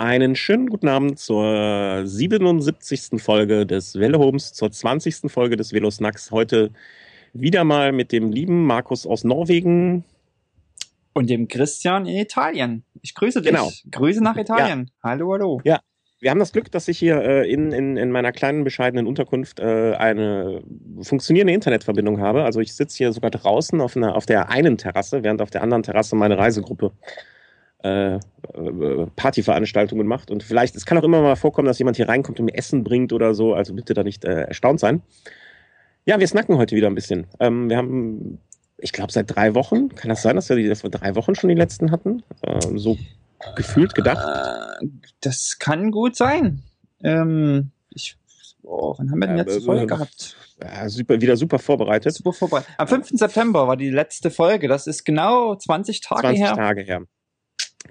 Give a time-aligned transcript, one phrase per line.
[0.00, 3.22] Einen schönen guten Abend zur 77.
[3.22, 5.30] Folge des Velohomes, zur 20.
[5.30, 6.30] Folge des Velosnacks.
[6.30, 6.70] Heute
[7.34, 10.04] wieder mal mit dem lieben Markus aus Norwegen.
[11.12, 12.82] Und dem Christian in Italien.
[13.02, 13.50] Ich grüße dich.
[13.50, 13.70] Genau.
[13.90, 14.86] Grüße nach Italien.
[14.88, 15.10] Ja.
[15.10, 15.60] Hallo, hallo.
[15.64, 15.80] Ja,
[16.18, 19.60] wir haben das Glück, dass ich hier äh, in, in, in meiner kleinen, bescheidenen Unterkunft
[19.60, 20.62] äh, eine
[21.02, 22.44] funktionierende Internetverbindung habe.
[22.44, 25.62] Also ich sitze hier sogar draußen auf, einer, auf der einen Terrasse, während auf der
[25.62, 26.92] anderen Terrasse meine Reisegruppe
[27.82, 30.30] Partyveranstaltungen macht.
[30.30, 32.84] Und vielleicht, es kann auch immer mal vorkommen, dass jemand hier reinkommt und mir Essen
[32.84, 33.54] bringt oder so.
[33.54, 35.02] Also bitte da nicht äh, erstaunt sein.
[36.04, 37.26] Ja, wir snacken heute wieder ein bisschen.
[37.38, 38.38] Ähm, wir haben,
[38.78, 41.34] ich glaube, seit drei Wochen, kann das sein, dass wir, die, dass wir drei Wochen
[41.34, 42.22] schon die letzten hatten?
[42.42, 42.96] Ähm, so
[43.56, 44.26] gefühlt gedacht.
[44.82, 44.86] Äh,
[45.20, 46.62] das kann gut sein.
[47.02, 48.16] Ähm, ich,
[48.62, 50.36] oh, wann haben wir denn Äh, letzte äh, Folge äh, gehabt?
[50.62, 52.14] Ja, super, wieder super vorbereitet.
[52.14, 52.62] Super vorbei.
[52.76, 53.10] Am 5.
[53.10, 54.68] September war die letzte Folge.
[54.68, 56.54] Das ist genau 20 Tage 20 her.
[56.54, 57.02] Tage her.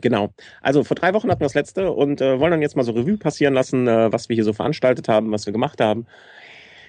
[0.01, 0.29] Genau.
[0.61, 2.91] Also vor drei Wochen hatten wir das letzte und äh, wollen dann jetzt mal so
[2.91, 6.05] Revue passieren lassen, äh, was wir hier so veranstaltet haben, was wir gemacht haben,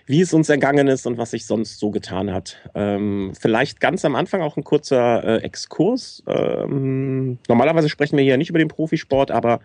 [0.06, 2.56] wie es uns ergangen ist und was sich sonst so getan hat.
[2.74, 6.22] Ähm, vielleicht ganz am Anfang auch ein kurzer äh, Exkurs.
[6.26, 9.60] Ähm, normalerweise sprechen wir hier nicht über den Profisport, aber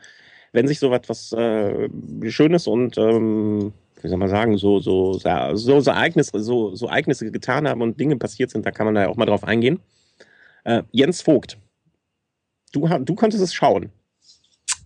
[0.52, 1.90] wenn sich so etwas äh,
[2.30, 7.32] Schönes und ähm, wie soll man sagen, so, so, so, so, Ereignisse, so, so Ereignisse
[7.32, 9.80] getan haben und Dinge passiert sind, da kann man da ja auch mal drauf eingehen.
[10.64, 11.58] Äh, Jens Vogt,
[12.76, 13.92] du, du konntest es schauen.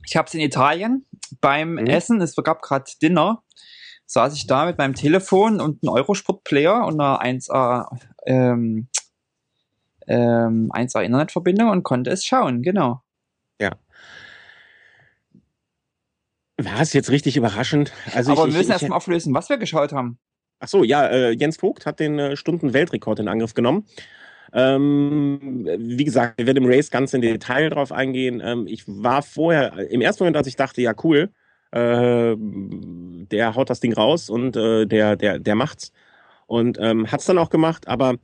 [0.05, 1.05] Ich habe es in Italien
[1.41, 1.87] beim Mhm.
[1.87, 2.21] Essen.
[2.21, 3.43] Es gab gerade Dinner.
[4.05, 7.95] Saß ich da mit meinem Telefon und einem Eurosport-Player und einer 1A,
[8.25, 8.87] ähm,
[10.07, 12.63] ähm, 1A Internetverbindung und konnte es schauen.
[12.63, 13.03] Genau.
[16.61, 17.93] War es jetzt richtig überraschend?
[18.13, 20.19] Also Aber ich, wir müssen erstmal auflösen, was wir geschaut haben.
[20.59, 23.85] Ach so, ja, äh, Jens Vogt hat den äh, Stunden-Weltrekord in Angriff genommen.
[24.53, 28.41] Ähm, wie gesagt, wir werden im Race ganz in Detail drauf eingehen.
[28.43, 31.29] Ähm, ich war vorher, im ersten Moment, als ich dachte, ja cool,
[31.71, 35.91] äh, der haut das Ding raus und äh, der, der, der macht's.
[36.47, 38.15] Und ähm, hat's dann auch gemacht, aber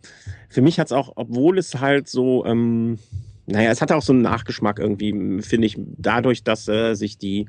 [0.49, 2.97] für mich hat's auch, obwohl es halt so, ähm,
[3.45, 7.45] naja, es hatte auch so einen Nachgeschmack irgendwie, finde ich, dadurch, dass äh, sich die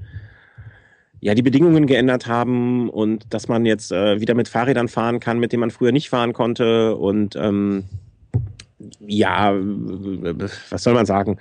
[1.20, 5.38] ja, die Bedingungen geändert haben und dass man jetzt äh, wieder mit Fahrrädern fahren kann,
[5.38, 6.94] mit denen man früher nicht fahren konnte.
[6.96, 7.84] Und ähm,
[9.00, 11.38] ja, was soll man sagen?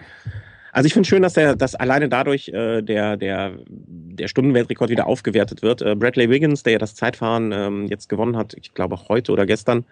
[0.75, 5.07] Also ich finde schön, dass der, dass alleine dadurch äh, der, der, der Stundenweltrekord wieder
[5.07, 5.81] aufgewertet wird.
[5.81, 9.45] Äh, Bradley Wiggins, der ja das Zeitfahren ähm, jetzt gewonnen hat, ich glaube heute oder
[9.45, 9.85] gestern,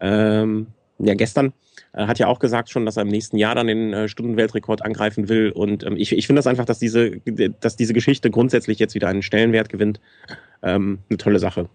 [0.00, 0.66] ähm,
[0.98, 1.52] ja gestern,
[1.92, 4.84] äh, hat ja auch gesagt schon, dass er im nächsten Jahr dann den äh, Stundenweltrekord
[4.84, 5.50] angreifen will.
[5.50, 7.20] Und ähm, ich, ich finde das einfach, dass diese,
[7.60, 10.00] dass diese Geschichte grundsätzlich jetzt wieder einen Stellenwert gewinnt.
[10.62, 11.68] Ähm, eine tolle Sache.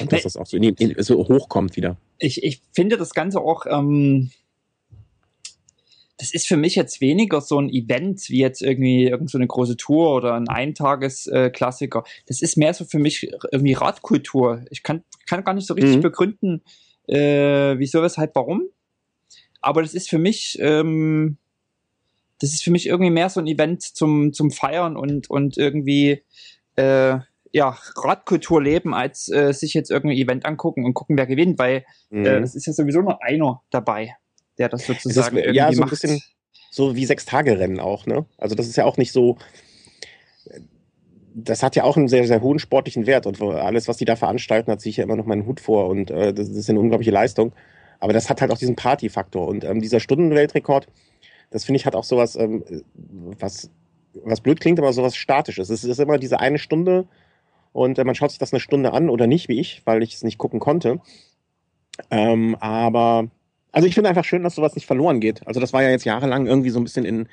[0.00, 1.96] Und dass das auch so, in, in, so hochkommt wieder.
[2.18, 4.30] Ich, ich finde das Ganze auch, ähm,
[6.18, 9.46] das ist für mich jetzt weniger so ein Event wie jetzt irgendwie irgend so eine
[9.46, 12.00] große Tour oder ein Eintagesklassiker.
[12.00, 14.64] Äh, das ist mehr so für mich irgendwie Radkultur.
[14.70, 16.02] Ich kann, kann gar nicht so richtig Mhm.
[16.02, 16.62] begründen,
[17.06, 18.62] äh, wieso, weshalb, warum.
[19.60, 21.36] Aber das ist für mich, ähm,
[22.40, 26.22] das ist für mich irgendwie mehr so ein Event zum, zum Feiern und, und irgendwie,
[26.76, 27.18] äh,
[27.52, 31.84] ja, Radkultur leben, als äh, sich jetzt irgendein Event angucken und gucken, wer gewinnt, weil
[32.10, 32.24] Mhm.
[32.26, 34.14] äh, es ist ja sowieso nur einer dabei,
[34.58, 35.90] der das sozusagen ja, irgendwie so ein macht.
[35.90, 36.20] bisschen-
[36.70, 38.26] so wie Sechs-Tage-Rennen auch, ne?
[38.36, 39.38] Also das ist ja auch nicht so.
[41.34, 44.16] Das hat ja auch einen sehr, sehr hohen sportlichen Wert und alles, was die da
[44.16, 47.10] veranstalten, hat sich ja immer noch meinen Hut vor und äh, das ist eine unglaubliche
[47.12, 47.52] Leistung.
[48.00, 50.88] Aber das hat halt auch diesen Party-Faktor und ähm, dieser Stundenweltrekord,
[51.50, 52.64] das finde ich hat auch sowas, ähm,
[53.38, 53.70] was,
[54.24, 55.70] was blöd klingt, aber sowas Statisches.
[55.70, 57.06] Es ist immer diese eine Stunde
[57.72, 60.14] und äh, man schaut sich das eine Stunde an oder nicht, wie ich, weil ich
[60.14, 61.00] es nicht gucken konnte.
[62.10, 63.28] Ähm, aber
[63.72, 65.46] also ich finde einfach schön, dass sowas nicht verloren geht.
[65.46, 67.28] Also das war ja jetzt jahrelang irgendwie so ein bisschen in,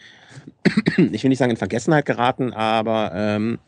[1.11, 3.59] ich will nicht sagen in Vergessenheit geraten, aber ähm,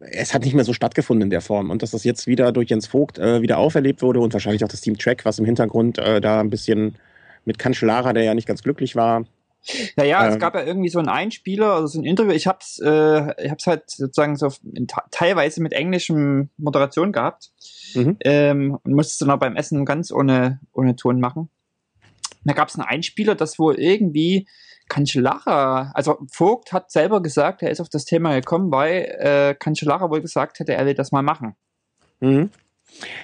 [0.00, 1.70] es hat nicht mehr so stattgefunden in der Form.
[1.70, 4.68] Und dass das jetzt wieder durch Jens Vogt äh, wieder auferlebt wurde und wahrscheinlich auch
[4.68, 6.96] das Team Track, was im Hintergrund äh, da ein bisschen
[7.44, 9.24] mit Cancellara, der ja nicht ganz glücklich war.
[9.96, 12.32] Ja, ja, es Ähm, gab ja irgendwie so einen Einspieler, also so ein Interview.
[12.32, 14.48] Ich hab's, äh, ich hab's halt sozusagen so
[15.10, 17.50] teilweise mit englischem Moderation gehabt
[17.94, 18.16] Mhm.
[18.20, 21.50] ähm, und musste es dann auch beim Essen ganz ohne, ohne Ton machen.
[22.44, 24.48] Da gab's einen Einspieler, das wohl irgendwie
[24.88, 30.10] Cancellara, also Vogt hat selber gesagt, er ist auf das Thema gekommen, weil äh, Cancellara
[30.10, 31.54] wohl gesagt hätte, er will das mal machen.
[32.20, 32.50] Mhm.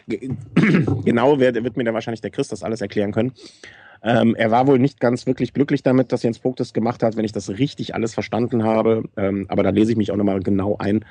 [0.07, 0.31] Ge-
[1.05, 3.33] Genau wird, wird mir da wahrscheinlich der Chris das alles erklären können.
[4.03, 7.17] Ähm, er war wohl nicht ganz wirklich glücklich damit, dass Jens Vogt das gemacht hat,
[7.17, 9.05] wenn ich das richtig alles verstanden habe.
[9.17, 11.05] Ähm, aber da lese ich mich auch nochmal genau ein,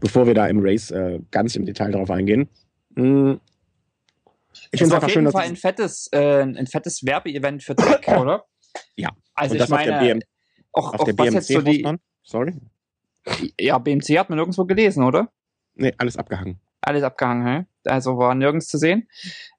[0.00, 2.48] bevor wir da im Race äh, ganz im Detail drauf eingehen.
[2.94, 3.34] Mm.
[4.72, 8.06] Ich finde es auf jeden schön, Fall ein fettes, äh, ein fettes Werbeevent für Tech,
[8.20, 8.44] oder?
[8.96, 9.10] Ja.
[9.34, 10.20] Also ich meine,
[10.72, 11.86] auch, auf auch der was jetzt so die.
[12.22, 12.54] Sorry.
[13.60, 15.30] Ja, BMC hat man nirgendwo gelesen, oder?
[15.74, 16.60] Nee, alles abgehangen.
[16.80, 17.66] Alles abgehangen, hä?
[17.84, 19.08] also war nirgends zu sehen.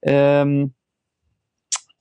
[0.02, 0.74] Ähm,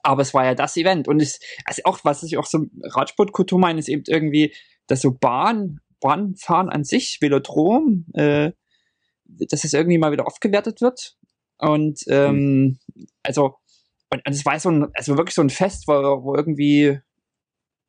[0.03, 3.59] aber es war ja das Event und es, also auch, was ich auch so Radsportkultur
[3.59, 4.53] meine, ist eben irgendwie,
[4.87, 8.51] dass so Bahn, Bahnfahren an sich, Velodrom, äh,
[9.25, 11.15] dass es irgendwie mal wieder aufgewertet wird.
[11.57, 12.77] Und ähm, mhm.
[13.23, 13.55] also,
[14.09, 15.93] und, und es war so ein, also wirklich so ein Fest, wo,
[16.23, 16.99] wo irgendwie,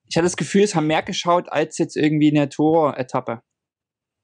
[0.08, 3.42] ich hatte das Gefühl, es haben mehr geschaut als jetzt irgendwie eine Tour-Etappe.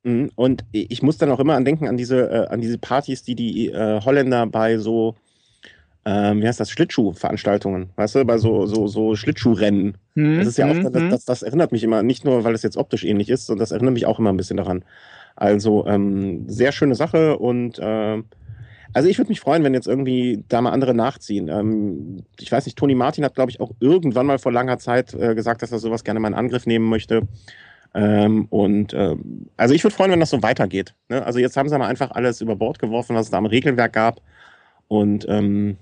[0.05, 0.31] Mhm.
[0.37, 3.35] Und ich muss dann auch immer an denken an diese, äh, an diese Partys, die
[3.35, 5.17] die äh, Holländer bei so,
[6.11, 9.99] ähm, wie heißt das, Schlittschuhveranstaltungen, weißt du, bei so, so, so Schlittschuhrennen.
[10.15, 11.11] Hm, das ist ja auch, hm, das, hm.
[11.11, 13.73] das, das, erinnert mich immer, nicht nur, weil es jetzt optisch ähnlich ist, sondern das
[13.73, 14.87] erinnert mich auch immer ein bisschen daran.
[15.37, 18.23] Also ähm, sehr schöne Sache und äh,
[18.95, 21.49] also ich würde mich freuen, wenn jetzt irgendwie da mal andere nachziehen.
[21.49, 25.13] Ähm, ich weiß nicht, Toni Martin hat, glaube ich, auch irgendwann mal vor langer Zeit
[25.13, 27.29] äh, gesagt, dass er sowas gerne mal in Angriff nehmen möchte.
[27.95, 30.95] Ähm, und ähm, also ich würde freuen, wenn das so weitergeht.
[31.11, 31.25] Ne?
[31.25, 33.93] Also jetzt haben sie mal einfach alles über Bord geworfen, was es da am Regelwerk
[33.93, 34.23] gab.
[34.89, 35.77] Und ähm,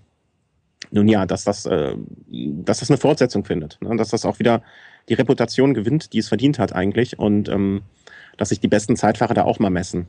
[0.90, 1.96] nun ja, dass das, äh,
[2.28, 3.78] dass das eine Fortsetzung findet.
[3.80, 3.96] Ne?
[3.96, 4.62] Dass das auch wieder
[5.08, 7.18] die Reputation gewinnt, die es verdient hat eigentlich.
[7.18, 7.82] Und ähm,
[8.36, 10.08] dass sich die besten Zeitfahrer da auch mal messen.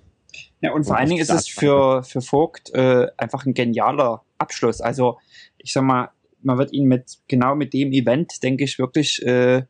[0.61, 4.81] Ja, und vor allen Dingen ist es für, für Vogt äh, einfach ein genialer Abschluss.
[4.81, 5.17] Also
[5.57, 6.09] ich sag mal,
[6.41, 9.63] man wird ihn mit genau mit dem Event, denke ich, wirklich äh,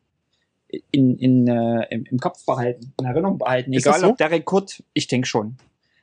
[0.91, 3.73] in, in, äh, im, im Kopf behalten, in Erinnerung behalten.
[3.73, 4.07] Ist egal, so?
[4.09, 5.57] ob der Rekord, ich denke schon.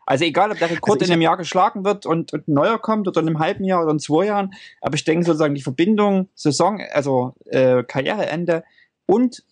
[0.06, 2.78] Also egal, ob der Rekord also in einem Jahr geschlagen wird und, und ein neuer
[2.78, 5.62] kommt oder in einem halben Jahr oder in zwei Jahren, aber ich denke sozusagen die
[5.62, 8.64] Verbindung Saison, also äh, Karriereende
[9.06, 9.42] und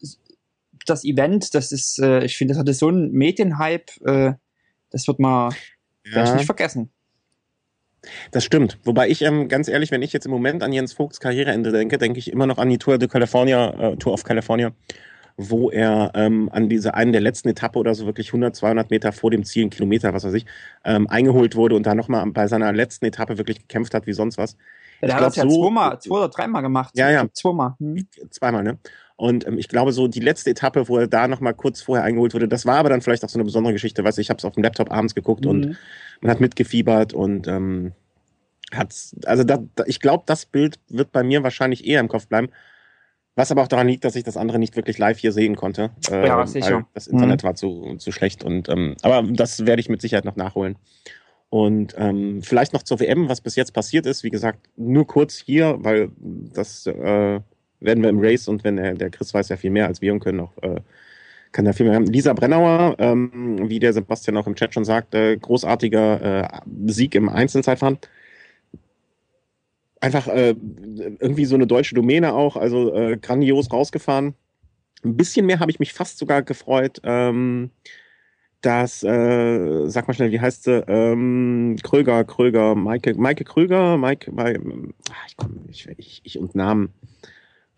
[0.87, 4.33] das Event, das ist, äh, ich finde, das hatte so einen Medienhype, äh,
[4.91, 5.55] das wird man
[6.05, 6.35] ja.
[6.35, 6.91] nicht vergessen.
[8.33, 8.79] Das stimmt.
[8.83, 11.99] Wobei ich, ähm, ganz ehrlich, wenn ich jetzt im Moment an Jens Vogts Karriereende denke,
[11.99, 14.73] denke ich immer noch an die Tour de California, äh, Tour of California,
[15.37, 19.13] wo er ähm, an diese einen der letzten Etappe oder so wirklich 100, 200 Meter
[19.13, 20.47] vor dem Ziel, einen Kilometer, was weiß ich,
[20.85, 24.39] ähm, eingeholt wurde und da nochmal bei seiner letzten Etappe wirklich gekämpft hat wie sonst
[24.39, 24.57] was.
[25.01, 26.97] Ja, der hat das ja so, zweimal, zwei oder dreimal gemacht.
[26.97, 27.27] Ja, ja.
[27.33, 27.75] Zweimal.
[27.81, 28.07] Hm.
[28.31, 28.79] Zweimal, ne?
[29.17, 32.35] Und ähm, ich glaube, so die letzte Etappe, wo er da nochmal kurz vorher eingeholt
[32.35, 34.05] wurde, das war aber dann vielleicht auch so eine besondere Geschichte.
[34.05, 35.51] Weißt du, ich habe es auf dem Laptop abends geguckt mhm.
[35.51, 35.77] und
[36.21, 37.93] man hat mitgefiebert und ähm,
[38.73, 42.27] hat's, also da, da, ich glaube, das Bild wird bei mir wahrscheinlich eher im Kopf
[42.27, 42.49] bleiben.
[43.35, 45.91] Was aber auch daran liegt, dass ich das andere nicht wirklich live hier sehen konnte.
[46.11, 46.87] Äh, ja, sicher.
[46.93, 47.47] das Internet mhm.
[47.47, 48.45] war zu, zu schlecht.
[48.45, 50.77] Und, ähm, aber das werde ich mit Sicherheit noch nachholen.
[51.49, 54.23] Und ähm, vielleicht noch zur WM, was bis jetzt passiert ist.
[54.23, 57.41] Wie gesagt, nur kurz hier, weil das äh,
[57.81, 60.13] werden wir im Race und wenn der, der Chris weiß ja viel mehr als wir
[60.13, 60.81] und können auch, äh,
[61.53, 62.07] kann da viel mehr haben.
[62.07, 67.15] Lisa Brennauer, ähm, wie der Sebastian auch im Chat schon sagt, äh, großartiger äh, Sieg
[67.15, 67.99] im Einzelzeitfahren.
[70.03, 70.55] Einfach äh,
[71.21, 74.35] irgendwie so eine deutsche Domäne auch, also äh, grandios rausgefahren.
[75.05, 77.01] Ein bisschen mehr habe ich mich fast sogar gefreut.
[77.05, 77.71] Ähm,
[78.61, 80.85] dass, äh, sag mal schnell, wie heißt sie?
[80.87, 84.61] Ähm, Kröger, Kröger, Maike, Maike Kröger, Maike, Maike
[85.11, 86.93] ach, ich, komm, ich, ich, ich und Namen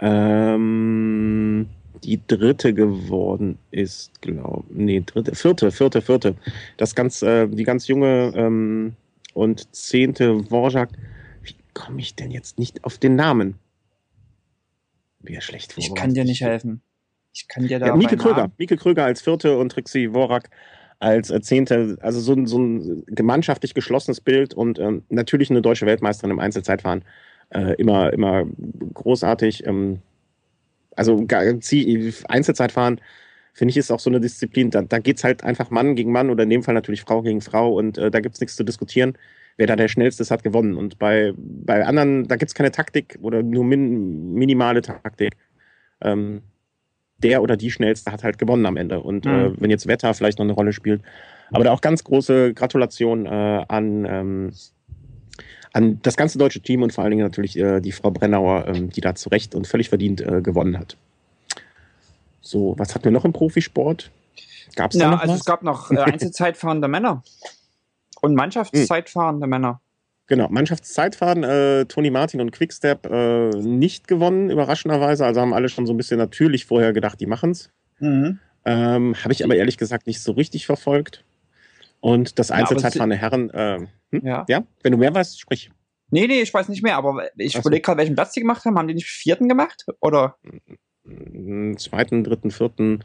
[0.01, 1.67] ähm,
[2.03, 6.35] die dritte geworden ist, glaube nee, dritte, vierte, vierte, vierte.
[6.77, 8.95] Das ganz, äh, die ganz junge ähm,
[9.33, 10.91] und zehnte Worjak.
[11.75, 13.59] Wie komme ich denn jetzt nicht auf den Namen?
[15.19, 16.83] Wäre schlecht Ich kann dir nicht helfen.
[17.33, 17.87] Ich kann dir da.
[17.89, 18.43] Ja, Mieke Kröger.
[18.43, 18.53] Namen.
[18.59, 20.51] Mieke Kröger als vierte und Trixie Worak
[21.01, 21.97] als äh, zehnte.
[22.01, 26.39] Also so, ein so ein gemeinschaftlich geschlossenes Bild und ähm, natürlich eine deutsche Weltmeisterin im
[26.39, 27.05] Einzelzeitfahren
[27.51, 28.45] äh, immer, immer
[28.95, 29.67] großartig.
[29.67, 30.01] Ähm,
[30.95, 31.27] also
[32.29, 33.01] Einzelzeitfahren,
[33.53, 36.13] finde ich, ist auch so eine Disziplin, da, da geht es halt einfach Mann gegen
[36.13, 38.55] Mann oder in dem Fall natürlich Frau gegen Frau und äh, da gibt es nichts
[38.55, 39.19] zu diskutieren.
[39.57, 40.77] Wer da der Schnellste ist, hat gewonnen.
[40.77, 45.37] Und bei, bei anderen, da gibt es keine Taktik oder nur min, minimale Taktik.
[46.01, 46.43] Ähm,
[47.19, 49.01] der oder die Schnellste hat halt gewonnen am Ende.
[49.01, 49.55] Und äh, mhm.
[49.55, 51.03] äh, wenn jetzt Wetter vielleicht noch eine Rolle spielt.
[51.53, 54.53] Aber da auch ganz große Gratulation äh, an ähm,
[55.75, 58.91] an das ganze deutsche Team und vor allen Dingen natürlich äh, die Frau Brennauer, ähm,
[58.91, 60.97] die da zu Recht und völlig verdient äh, gewonnen hat.
[62.41, 64.11] So, was hatten wir noch im Profisport?
[64.77, 67.23] Gab es ja, noch also es gab noch äh, Einzelzeitfahren der Männer
[68.25, 69.83] und Mannschaftszeitfahren der Männer.
[70.27, 75.27] Genau, Mannschaftszeitfahren, äh, Toni Martin und Quickstep äh, nicht gewonnen, überraschenderweise.
[75.27, 77.71] Also haben alle schon so ein bisschen natürlich vorher gedacht, die machen's.
[77.99, 78.39] Mhm.
[78.65, 81.27] Ähm, Habe ich aber ehrlich gesagt nicht so richtig verfolgt.
[82.01, 83.79] Und das Einzelzeitfahren der Herren, äh,
[84.13, 84.27] hm?
[84.27, 84.47] ja.
[84.49, 85.71] ja, wenn du mehr weißt, sprich.
[86.11, 88.79] Nee, nee, ich weiß nicht mehr, aber ich überlege gerade, welchen Platz die gemacht haben.
[88.79, 89.85] Haben die nicht vierten gemacht?
[90.01, 90.39] Oder?
[91.77, 93.05] Zweiten, dritten, vierten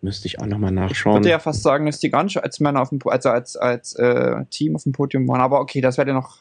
[0.00, 1.16] müsste ich auch nochmal nachschauen.
[1.16, 3.56] Ich würde ja fast sagen, dass die gar nicht als Männer auf dem, also als,
[3.56, 5.40] als äh, Team auf dem Podium waren.
[5.40, 6.38] Aber okay, das werdet ihr noch.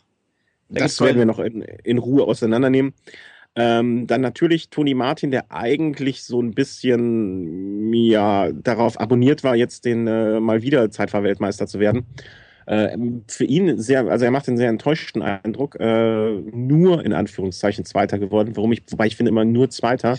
[0.69, 2.93] Das werden wir noch in, in Ruhe auseinandernehmen.
[3.55, 9.85] Ähm, dann natürlich Toni Martin, der eigentlich so ein bisschen ja darauf abonniert war, jetzt
[9.85, 12.05] den äh, mal wieder Zeitfahrweltmeister zu werden.
[12.67, 12.95] Äh,
[13.27, 18.19] für ihn sehr, also er macht einen sehr enttäuschten Eindruck, äh, nur in Anführungszeichen Zweiter
[18.19, 20.17] geworden, warum ich, wobei ich finde immer nur Zweiter.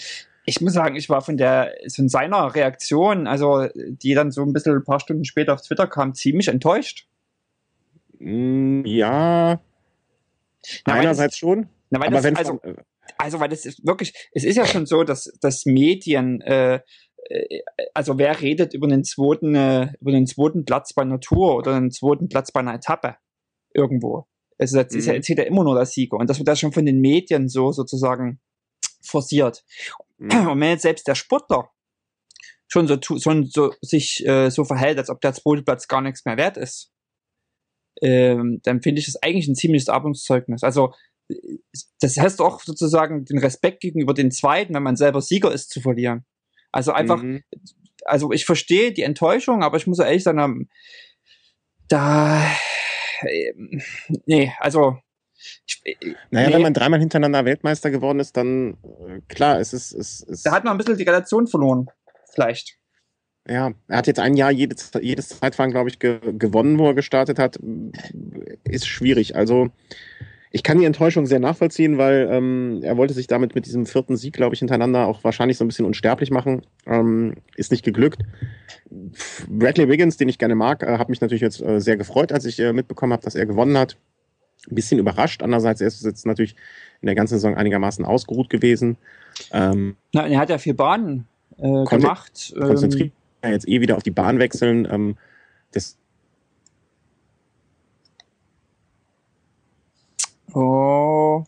[0.48, 4.52] Ich muss sagen, ich war von der, von seiner Reaktion, also die dann so ein
[4.54, 7.06] bisschen ein paar Stunden später auf Twitter kam, ziemlich enttäuscht.
[8.18, 9.60] Mm, ja,
[10.86, 11.68] Na, einerseits das- schon.
[11.90, 12.76] Na, Aber das, wenn also, von-
[13.18, 16.80] also, weil das ist wirklich, es ist ja schon so, dass, dass Medien, äh,
[17.28, 17.60] äh,
[17.94, 21.78] also wer redet über den zweiten, äh, über den zweiten Platz bei einer Tour oder
[21.78, 23.16] den zweiten Platz bei einer Etappe
[23.74, 24.26] irgendwo.
[24.58, 25.22] Also das ist ja, Mhm.
[25.22, 26.16] zählt ja immer nur der Sieger.
[26.16, 28.40] Und das wird ja schon von den Medien so sozusagen
[29.00, 29.64] forciert.
[30.18, 30.48] Mhm.
[30.48, 31.70] Und wenn jetzt selbst der Sportler
[32.66, 36.24] schon so, schon so sich äh, so verhält, als ob der zweite Platz gar nichts
[36.24, 36.92] mehr wert ist,
[38.02, 40.62] ähm, dann finde ich das eigentlich ein ziemliches Armutszeugnis.
[40.62, 40.92] Also
[42.00, 45.80] das heißt auch sozusagen den Respekt gegenüber den Zweiten, wenn man selber Sieger ist, zu
[45.80, 46.24] verlieren.
[46.72, 47.42] Also einfach, Mhm.
[48.04, 50.68] also ich verstehe die Enttäuschung, aber ich muss ehrlich sagen,
[51.88, 52.50] da,
[53.22, 53.82] ähm,
[54.26, 54.98] nee, also
[55.66, 56.54] ich, äh, Naja, nee.
[56.54, 58.76] wenn man dreimal hintereinander Weltmeister geworden ist, dann
[59.06, 61.88] äh, klar, es ist, es ist da hat man ein bisschen die Relation verloren,
[62.32, 62.78] vielleicht.
[63.48, 66.94] ja, er hat jetzt ein Jahr jedes, jedes Zeitfahren, glaube ich, ge gewonnen, wo er
[66.94, 67.58] gestartet hat.
[68.64, 69.36] Ist schwierig.
[69.36, 69.70] Also
[70.50, 74.16] ich kann die Enttäuschung sehr nachvollziehen, weil ähm, er wollte sich damit mit diesem vierten
[74.16, 76.62] Sieg, glaube ich, hintereinander auch wahrscheinlich so ein bisschen unsterblich machen.
[76.86, 78.22] Ähm, ist nicht geglückt.
[79.48, 82.46] Bradley Wiggins, den ich gerne mag, äh, hat mich natürlich jetzt äh, sehr gefreut, als
[82.46, 83.96] ich äh, mitbekommen habe, dass er gewonnen hat.
[84.70, 85.42] Ein bisschen überrascht.
[85.42, 86.54] Andererseits er ist jetzt natürlich
[87.00, 88.96] in der ganzen Saison einigermaßen ausgeruht gewesen.
[89.52, 91.26] Ähm, Na, er hat ja vier Bahnen
[91.58, 92.52] äh, gemacht.
[92.58, 94.86] konzentriert Ähm, jetzt eh wieder auf die Bahn wechseln.
[94.90, 95.16] Ähm,
[95.72, 95.96] das,
[100.52, 101.44] oh,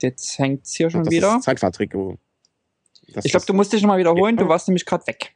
[0.00, 1.36] jetzt hängt's hier schon das wieder.
[1.36, 2.18] ist Zeitfahrtrikot.
[3.12, 4.42] Das Ich glaube, du musst dich nochmal wiederholen, Ja.
[4.42, 5.34] du warst nämlich gerade weg.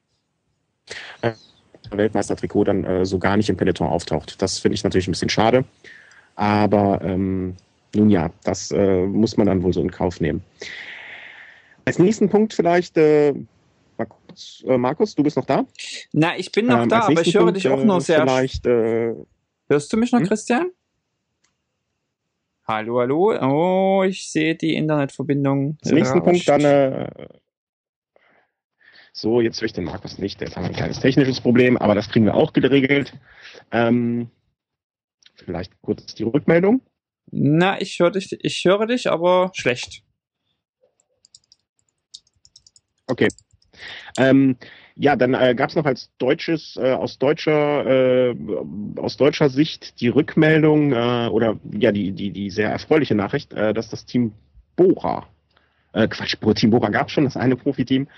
[1.20, 1.38] das
[1.90, 4.40] Weltmeistertrikot dann äh, so gar nicht im Peloton auftaucht.
[4.42, 5.64] Das finde ich natürlich ein bisschen schade.
[6.40, 7.54] Aber ähm,
[7.94, 10.42] nun ja, das äh, muss man dann wohl so in Kauf nehmen.
[11.84, 13.34] Als nächsten Punkt vielleicht, äh,
[13.98, 15.66] kurz, äh, Markus, du bist noch da?
[16.12, 18.22] Na, ich bin noch Ähm, da, aber ich höre Punkt, dich auch nur äh, sehr.
[18.22, 19.14] Vielleicht, äh,
[19.68, 20.28] Hörst du mich noch, Hm?
[20.28, 20.70] Christian?
[22.66, 23.34] Hallo, hallo.
[23.42, 25.76] Oh, ich sehe die Internetverbindung.
[25.82, 26.22] Als nächsten.
[26.22, 26.64] Punkt dann.
[26.64, 27.10] Äh,
[29.12, 30.40] so, jetzt höre ich den Markus nicht.
[30.40, 33.12] Jetzt haben wir ein kleines technisches Problem, aber das kriegen wir auch geregelt.
[33.72, 34.30] Ähm,
[35.44, 36.82] vielleicht kurz die Rückmeldung.
[37.30, 40.02] Na, ich höre dich, ich höre dich, aber schlecht.
[43.06, 43.28] Okay.
[44.18, 44.56] Ähm,
[44.94, 48.36] ja, dann äh, gab es noch als deutsches, äh, aus deutscher, äh,
[48.96, 53.72] aus deutscher Sicht die Rückmeldung äh, oder ja die, die, die sehr erfreuliche Nachricht, äh,
[53.72, 54.32] dass das Team
[54.76, 55.26] Bora,
[55.92, 58.08] äh, Quatsch, Team Bora gab schon, das eine Profiteam,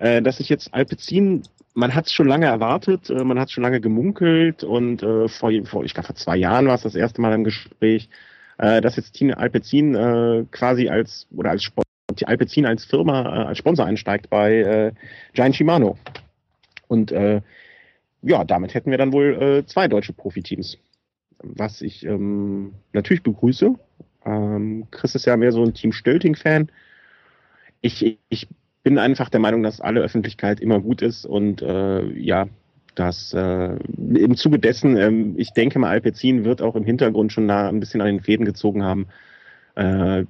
[0.00, 1.42] äh, dass sich jetzt Alpecin,
[1.74, 5.52] man hat es schon lange erwartet, äh, man hat schon lange gemunkelt und äh, vor,
[5.64, 8.08] vor, ich glaube vor zwei Jahren war es das erste Mal im Gespräch,
[8.58, 11.84] äh, dass jetzt Team Alpecin äh, quasi als oder als Sponsor,
[12.24, 14.92] Alpecin als Firma, äh, als Sponsor einsteigt bei äh,
[15.34, 15.98] Giant Shimano.
[16.88, 17.42] Und äh,
[18.22, 20.78] ja, damit hätten wir dann wohl äh, zwei deutsche Profiteams,
[21.42, 23.74] was ich ähm, natürlich begrüße.
[24.24, 26.70] Ähm, Chris ist ja mehr so ein Team Stölting-Fan.
[27.82, 28.48] Ich, ich
[28.82, 32.48] bin einfach der Meinung, dass alle Öffentlichkeit immer gut ist und äh, ja,
[32.94, 37.48] dass äh, im Zuge dessen, ähm, ich denke mal, Alpecin wird auch im Hintergrund schon
[37.48, 39.06] da ein bisschen an den Fäden gezogen haben,
[39.74, 40.24] äh,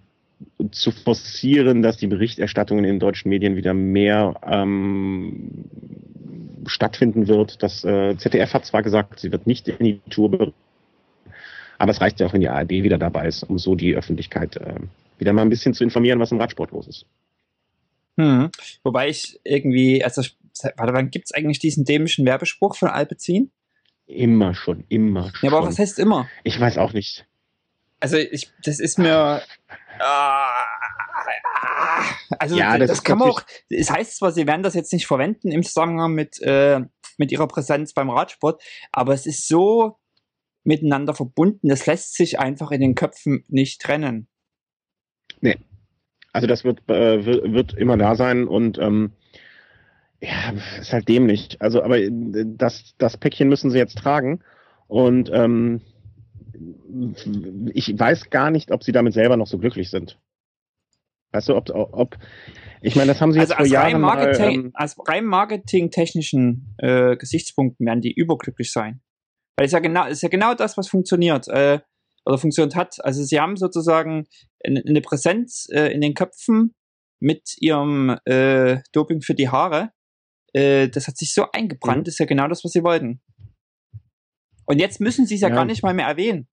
[0.71, 5.65] zu forcieren, dass die Berichterstattung in den deutschen Medien wieder mehr ähm,
[6.67, 7.63] stattfinden wird.
[7.63, 10.55] Das äh, ZDF hat zwar gesagt, sie wird nicht in die Tour berichten,
[11.79, 14.57] aber es reicht ja auch, wenn die ARD wieder dabei ist, um so die Öffentlichkeit
[14.57, 14.75] äh,
[15.19, 17.07] wieder mal ein bisschen zu informieren, was im Radsport los ist.
[18.19, 18.51] Hm.
[18.83, 20.23] Wobei ich irgendwie, also,
[20.77, 23.51] warte, wann gibt's eigentlich diesen dämischen Werbespruch von Alpecin?
[24.07, 25.49] Immer schon, immer schon.
[25.49, 26.29] Ja, aber was heißt immer?
[26.43, 27.27] ich weiß auch nicht.
[28.01, 29.43] Also ich, das ist mir.
[30.01, 30.49] Ah,
[32.39, 33.43] also Ja, das das, kann man auch.
[33.69, 36.81] Es heißt zwar, sie werden das jetzt nicht verwenden im Zusammenhang mit äh,
[37.21, 39.99] mit ihrer Präsenz beim Radsport, aber es ist so
[40.65, 41.69] miteinander verbunden.
[41.69, 44.27] Das lässt sich einfach in den Köpfen nicht trennen.
[46.33, 49.13] Also das wird, äh, wird, wird immer da sein und ähm,
[50.21, 51.57] ja, ist halt dämlich.
[51.61, 54.41] Also, aber äh, das, das Päckchen müssen sie jetzt tragen.
[54.87, 55.81] Und ähm,
[57.73, 60.19] ich weiß gar nicht, ob sie damit selber noch so glücklich sind.
[61.33, 62.19] Weißt du, ob, ob
[62.83, 64.97] ich meine, das haben sie jetzt Also vor aus rein, Jahren mal, Marketing, ähm, aus
[65.07, 69.01] rein marketingtechnischen äh, Gesichtspunkten werden die überglücklich sein.
[69.57, 71.47] Weil es ja genau, ist ja genau das, was funktioniert.
[71.49, 71.81] Äh,
[72.31, 73.05] oder funktioniert hat.
[73.05, 74.27] Also sie haben sozusagen
[74.65, 76.75] eine, Präsenz äh, in den Köpfen
[77.19, 79.91] mit ihrem äh, Doping für die Haare.
[80.53, 82.05] Äh, das hat sich so eingebrannt, Mhm.
[82.05, 83.21] das ist ja genau das, was sie wollten.
[84.65, 85.55] Und jetzt müssen sie es ja, Ja.
[85.55, 86.49] gar nicht mal mehr erwähnen.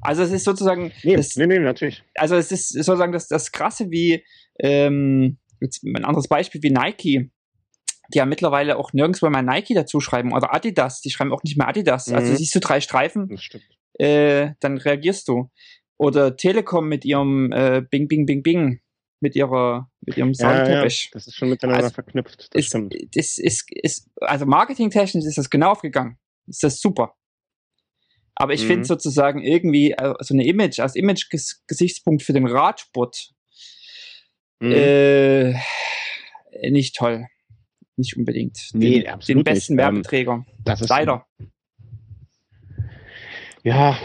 [0.00, 2.02] Also es ist sozusagen, Nee, das, nee, nee, natürlich.
[2.14, 4.24] also es ist sozusagen das, das Krasse wie,
[4.58, 5.38] ähm,
[5.84, 7.30] ein anderes Beispiel wie Nike,
[8.12, 11.56] die ja mittlerweile auch nirgendwo mehr Nike dazu schreiben oder Adidas, die schreiben auch nicht
[11.56, 12.08] mehr Adidas.
[12.08, 12.36] Also Mhm.
[12.36, 13.64] siehst du drei Streifen, Das stimmt.
[13.94, 15.50] Äh, dann reagierst du.
[15.98, 18.80] Oder Telekom mit ihrem äh, Bing, Bing, Bing, Bing,
[19.20, 21.10] mit ihrer, mit ihrem Ja, ja, Soundteppich.
[21.12, 22.48] das ist schon miteinander Also, verknüpft.
[22.54, 22.94] Das ist, stimmt.
[23.14, 26.18] das ist, ist, also marketingtechnisch ist das genau aufgegangen.
[26.48, 27.14] Ist das super.
[28.34, 28.66] Aber ich Mhm.
[28.68, 33.30] finde sozusagen irgendwie äh, so eine Image, als Image-Gesichtspunkt für den Radsport
[34.60, 34.72] Mhm.
[34.72, 35.54] äh,
[36.70, 37.26] nicht toll.
[37.96, 38.58] Nicht unbedingt.
[38.72, 39.82] Nee, den, absolut den besten nicht.
[39.84, 40.46] Ähm, Werbeträger.
[40.64, 41.26] das ist Leider.
[43.62, 43.96] Ja,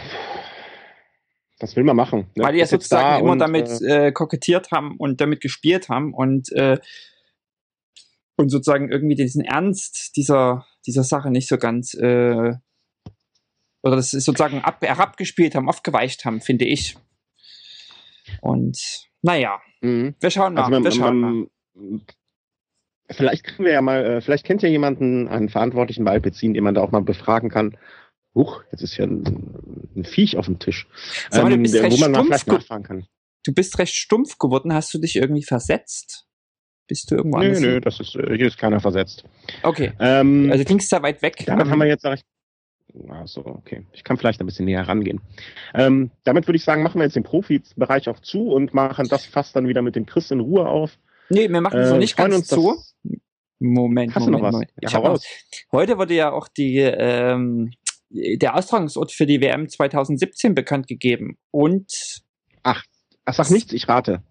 [1.60, 2.30] was will man machen?
[2.36, 2.44] ne?
[2.44, 5.88] Weil die ja sozusagen da immer und, damit äh, äh, kokettiert haben und damit gespielt
[5.88, 6.78] haben und, äh,
[8.36, 12.54] und sozusagen irgendwie diesen Ernst dieser, dieser Sache nicht so ganz äh,
[13.82, 16.96] oder das ist sozusagen ab, herabgespielt haben, aufgeweicht haben, finde ich.
[18.40, 20.14] Und naja, mhm.
[20.20, 20.62] wir schauen mal.
[20.62, 21.46] Also man, wir schauen mal.
[21.74, 22.06] man,
[23.10, 26.64] vielleicht kriegen wir ja mal, äh, vielleicht kennt ja jemanden, einen Verantwortlichen bei Alpecin, den
[26.64, 27.76] man da auch mal befragen kann.
[28.38, 30.86] Huch, jetzt ist ja ein, ein Viech auf dem Tisch.
[31.32, 33.06] Du ähm, bist der- wo recht man mal vielleicht nachfragen kann.
[33.44, 34.72] Du bist recht stumpf geworden.
[34.72, 36.24] Hast du dich irgendwie versetzt?
[36.86, 37.60] Bist du irgendwo Nö, anders?
[37.60, 37.80] nö, hin?
[37.82, 39.24] das ist, äh, hier ist keiner versetzt.
[39.62, 39.92] Okay.
[40.00, 41.42] Ähm, Also klingst da weit weg.
[41.46, 42.24] damit Ähm, haben wir jetzt, sag ich,
[43.10, 43.84] ach so, okay.
[43.92, 45.20] Ich kann vielleicht ein bisschen näher rangehen.
[45.74, 49.26] Ähm, damit würde ich sagen, machen wir jetzt den Profibereich auch zu und machen das
[49.26, 50.96] fast dann wieder mit dem Chris in Ruhe auf.
[51.28, 52.76] nee, wir machen es noch Äh, nicht ganz zu.
[53.60, 54.52] Moment, Hast du Moment, noch was?
[54.52, 54.70] Moment.
[54.80, 55.26] Ja, Ich hau hab noch, raus.
[55.72, 57.72] heute wurde ja auch die, ähm,
[58.10, 61.36] der Austragungsort für die WM 2017 bekannt gegeben.
[61.50, 62.22] Und
[62.62, 62.82] Ach,
[63.26, 64.22] sag nichts, ich rate.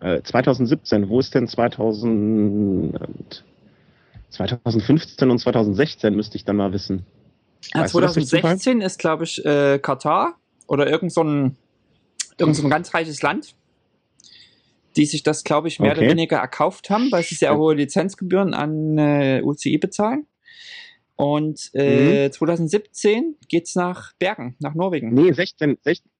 [0.00, 3.44] Äh, 2017, wo ist denn 2000, und
[4.30, 7.04] 2015 und 2016 müsste ich dann mal wissen.
[7.74, 8.58] ja, Weißt du das durch Zufall?
[8.58, 11.56] 2016 ist, glaube ich, äh, Katar oder irgend so ein,
[12.38, 13.54] irgend so ein ganz reiches Land,
[14.96, 16.00] die sich das, glaube ich, mehr Okay.
[16.00, 20.26] oder weniger erkauft haben, weil sie sehr hohe Lizenzgebühren an äh, UCI bezahlen.
[21.20, 22.32] Und äh, Mhm.
[22.32, 25.12] 2017 geht's nach Bergen, nach Norwegen.
[25.12, 26.10] Nee, 16, 16.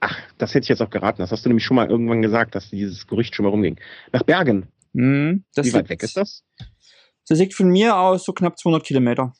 [0.00, 1.18] Ach, das hätte ich jetzt auch geraten.
[1.22, 3.80] Das hast du nämlich schon mal irgendwann gesagt, dass dieses Gerücht schon mal rumging.
[4.12, 4.68] Nach Bergen.
[4.92, 6.44] Mhm, Wie weit weg ist das?
[7.28, 9.32] Das liegt von mir aus so knapp 200 Kilometer.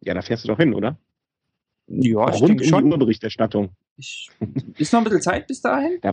[0.00, 0.98] Ja, da fährst du doch hin, oder?
[1.86, 2.90] Ja, ich Rund um denke die schon.
[2.92, 3.76] Urberichterstattung.
[3.96, 4.30] Ich,
[4.78, 6.00] ist noch ein bisschen Zeit bis dahin.
[6.02, 6.12] Ja.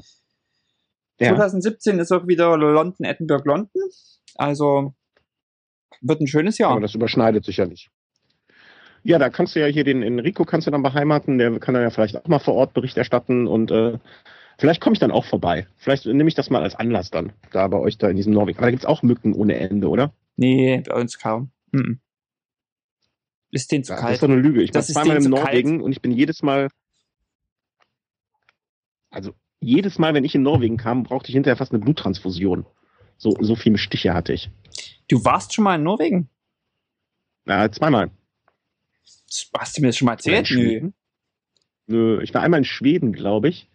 [1.36, 3.82] 2017 ist auch wieder London, Edinburgh, London.
[4.36, 4.94] Also
[6.00, 6.72] wird ein schönes Jahr.
[6.72, 7.90] Aber das überschneidet sich ja nicht.
[9.04, 11.84] Ja, da kannst du ja hier den Enrico kannst du dann beheimaten, der kann dann
[11.84, 13.98] ja vielleicht auch mal vor Ort Bericht erstatten und äh,
[14.60, 15.66] vielleicht komme ich dann auch vorbei.
[15.78, 18.60] Vielleicht nehme ich das mal als Anlass dann, da bei euch da in diesem Norwegen.
[18.60, 20.14] Aber da gibt's auch Mücken ohne Ende, oder?
[20.36, 21.52] Nee, bei uns kaum.
[21.72, 22.00] Mhm.
[23.50, 24.14] Ist denen zu Das kalt.
[24.14, 24.62] ist doch eine Lüge.
[24.62, 26.70] Ich war Das ist zweimal zu Norwegen und ich bin jedes Mal,
[29.10, 32.66] also jedes Mal, wenn ich in Norwegen kam, brauchte ich hinterher fast eine Bluttransfusion.
[33.18, 34.52] So, so viele Stiche hatte ich.
[35.12, 36.30] Du warst schon mal in Norwegen?
[37.46, 38.12] Äh, zweimal.
[39.58, 40.50] Hast du mir das schon mal erzählt?
[40.52, 40.92] Nö.
[41.88, 43.70] Nö, ich war einmal in Schweden, glaube ich.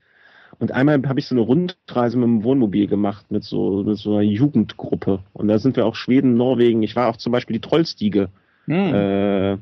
[0.58, 4.12] Und einmal habe ich so eine Rundreise mit dem Wohnmobil gemacht, mit so, mit so
[4.12, 5.22] einer Jugendgruppe.
[5.34, 6.82] Und da sind wir auch Schweden, Norwegen.
[6.82, 8.30] Ich war auch zum Beispiel die Trollstiege,
[8.64, 8.94] Hm.
[8.94, 9.58] äh,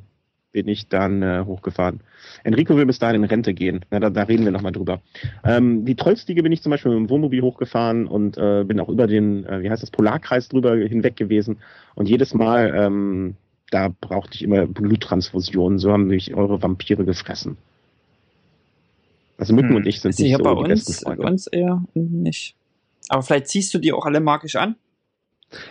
[0.54, 2.00] bin ich dann äh, hochgefahren.
[2.44, 3.84] Enrico will bis dahin in Rente gehen.
[3.90, 5.02] Na, da, da reden wir nochmal drüber.
[5.44, 8.88] Ähm, die Trollstiege bin ich zum Beispiel mit dem Wohnmobil hochgefahren und äh, bin auch
[8.88, 11.58] über den, äh, wie heißt das, Polarkreis drüber hinweg gewesen.
[11.96, 13.34] Und jedes Mal, ähm,
[13.70, 15.78] da brauchte ich immer Bluttransfusionen.
[15.80, 17.56] So haben mich eure Vampire gefressen.
[19.36, 19.76] Also Mücken Hm.
[19.76, 21.22] und ich sind nicht so bei die besten uns, Freunde.
[21.22, 22.54] bei uns eher nicht.
[23.08, 24.76] Aber vielleicht ziehst du die auch alle magisch an.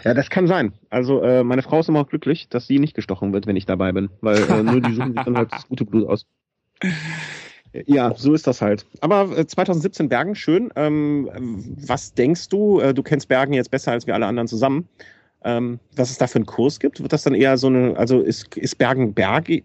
[0.04, 0.74] Ja, das kann sein.
[0.90, 3.66] Also äh, meine Frau ist immer auch glücklich, dass sie nicht gestochen wird, wenn ich
[3.66, 6.26] dabei bin, weil äh, nur die suchen sich dann halt das gute Blut aus.
[7.86, 8.86] Ja, so ist das halt.
[9.02, 10.70] Aber äh, 2017 Bergen, schön.
[10.76, 11.30] Ähm,
[11.88, 12.80] was denkst du?
[12.80, 14.88] Äh, du kennst Bergen jetzt besser als wir alle anderen zusammen.
[15.44, 17.02] Ähm, was es da für einen Kurs gibt?
[17.02, 19.64] Wird das dann eher so eine, also ist, ist Bergen Berge?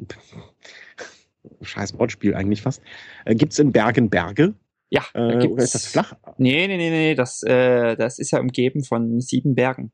[1.62, 2.82] Scheiß Wortspiel eigentlich fast.
[3.24, 4.54] Äh, Gibt es in Bergen Berge?
[4.90, 6.14] Ja, Äh, oder ist das flach?
[6.38, 9.92] Nee, nee, nee, nee, das, äh, das ist ja umgeben von sieben Bergen.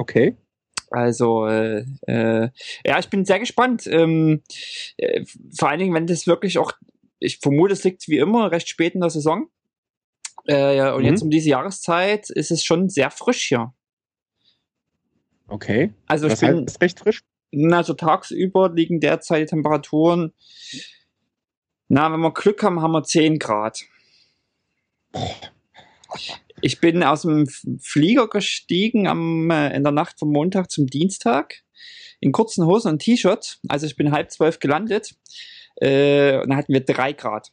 [0.00, 0.34] Okay.
[0.90, 2.48] Also, äh, äh,
[2.86, 3.86] ja, ich bin sehr gespannt.
[3.86, 4.42] Ähm,
[4.96, 6.72] äh, vor allen Dingen, wenn das wirklich auch,
[7.18, 9.48] ich vermute, es liegt wie immer recht spät in der Saison.
[10.48, 11.08] Äh, ja, und Mhm.
[11.08, 13.74] jetzt um diese Jahreszeit ist es schon sehr frisch hier.
[15.48, 15.92] Okay.
[16.06, 17.20] Also ich bin, heißt, ist recht frisch.
[17.52, 20.32] na, so tagsüber liegen derzeit Temperaturen
[21.88, 23.82] Na, wenn wir Glück haben, haben wir 10 Grad.
[26.62, 27.46] Ich bin aus dem
[27.80, 31.62] Flieger gestiegen am, äh, in der Nacht vom Montag zum Dienstag
[32.20, 33.58] in kurzen Hosen und T-Shirt.
[33.68, 35.14] Also ich bin halb zwölf gelandet.
[35.76, 37.52] Äh, und dann hatten wir drei Grad.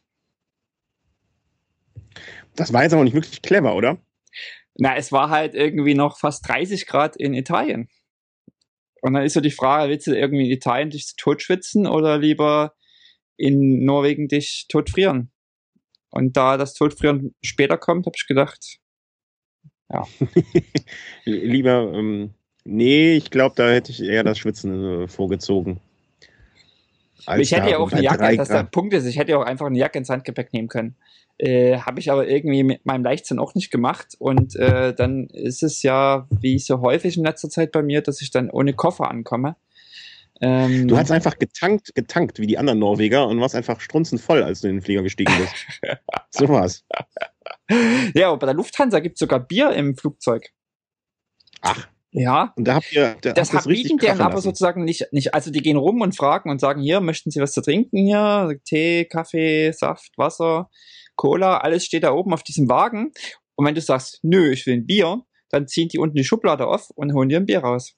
[2.54, 3.98] Das war jetzt aber nicht wirklich clever, oder?
[4.76, 7.88] Na, es war halt irgendwie noch fast 30 Grad in Italien.
[9.00, 12.74] Und dann ist so die Frage, willst du irgendwie in Italien dich totschwitzen oder lieber
[13.36, 15.30] in Norwegen dich totfrieren?
[16.10, 18.80] Und da das Totfrieren später kommt, habe ich gedacht,
[19.90, 20.06] ja.
[21.24, 22.30] lieber, ähm,
[22.64, 25.80] nee, ich glaube, da hätte ich eher das Schwitzen äh, vorgezogen.
[27.38, 29.66] ich hätte ja auch eine Jacke, das der Punkt ist, ich hätte ja auch einfach
[29.66, 30.96] eine Jacke ins Handgepäck nehmen können.
[31.38, 34.16] Äh, Habe ich aber irgendwie mit meinem Leichtsinn auch nicht gemacht.
[34.18, 38.20] Und äh, dann ist es ja, wie so häufig in letzter Zeit bei mir, dass
[38.20, 39.56] ich dann ohne Koffer ankomme.
[40.40, 44.60] Ähm, du hast einfach getankt, getankt wie die anderen Norweger und warst einfach strunzenvoll, als
[44.60, 45.54] du in den Flieger gestiegen bist.
[46.30, 46.84] so war's.
[48.14, 50.48] Ja, aber bei der Lufthansa gibt es sogar Bier im Flugzeug.
[51.60, 51.88] Ach.
[52.10, 52.54] Ja.
[52.56, 55.34] Und da habt ihr da das habt bieten deren aber sozusagen nicht, nicht.
[55.34, 58.58] Also die gehen rum und fragen und sagen, hier, möchten Sie was zu trinken hier?
[58.64, 60.70] Tee, Kaffee, Saft, Wasser,
[61.16, 63.12] Cola, alles steht da oben auf diesem Wagen.
[63.56, 66.66] Und wenn du sagst, nö, ich will ein Bier, dann ziehen die unten die Schublade
[66.66, 67.94] auf und holen dir ein Bier raus.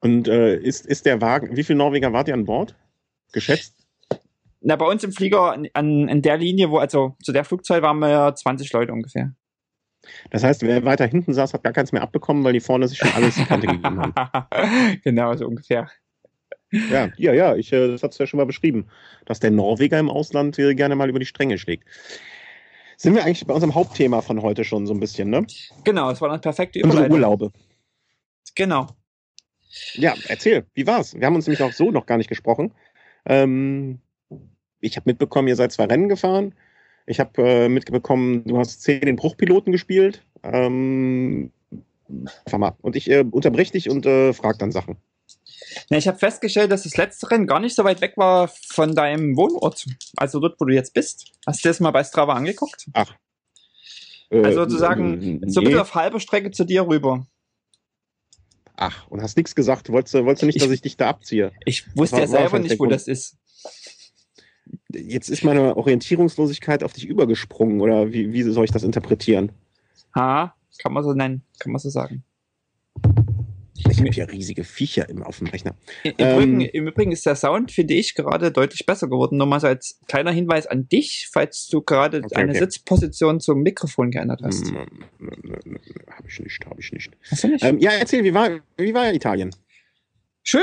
[0.00, 2.76] Und äh, ist, ist der Wagen, wie viele Norweger wart ihr an Bord?
[3.32, 3.85] Geschätzt?
[4.68, 8.00] Na, bei uns im Flieger an, an, der Linie, wo, also zu der Flugzeit waren
[8.00, 9.32] wir 20 Leute ungefähr.
[10.30, 12.98] Das heißt, wer weiter hinten saß, hat gar keins mehr abbekommen, weil die vorne sich
[12.98, 15.00] schon alles die Kante gegeben haben.
[15.04, 15.88] genau, so ungefähr.
[16.72, 18.88] Ja, ja, ja, ich, äh, das hat es ja schon mal beschrieben,
[19.24, 21.84] dass der Norweger im Ausland äh, gerne mal über die Stränge schlägt.
[22.96, 25.46] Sind wir eigentlich bei unserem Hauptthema von heute schon so ein bisschen, ne?
[25.84, 27.04] Genau, es war eine perfekte Überleitung.
[27.04, 27.52] Unsere Urlaube.
[28.56, 28.88] Genau.
[29.92, 31.14] Ja, erzähl, wie war's?
[31.14, 32.74] Wir haben uns nämlich auch so noch gar nicht gesprochen.
[33.26, 34.00] Ähm,
[34.86, 36.54] ich habe mitbekommen, ihr seid zwei Rennen gefahren.
[37.06, 40.22] Ich habe äh, mitbekommen, du hast zehn den Bruchpiloten gespielt.
[40.42, 41.50] Ähm,
[42.82, 44.96] und ich äh, unterbreche dich und äh, frage dann Sachen.
[45.90, 48.94] Ja, ich habe festgestellt, dass das letzte Rennen gar nicht so weit weg war von
[48.94, 49.86] deinem Wohnort.
[50.16, 51.32] Also dort, wo du jetzt bist.
[51.46, 52.86] Hast du das mal bei Strava angeguckt?
[52.92, 53.14] Ach.
[54.30, 55.40] Also sozusagen nee.
[55.46, 57.26] so ein bisschen auf halber Strecke zu dir rüber.
[58.76, 59.88] Ach, und hast nichts gesagt.
[59.90, 61.52] Wolltest du, wolltest du nicht, ich, dass ich dich da abziehe?
[61.64, 63.36] Ich wusste ja selber nicht, wo das ist.
[64.92, 69.52] Jetzt ist meine Orientierungslosigkeit auf dich übergesprungen, oder wie, wie soll ich das interpretieren?
[70.14, 72.24] Ha, kann man so nennen, kann man so sagen.
[73.78, 75.74] Ich habe ja riesige Viecher im, auf dem Rechner.
[76.02, 79.36] Im, ähm, Übrigen, Im Übrigen ist der Sound, finde ich, gerade deutlich besser geworden.
[79.36, 82.60] Nur mal so als kleiner Hinweis an dich, falls du gerade okay, deine okay.
[82.60, 84.68] Sitzposition zum Mikrofon geändert hast.
[84.68, 84.76] Hm,
[86.10, 87.10] habe ich nicht, habe ich nicht.
[87.30, 87.64] Hast du nicht?
[87.64, 89.50] Ähm, ja, erzähl, wie war, wie war Italien?
[90.42, 90.62] Schön.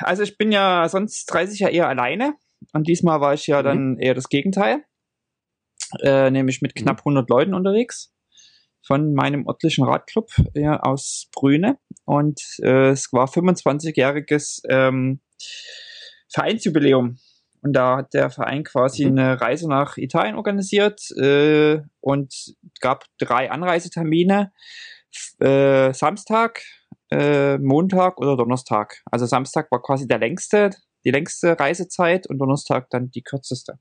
[0.00, 2.34] Also ich bin ja sonst 30 ja eher alleine.
[2.72, 3.64] Und diesmal war ich ja mhm.
[3.64, 4.84] dann eher das Gegenteil.
[6.02, 8.14] Äh, nämlich mit knapp 100 Leuten unterwegs
[8.86, 15.20] von meinem örtlichen Radclub ja, aus Brüne und äh, es war 25-jähriges ähm,
[16.28, 17.18] Vereinsjubiläum.
[17.62, 19.18] Und da hat der Verein quasi mhm.
[19.18, 24.52] eine Reise nach Italien organisiert äh, und gab drei Anreisetermine.
[25.40, 26.60] Äh, Samstag,
[27.10, 29.00] äh, Montag oder Donnerstag.
[29.10, 30.70] Also Samstag war quasi der längste,
[31.04, 33.78] die längste Reisezeit und Donnerstag dann die kürzeste.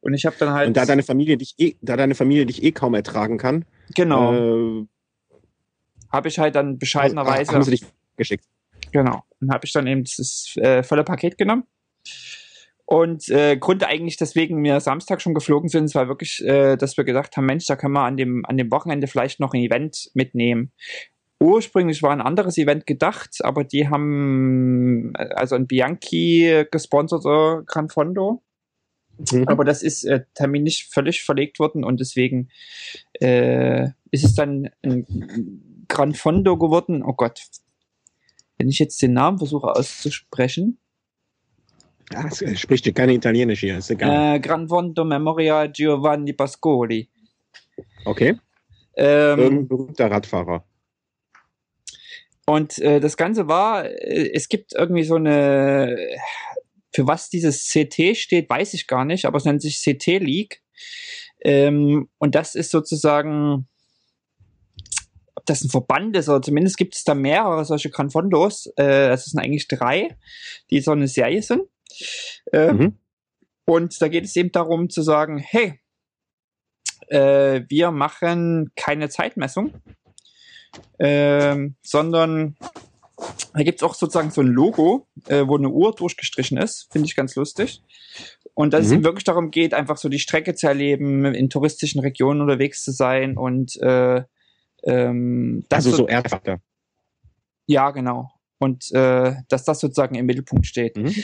[0.00, 0.68] Und ich habe dann halt.
[0.68, 3.64] Und da deine Familie dich eh, da deine Familie dich eh kaum ertragen kann.
[3.94, 4.32] Genau.
[4.82, 4.86] Äh,
[6.10, 7.52] habe ich halt dann bescheidenerweise.
[7.52, 7.84] Haben sie dich
[8.16, 8.44] geschickt.
[8.92, 9.24] Genau.
[9.40, 11.64] Dann habe ich dann eben das äh, volle Paket genommen.
[12.86, 17.04] Und äh, Grund eigentlich, deswegen wir Samstag schon geflogen sind, war wirklich, äh, dass wir
[17.04, 20.10] gedacht haben, Mensch, da können wir an dem, an dem Wochenende vielleicht noch ein Event
[20.14, 20.72] mitnehmen.
[21.42, 28.42] Ursprünglich war ein anderes Event gedacht, aber die haben also ein Bianchi gesponserter Gran Fondo.
[29.32, 29.48] Mhm.
[29.48, 32.50] Aber das ist äh, terminlich völlig verlegt worden und deswegen
[33.20, 35.06] äh, ist es dann ein
[35.88, 37.02] Gran Fondo geworden.
[37.02, 37.42] Oh Gott,
[38.58, 40.78] wenn ich jetzt den Namen versuche auszusprechen.
[42.12, 44.36] Ja, es spricht ja keine Italienisch hier, ist egal.
[44.36, 47.08] Äh, Gran Fondo Memorial Giovanni Pascoli.
[48.04, 48.36] Okay.
[48.94, 50.64] Ähm, Irgendein berühmter Radfahrer.
[52.46, 55.96] Und äh, das Ganze war, äh, es gibt irgendwie so eine
[56.92, 60.62] für was dieses CT steht, weiß ich gar nicht, aber es nennt sich CT League.
[61.42, 63.68] Ähm, und das ist sozusagen,
[65.34, 68.66] ob das ein Verband ist oder zumindest gibt es da mehrere solche Granfondos.
[68.76, 70.16] Äh, das sind eigentlich drei,
[70.70, 71.62] die so eine Serie sind.
[72.52, 72.98] Äh, mhm.
[73.64, 75.80] Und da geht es eben darum zu sagen, hey,
[77.08, 79.74] äh, wir machen keine Zeitmessung,
[80.98, 82.56] ähm, sondern
[83.52, 86.88] da gibt's auch sozusagen so ein Logo, äh, wo eine Uhr durchgestrichen ist.
[86.90, 87.82] Finde ich ganz lustig.
[88.54, 88.86] Und dass mhm.
[88.86, 92.82] es ihm wirklich darum geht, einfach so die Strecke zu erleben, in touristischen Regionen unterwegs
[92.82, 94.22] zu sein und äh,
[94.84, 96.60] ähm, das also so, so Erdfaktor.
[97.66, 98.30] Ja, genau.
[98.58, 100.96] Und äh, dass das sozusagen im Mittelpunkt steht.
[100.96, 101.14] Mhm.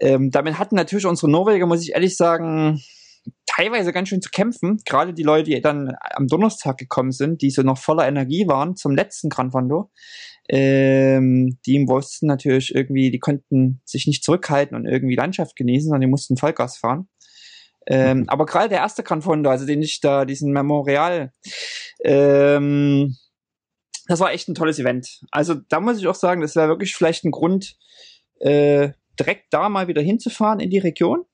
[0.00, 2.82] Ähm, damit hatten natürlich unsere Norweger, muss ich ehrlich sagen,
[3.54, 4.78] teilweise ganz schön zu kämpfen.
[4.86, 8.76] Gerade die Leute, die dann am Donnerstag gekommen sind, die so noch voller Energie waren
[8.76, 9.90] zum letzten Gran Fondo,
[10.48, 16.00] ähm, die wussten natürlich irgendwie, die konnten sich nicht zurückhalten und irgendwie Landschaft genießen, sondern
[16.00, 17.08] die mussten Vollgas fahren.
[17.88, 18.28] Ähm, mhm.
[18.28, 21.32] aber gerade der erste Gran Fondo, also den ich da, diesen Memorial,
[22.04, 23.16] ähm,
[24.06, 25.20] das war echt ein tolles Event.
[25.32, 27.76] Also da muss ich auch sagen, das wäre wirklich vielleicht ein Grund,
[28.38, 31.24] äh, direkt da mal wieder hinzufahren in die Region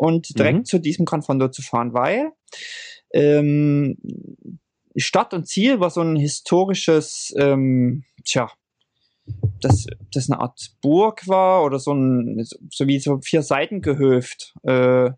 [0.00, 0.64] und direkt mhm.
[0.64, 2.32] zu diesem Gran Fondo zu fahren, weil
[3.12, 3.98] ähm,
[4.96, 8.50] Stadt und Ziel war so ein historisches, ähm, tja,
[9.60, 14.54] dass das eine Art Burg war oder so ein, so wie so vier Seiten gehöft.
[14.62, 15.10] Äh,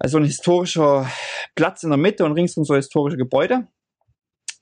[0.00, 1.08] also ein historischer
[1.54, 3.68] Platz in der Mitte und ringsum so historische Gebäude.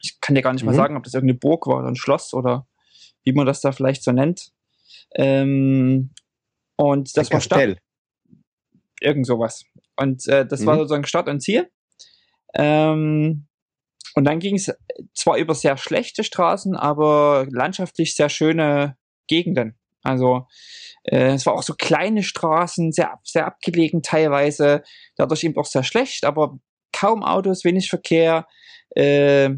[0.03, 0.67] Ich kann dir gar nicht mhm.
[0.67, 2.67] mal sagen, ob das irgendeine Burg war oder ein Schloss oder
[3.25, 4.53] wie man das da vielleicht so nennt.
[5.15, 6.11] Ähm,
[6.77, 7.73] und das ein war Kastell.
[7.73, 7.88] Stadt
[9.01, 9.65] irgend sowas.
[9.97, 10.67] Und äh, das mhm.
[10.67, 11.71] war sozusagen Start und Ziel.
[12.55, 13.47] Ähm,
[14.15, 14.73] und dann ging es
[15.15, 18.97] zwar über sehr schlechte Straßen, aber landschaftlich sehr schöne
[19.29, 19.79] Gegenden.
[20.03, 20.47] Also
[21.05, 24.83] äh, es war auch so kleine Straßen, sehr, sehr abgelegen teilweise,
[25.17, 26.59] dadurch eben auch sehr schlecht, aber
[26.93, 28.47] kaum Autos, wenig Verkehr,
[28.97, 29.51] äh,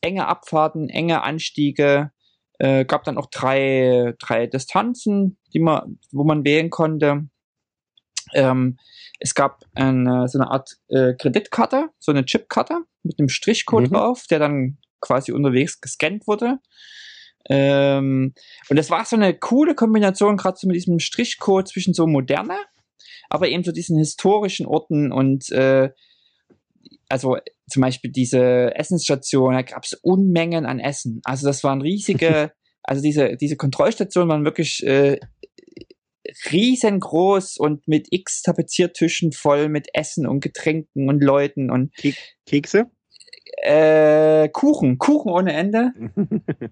[0.00, 2.10] enge Abfahrten, enge Anstiege.
[2.58, 7.28] Äh, gab dann auch drei, drei Distanzen, die man, wo man wählen konnte.
[8.34, 8.78] Ähm,
[9.20, 13.94] es gab eine, so eine Art äh, Kreditkarte, so eine Chipkarte mit einem Strichcode mhm.
[13.94, 16.58] drauf, der dann quasi unterwegs gescannt wurde.
[17.48, 18.34] Ähm,
[18.70, 22.56] und das war so eine coole Kombination, gerade so mit diesem Strichcode zwischen so moderne,
[23.28, 25.90] aber eben so diesen historischen Orten und äh,
[27.08, 27.36] also
[27.68, 31.20] zum Beispiel diese Essensstation, da gab es Unmengen an Essen.
[31.24, 35.18] Also das waren riesige, also diese, diese Kontrollstationen waren wirklich äh,
[36.50, 41.92] riesengroß und mit x Tapeziertischen voll mit Essen und Getränken und Leuten und
[42.46, 42.90] Kekse?
[43.62, 45.92] Äh, Kuchen, Kuchen ohne Ende.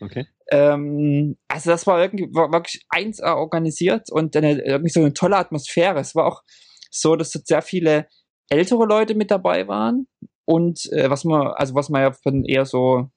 [0.00, 0.26] okay.
[0.50, 5.36] Ähm, also das war irgendwie war wirklich eins organisiert und eine, irgendwie so eine tolle
[5.36, 5.98] Atmosphäre.
[6.00, 6.42] Es war auch
[6.90, 8.06] so, dass dort sehr viele
[8.48, 10.06] ältere Leute mit dabei waren
[10.44, 13.10] und äh, was man, also was man ja von eher so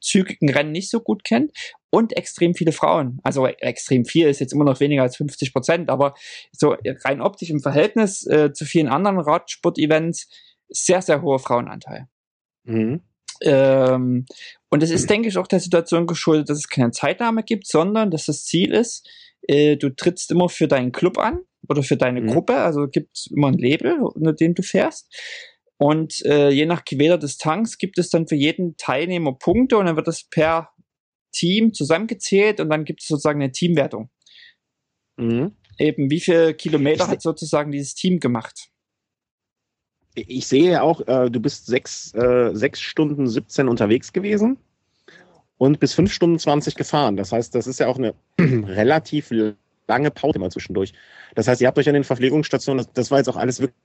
[0.00, 1.52] zügigen Rennen nicht so gut kennt
[1.90, 3.18] und extrem viele Frauen.
[3.22, 6.14] Also extrem viel ist jetzt immer noch weniger als 50 Prozent, aber
[6.52, 10.28] so rein optisch im Verhältnis äh, zu vielen anderen Radsport-Events
[10.68, 12.06] sehr, sehr hoher Frauenanteil.
[12.64, 13.02] Mhm.
[13.42, 14.26] Ähm,
[14.68, 18.10] und es ist, denke ich, auch der Situation geschuldet, dass es keine Zeitnahme gibt, sondern
[18.10, 19.08] dass das Ziel ist,
[19.42, 22.28] äh, du trittst immer für deinen Club an oder für deine mhm.
[22.28, 25.12] Gruppe, also gibt es immer ein Label, unter dem du fährst.
[25.78, 29.96] Und äh, je nach gewählter Distanz gibt es dann für jeden Teilnehmer Punkte und dann
[29.96, 30.70] wird das per
[31.30, 34.10] Team zusammengezählt und dann gibt es sozusagen eine Teamwertung.
[35.16, 35.52] Mhm.
[35.78, 38.68] Eben, wie viele Kilometer hat sozusagen dieses Team gemacht?
[40.14, 44.58] Ich sehe auch, äh, du bist sechs, äh, sechs Stunden 17 unterwegs gewesen
[45.56, 47.16] und bis fünf Stunden 20 gefahren.
[47.16, 49.30] Das heißt, das ist ja auch eine relativ
[49.86, 50.92] lange Pause immer zwischendurch.
[51.34, 53.76] Das heißt, ihr habt euch an den Verpflegungsstationen, das, das war jetzt auch alles wirklich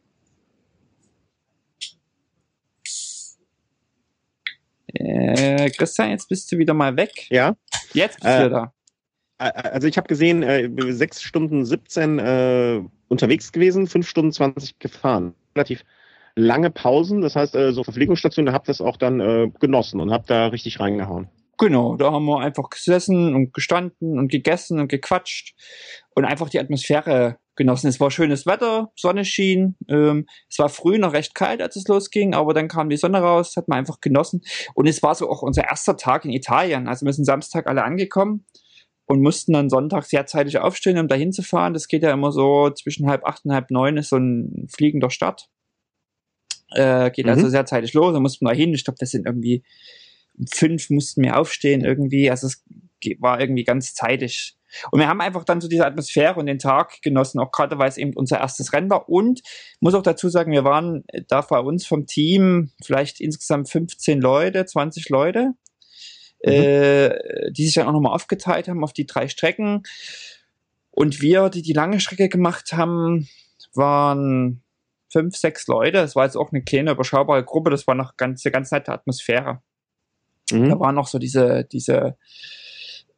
[4.96, 7.28] Äh, Christian, jetzt bist du wieder mal weg.
[7.30, 7.56] Ja.
[7.94, 8.74] Jetzt bist äh, du da.
[9.38, 15.36] Also ich habe gesehen, äh, 6 Stunden 17 äh, unterwegs gewesen, 5 Stunden 20 gefahren.
[15.56, 15.84] Relativ
[16.36, 20.00] lange Pausen, das heißt, äh, so Verpflegungsstationen, da habt ihr es auch dann äh, genossen
[20.00, 21.30] und habt da richtig reingehauen.
[21.58, 25.56] Genau, da haben wir einfach gesessen und gestanden und gegessen und gequatscht
[26.14, 27.88] und einfach die Atmosphäre genossen.
[27.88, 29.76] Es war schönes Wetter, Sonne schien.
[29.88, 33.20] Ähm, es war früh noch recht kalt, als es losging, aber dann kam die Sonne
[33.20, 34.42] raus, hat man einfach genossen.
[34.74, 36.88] Und es war so auch unser erster Tag in Italien.
[36.88, 38.46] Also wir sind Samstag alle angekommen
[39.06, 41.74] und mussten dann Sonntag sehr zeitig aufstehen, um dahin zu fahren.
[41.74, 45.10] Das geht ja immer so zwischen halb acht und halb neun ist so ein fliegender
[45.10, 45.50] Start.
[46.72, 47.46] Äh, geht also mhm.
[47.46, 48.74] also sehr zeitig los, da mussten wir hin.
[48.74, 49.64] Ich glaube, das sind irgendwie
[50.38, 52.30] um fünf mussten wir aufstehen irgendwie.
[52.30, 52.64] Also es
[53.20, 54.58] war irgendwie ganz zeitig
[54.92, 57.90] und wir haben einfach dann so diese Atmosphäre und den Tag genossen, auch gerade weil
[57.90, 59.10] es eben unser erstes Rennen war.
[59.10, 59.42] Und
[59.80, 64.66] muss auch dazu sagen, wir waren da bei uns vom Team vielleicht insgesamt 15 Leute,
[64.66, 65.54] 20 Leute,
[66.44, 66.52] mhm.
[66.52, 69.84] äh, die sich dann auch nochmal aufgeteilt haben auf die drei Strecken.
[70.92, 73.28] Und wir, die die lange Strecke gemacht haben,
[73.74, 74.62] waren
[75.10, 75.98] fünf, sechs Leute.
[75.98, 77.70] Das war jetzt auch eine kleine, überschaubare Gruppe.
[77.70, 79.62] Das war noch ganz, ganz nette Atmosphäre.
[80.52, 80.70] Mhm.
[80.70, 82.18] Da waren noch so diese, diese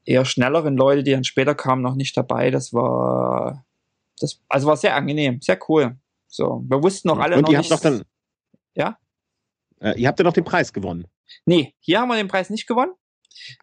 [0.07, 2.49] eher schnelleren Leute, die dann später kamen, noch nicht dabei.
[2.49, 3.65] Das war
[4.19, 5.97] das, also war sehr angenehm, sehr cool.
[6.27, 7.71] So, wir wussten noch alle Und noch ihr nicht.
[7.71, 8.03] habt doch dann.
[8.75, 8.97] Ja?
[9.79, 11.07] Äh, ihr habt ja noch den Preis gewonnen.
[11.45, 12.91] Nee, hier haben wir den Preis nicht gewonnen.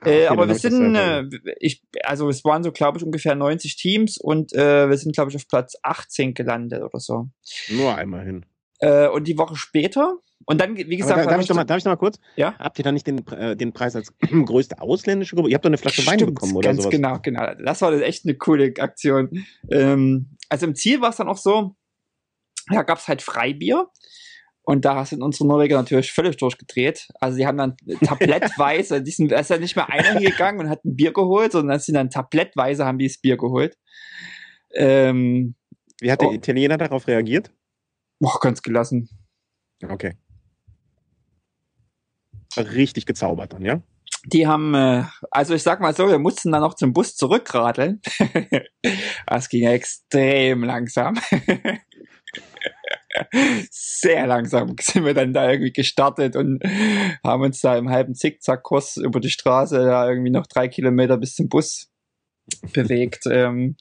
[0.00, 1.24] Ah, äh, okay, aber wir sind, äh,
[1.58, 5.30] ich, also es waren so, glaube ich, ungefähr 90 Teams und äh, wir sind, glaube
[5.30, 7.28] ich, auf Platz 18 gelandet oder so.
[7.70, 8.46] Nur einmal hin.
[8.84, 11.64] Äh, und die Woche später, und dann, wie Aber gesagt, hab darf, ich noch mal,
[11.64, 12.18] darf ich noch mal kurz?
[12.36, 12.54] Ja?
[12.58, 15.48] Habt ihr da nicht den, äh, den Preis als größte ausländische Gruppe?
[15.48, 16.90] Ihr habt doch eine Flasche Wein Stimmt, bekommen oder ganz sowas.
[16.92, 17.54] genau, genau.
[17.64, 19.44] Das war echt eine coole Aktion.
[19.70, 21.76] Ähm, also im Ziel war es dann auch so,
[22.68, 23.88] da gab es halt Freibier.
[24.66, 27.08] Und da sind unsere Norweger natürlich völlig durchgedreht.
[27.20, 30.70] Also die haben dann tablettweise, die sind, da ist ja nicht mehr einer hingegangen und
[30.70, 33.76] hat ein Bier geholt, sondern sind dann tablettweise haben die das Bier geholt.
[34.74, 35.54] Ähm,
[36.00, 36.32] Wie hat der Oh.
[36.32, 37.50] Italiener darauf reagiert?
[38.24, 39.10] Boah, ganz gelassen.
[39.86, 40.16] Okay.
[42.56, 43.82] Richtig gezaubert dann, ja?
[44.24, 48.00] Die haben, äh, also ich sag mal so, wir mussten dann noch zum Bus zurückradeln.
[49.26, 51.20] das ging extrem langsam.
[53.70, 56.62] Sehr langsam sind wir dann da irgendwie gestartet und
[57.22, 61.34] haben uns da im halben Zickzackkurs über die Straße da irgendwie noch drei Kilometer bis
[61.34, 61.92] zum Bus
[62.72, 63.26] bewegt.
[63.30, 63.76] ähm,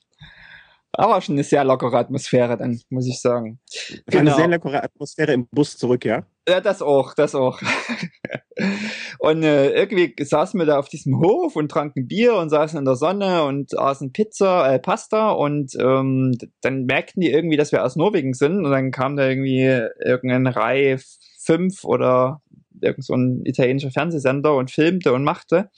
[0.96, 3.60] aber schon eine sehr lockere Atmosphäre dann, muss ich sagen.
[4.06, 4.38] War Eine Genau.
[4.38, 6.26] sehr leckere Atmosphäre im Bus zurück, ja?
[6.48, 7.60] Ja, das auch, das auch.
[9.20, 12.86] und äh, irgendwie saßen wir da auf diesem Hof und tranken Bier und saßen in
[12.86, 17.84] der Sonne und aßen Pizza, äh, Pasta und ähm, dann merkten die irgendwie, dass wir
[17.84, 19.64] aus Norwegen sind und dann kam da irgendwie
[20.06, 21.00] irgendein Reihe
[21.40, 22.42] 5 oder
[22.82, 25.70] irgend so ein italienischer Fernsehsender und filmte und machte.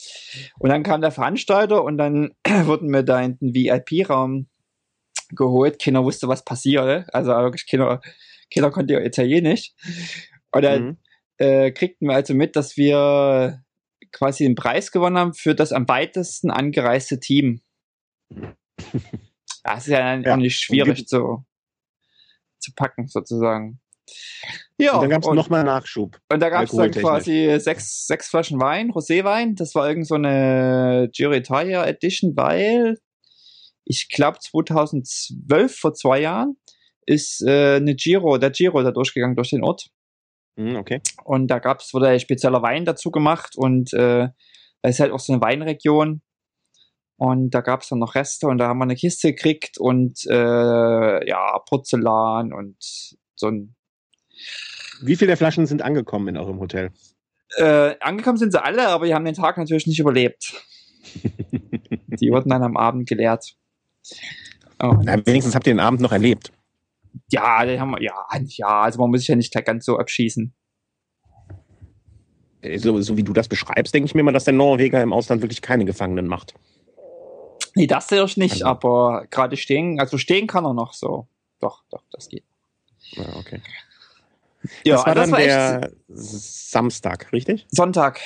[0.60, 2.32] Und dann kam der Veranstalter und dann
[2.65, 4.47] wurden wir da in den VIP-Raum
[5.29, 5.81] geholt.
[5.81, 7.05] Keiner wusste, was passierte.
[7.13, 8.01] Also wirklich keiner,
[8.53, 9.73] keiner konnte ja Italienisch.
[10.51, 10.97] Und dann Mhm.
[11.38, 13.61] äh, kriegten wir also mit, dass wir
[14.11, 17.61] quasi den Preis gewonnen haben für das am weitesten angereiste Team.
[19.63, 20.33] Das ist ja Ja.
[20.33, 21.43] auch nicht schwierig zu,
[22.59, 23.79] zu packen, sozusagen.
[24.77, 26.19] Ja, und dann gab es nochmal Nachschub.
[26.31, 29.55] und da gab es dann quasi sechs, sechs Flaschen Wein, Roséwein.
[29.55, 32.99] Das war irgend so eine Giro Edition, weil
[33.86, 36.58] ich glaube 2012, vor zwei Jahren,
[37.06, 39.89] ist äh, eine Giro, der Giro da durchgegangen durch den Ort.
[40.56, 41.02] Mhm, okay.
[41.24, 44.30] Und da gab's wurde ein spezieller Wein dazu gemacht und äh,
[44.82, 46.21] da ist halt auch so eine Weinregion.
[47.17, 51.28] Und da gab's dann noch Reste und da haben wir eine Kiste gekriegt und äh,
[51.28, 52.76] ja, Porzellan und
[53.36, 53.76] so ein
[55.02, 56.91] Wie viele der Flaschen sind angekommen in eurem Hotel?
[57.58, 60.54] äh, angekommen sind sie alle, aber die haben den Tag natürlich nicht überlebt.
[62.19, 63.56] Die wurden dann am Abend geleert.
[64.79, 66.51] Und, Na, wenigstens habt ihr den Abend noch erlebt.
[67.31, 68.13] ja, die haben wir, ja,
[68.57, 70.53] ja, also man muss sich ja nicht ganz so abschießen.
[72.61, 75.13] Äh, So, so wie du das beschreibst, denke ich mir mal, dass der Norweger im
[75.13, 76.53] Ausland wirklich keine Gefangenen macht.
[77.75, 81.27] Nee, das natürlich nicht, Also- aber gerade stehen, also stehen kann er noch so.
[81.59, 82.43] Doch, doch, das geht.
[83.11, 83.61] Ja, okay.
[84.83, 87.67] Ja, das war das dann war der Samstag, richtig?
[87.69, 88.19] Sonntag,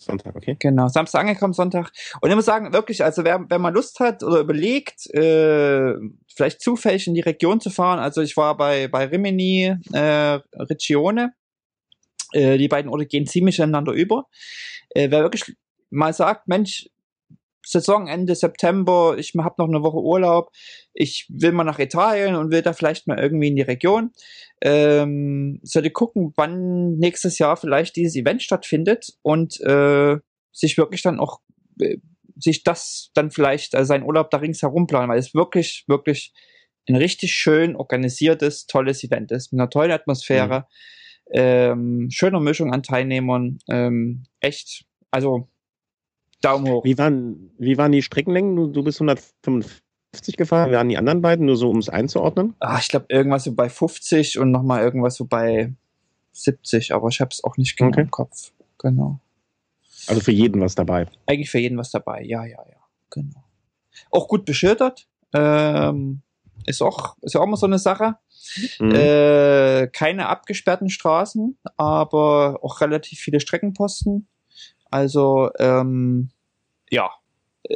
[0.00, 0.56] Sonntag, okay.
[0.58, 0.88] genau.
[0.88, 1.92] Samstag angekommen, Sonntag.
[2.22, 5.94] Und ich muss sagen, wirklich, also wer, wer mal Lust hat oder überlegt, äh,
[6.34, 11.34] vielleicht zufällig in die Region zu fahren, also ich war bei, bei Rimini, äh, Regione,
[12.32, 14.24] äh, die beiden Orte gehen ziemlich ineinander über.
[14.94, 15.54] Äh, wer wirklich
[15.90, 16.88] mal sagt, Mensch,
[17.64, 20.50] Saisonende September, ich habe noch eine Woche Urlaub,
[20.94, 24.12] ich will mal nach Italien und will da vielleicht mal irgendwie in die Region.
[24.62, 30.16] Ähm, sollte gucken, wann nächstes Jahr vielleicht dieses Event stattfindet und äh,
[30.52, 31.40] sich wirklich dann auch
[31.80, 31.98] äh,
[32.36, 36.32] sich das dann vielleicht äh, seinen Urlaub da ringsherum planen, weil es wirklich, wirklich
[36.88, 40.66] ein richtig schön organisiertes, tolles Event ist, mit einer tollen Atmosphäre,
[41.32, 45.48] ähm, schöner Mischung an Teilnehmern, ähm, echt, also
[46.40, 46.84] Daumen hoch.
[46.84, 48.56] Wie waren, wie waren die Streckenlängen?
[48.56, 52.54] Du, du bist 155 gefahren, wie waren die anderen beiden, nur so um es einzuordnen?
[52.60, 55.72] Ah, ich glaube irgendwas so bei 50 und nochmal irgendwas so bei
[56.32, 58.02] 70, aber ich habe es auch nicht genau Okay.
[58.02, 58.52] im Kopf.
[58.78, 59.20] Genau.
[60.06, 61.06] Also für jeden was dabei.
[61.26, 62.22] Eigentlich für jeden was dabei.
[62.22, 62.76] Ja, ja, ja.
[63.10, 63.44] Genau.
[64.10, 65.06] Auch gut beschildert.
[65.34, 66.22] Ähm,
[66.66, 68.16] ist auch, ist ja auch mal so eine Sache.
[68.78, 68.94] Mhm.
[68.94, 74.26] Äh, keine abgesperrten Straßen, aber auch relativ viele Streckenposten.
[74.90, 76.30] Also, ähm,
[76.90, 77.10] ja,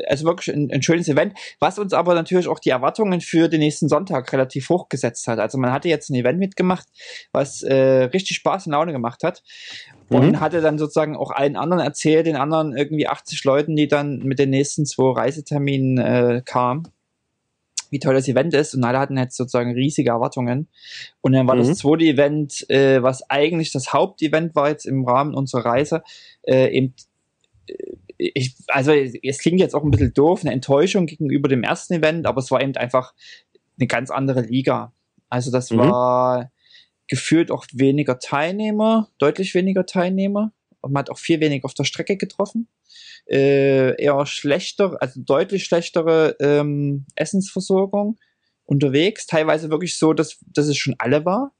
[0.09, 3.61] also wirklich ein, ein schönes Event, was uns aber natürlich auch die Erwartungen für den
[3.61, 5.39] nächsten Sonntag relativ hochgesetzt hat.
[5.39, 6.87] Also man hatte jetzt ein Event mitgemacht,
[7.33, 9.43] was äh, richtig Spaß und Laune gemacht hat
[10.09, 10.41] und Mhm.
[10.41, 14.39] hatte dann sozusagen auch allen anderen erzählt, den anderen irgendwie 80 Leuten, die dann mit
[14.39, 16.89] den nächsten zwei Reiseterminen äh, kamen,
[17.95, 20.67] wie toll das Event ist und alle hatten jetzt sozusagen riesige Erwartungen.
[21.21, 21.61] Und dann war Mhm.
[21.61, 26.03] das zweite Event, äh, was eigentlich das Hauptevent war jetzt im Rahmen unserer Reise,
[26.43, 26.93] äh, eben
[27.69, 27.75] äh,
[28.17, 32.27] ich, also es klingt jetzt auch ein bisschen doof, eine Enttäuschung gegenüber dem ersten Event,
[32.27, 33.15] aber es war eben einfach
[33.79, 34.93] eine ganz andere Liga.
[35.29, 35.79] Also das mhm.
[35.79, 36.51] war
[37.07, 40.53] gefühlt auch weniger Teilnehmer, deutlich weniger Teilnehmer.
[40.85, 42.69] Und man hat auch viel weniger auf der Strecke getroffen.
[43.27, 48.19] Äh, eher schlechter, also deutlich schlechtere ähm, Essensversorgung
[48.65, 49.27] unterwegs.
[49.27, 51.53] Teilweise wirklich so, dass, dass es schon alle war,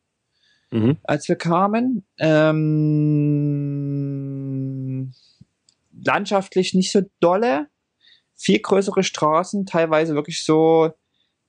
[0.71, 0.99] mhm.
[1.05, 2.07] als wir kamen.
[2.19, 2.75] Ähm,
[6.05, 7.69] landschaftlich nicht so dolle.
[8.37, 10.91] Viel größere Straßen, teilweise wirklich so,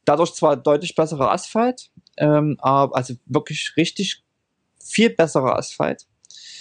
[0.06, 4.24] dadurch zwar deutlich besserer Asphalt, ähm, aber, also wirklich richtig
[4.82, 6.06] viel besserer Asphalt.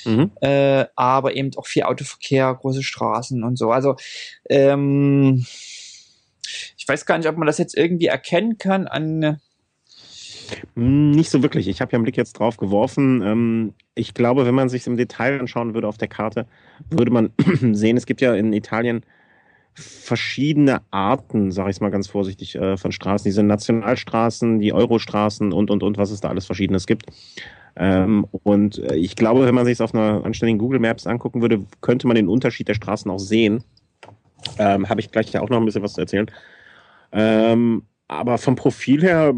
[0.05, 0.31] Mhm.
[0.41, 3.71] Äh, aber eben auch viel Autoverkehr, große Straßen und so.
[3.71, 3.97] Also
[4.49, 5.45] ähm,
[6.77, 9.41] ich weiß gar nicht, ob man das jetzt irgendwie erkennen kann an.
[10.75, 11.69] Nicht so wirklich.
[11.69, 13.23] Ich habe ja einen Blick jetzt drauf geworfen.
[13.23, 16.47] Ähm, ich glaube, wenn man sich im Detail anschauen würde auf der Karte,
[16.91, 17.31] würde man
[17.73, 19.05] sehen, es gibt ja in Italien
[19.75, 23.25] verschiedene Arten, sage ich es mal ganz vorsichtig, äh, von Straßen.
[23.25, 27.07] Diese Nationalstraßen, die Eurostraßen und, und, und, was es da alles Verschiedenes gibt.
[27.77, 31.43] Ähm, und äh, ich glaube, wenn man sich es auf einer anständigen Google Maps angucken
[31.43, 33.65] würde, könnte man den Unterschied der Straßen auch sehen.
[34.59, 36.31] Ähm, Habe ich gleich ja auch noch ein bisschen was zu erzählen.
[37.13, 39.35] Ähm, aber vom Profil her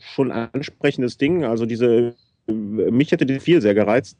[0.00, 1.44] schon ein ansprechendes Ding.
[1.44, 2.14] Also diese,
[2.46, 4.18] mich hätte die viel sehr gereizt.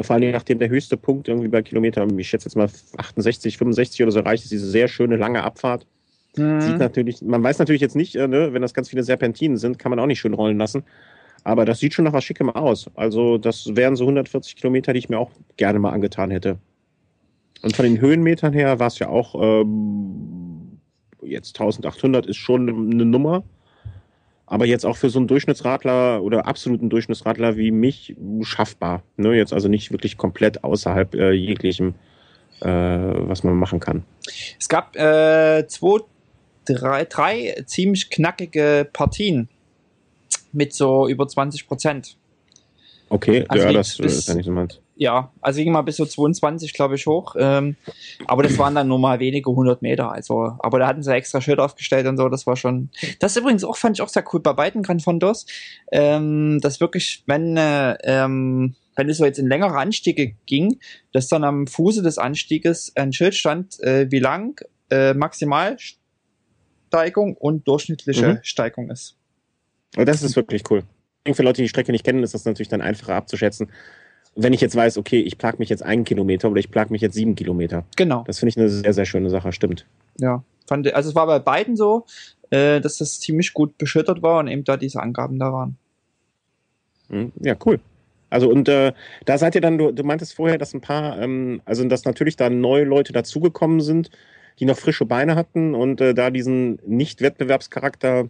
[0.00, 4.02] Vor allem nachdem der höchste Punkt irgendwie bei Kilometer, ich schätze jetzt mal 68, 65
[4.02, 5.86] oder so reicht, ist diese sehr schöne lange Abfahrt.
[6.36, 6.60] Mhm.
[6.60, 9.78] Sieht natürlich, man weiß natürlich jetzt nicht, äh, ne, wenn das ganz viele Serpentinen sind,
[9.78, 10.82] kann man auch nicht schön rollen lassen.
[11.44, 12.90] Aber das sieht schon nach was Schickem aus.
[12.94, 16.58] Also das wären so 140 Kilometer, die ich mir auch gerne mal angetan hätte.
[17.62, 20.80] Und von den Höhenmetern her war es ja auch ähm,
[21.22, 23.44] jetzt 1800 ist schon eine Nummer.
[24.46, 29.02] Aber jetzt auch für so einen Durchschnittsradler oder absoluten Durchschnittsradler wie mich schaffbar.
[29.16, 29.34] Ne?
[29.34, 31.94] Jetzt also nicht wirklich komplett außerhalb äh, jeglichem,
[32.60, 34.04] äh, was man machen kann.
[34.58, 36.00] Es gab äh, zwei,
[36.66, 39.48] drei, drei ziemlich knackige Partien
[40.54, 42.16] mit so über 20 Prozent.
[43.10, 44.80] Okay, also ja, das bis, ist ja nicht so meins.
[44.96, 47.34] Ja, also ging mal bis so 22, glaube ich, hoch.
[47.38, 47.76] Ähm,
[48.26, 50.10] aber das waren dann nur mal wenige hundert Meter.
[50.10, 52.28] Also, aber da hatten sie extra Schild aufgestellt und so.
[52.28, 52.90] Das war schon.
[53.18, 55.46] Das übrigens auch fand ich auch sehr cool bei beiden Gran Fondos.
[55.90, 60.78] Ähm, dass wirklich, wenn äh, ähm, wenn es so jetzt in längere Anstiege ging,
[61.12, 67.66] dass dann am Fuße des Anstieges ein Schild stand, äh, wie lang äh, Maximalsteigung und
[67.66, 68.38] durchschnittliche mhm.
[68.42, 69.16] Steigung ist.
[69.96, 70.82] Und das ist wirklich cool.
[71.32, 73.70] Für Leute, die die Strecke nicht kennen, ist das natürlich dann einfacher abzuschätzen.
[74.36, 77.00] Wenn ich jetzt weiß, okay, ich plag mich jetzt einen Kilometer oder ich plag mich
[77.00, 77.84] jetzt sieben Kilometer.
[77.96, 78.24] Genau.
[78.26, 79.86] Das finde ich eine sehr, sehr schöne Sache, stimmt.
[80.18, 82.04] Ja, fand, also es war bei beiden so,
[82.50, 85.76] äh, dass das ziemlich gut beschüttert war und eben da diese Angaben da waren.
[87.10, 87.80] Hm, ja, cool.
[88.28, 88.92] Also und äh,
[89.24, 92.36] da seid ihr dann, du, du meintest vorher, dass ein paar, ähm, also dass natürlich
[92.36, 94.10] da neue Leute dazugekommen sind,
[94.58, 98.28] die noch frische Beine hatten und äh, da diesen Nicht-Wettbewerbscharakter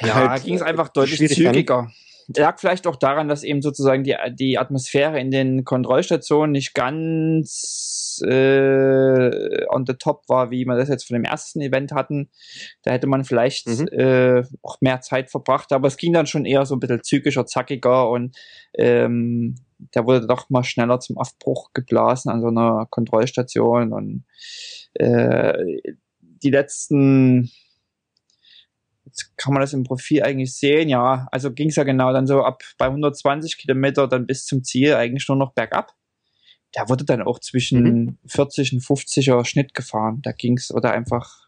[0.00, 1.90] ja, halt ging es einfach deutlich zügiger.
[2.34, 8.22] Lag vielleicht auch daran, dass eben sozusagen die, die Atmosphäre in den Kontrollstationen nicht ganz
[8.24, 12.30] äh, on the top war, wie wir das jetzt von dem ersten Event hatten.
[12.82, 13.88] Da hätte man vielleicht mhm.
[13.88, 17.44] äh, auch mehr Zeit verbracht, aber es ging dann schon eher so ein bisschen zügiger,
[17.44, 18.34] zackiger und
[18.74, 19.56] ähm,
[19.94, 24.24] der wurde doch mal schneller zum Aufbruch geblasen an so einer Kontrollstation und
[24.94, 25.52] äh,
[26.42, 27.50] die letzten
[29.36, 31.28] kann man das im Profil eigentlich sehen, ja.
[31.30, 34.94] Also ging es ja genau dann so ab bei 120 Kilometer dann bis zum Ziel
[34.94, 35.94] eigentlich nur noch bergab.
[36.72, 38.18] Da wurde dann auch zwischen mhm.
[38.26, 40.20] 40 und 50er Schnitt gefahren.
[40.22, 41.44] Da ging es oder einfach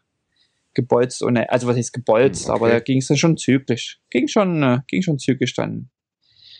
[0.73, 2.55] gebolzt ohne, also was heißt gebolzt, okay.
[2.55, 3.99] aber da ging es dann schon zügig.
[4.09, 5.89] Ging schon, äh, ging schon zügig dann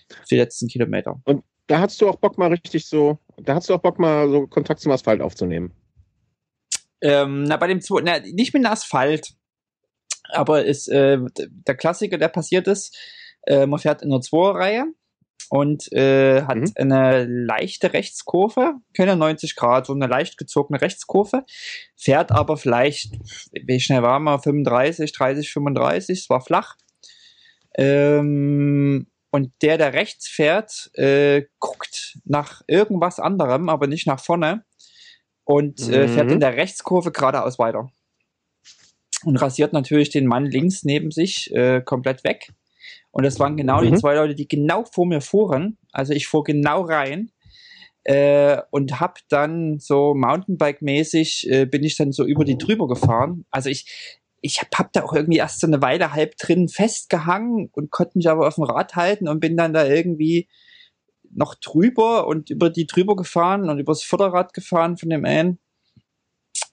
[0.10, 1.22] für die letzten Kilometer.
[1.24, 4.30] Und da hast du auch Bock mal richtig so, da hast du auch Bock mal
[4.30, 5.72] so Kontakt zum Asphalt aufzunehmen.
[7.01, 9.36] Ähm, na, bei dem, na, nicht mit dem Asphalt
[10.30, 12.98] aber ist äh, der Klassiker, der passiert ist,
[13.46, 14.86] äh, man fährt in einer Zweierreihe
[15.50, 16.74] und äh, hat mhm.
[16.76, 21.46] eine leichte Rechtskurve, keine 90 Grad, so eine leicht gezogene Rechtskurve,
[21.96, 23.14] fährt aber vielleicht,
[23.52, 26.76] wie schnell war man, 35, 30, 35, es war flach.
[27.78, 34.66] Ähm, und der, der rechts fährt, äh, guckt nach irgendwas anderem, aber nicht nach vorne
[35.44, 36.42] und äh, fährt in mhm.
[36.42, 37.90] der Rechtskurve geradeaus weiter
[39.24, 42.53] und rasiert natürlich den Mann links neben sich äh, komplett weg.
[43.11, 43.91] Und das waren genau mhm.
[43.91, 45.78] die zwei Leute, die genau vor mir fuhren.
[45.91, 47.32] Also ich fuhr genau rein
[48.03, 53.45] äh, und hab dann so Mountainbike-mäßig äh, bin ich dann so über die drüber gefahren.
[53.49, 57.70] Also ich ich hab, hab da auch irgendwie erst so eine Weile halb drin festgehangen
[57.74, 60.47] und konnte mich aber auf dem Rad halten und bin dann da irgendwie
[61.32, 65.59] noch drüber und über die drüber gefahren und übers Vorderrad gefahren von dem einen,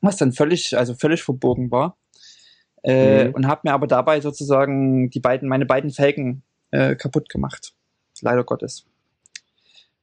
[0.01, 1.99] was dann völlig, also völlig verbogen war.
[2.85, 3.35] Äh, mhm.
[3.35, 7.75] Und habe mir aber dabei sozusagen die beiden, meine beiden Felgen äh, kaputt gemacht.
[8.21, 8.87] Leider Gottes.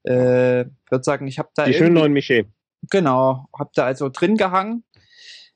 [0.03, 1.65] Äh, würde sagen, ich habe da.
[1.65, 2.47] Die schönen neuen Miché.
[2.89, 4.83] Genau, habe da also drin gehangen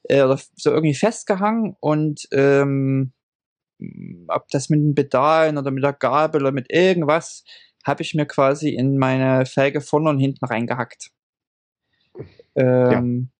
[0.03, 3.13] äh, oder so irgendwie festgehangen und ähm,
[4.27, 7.43] ob das mit den Pedalen oder mit der Gabel oder mit irgendwas,
[7.83, 11.11] habe ich mir quasi in meine Felge vorne und hinten reingehackt.
[12.55, 13.31] Ähm,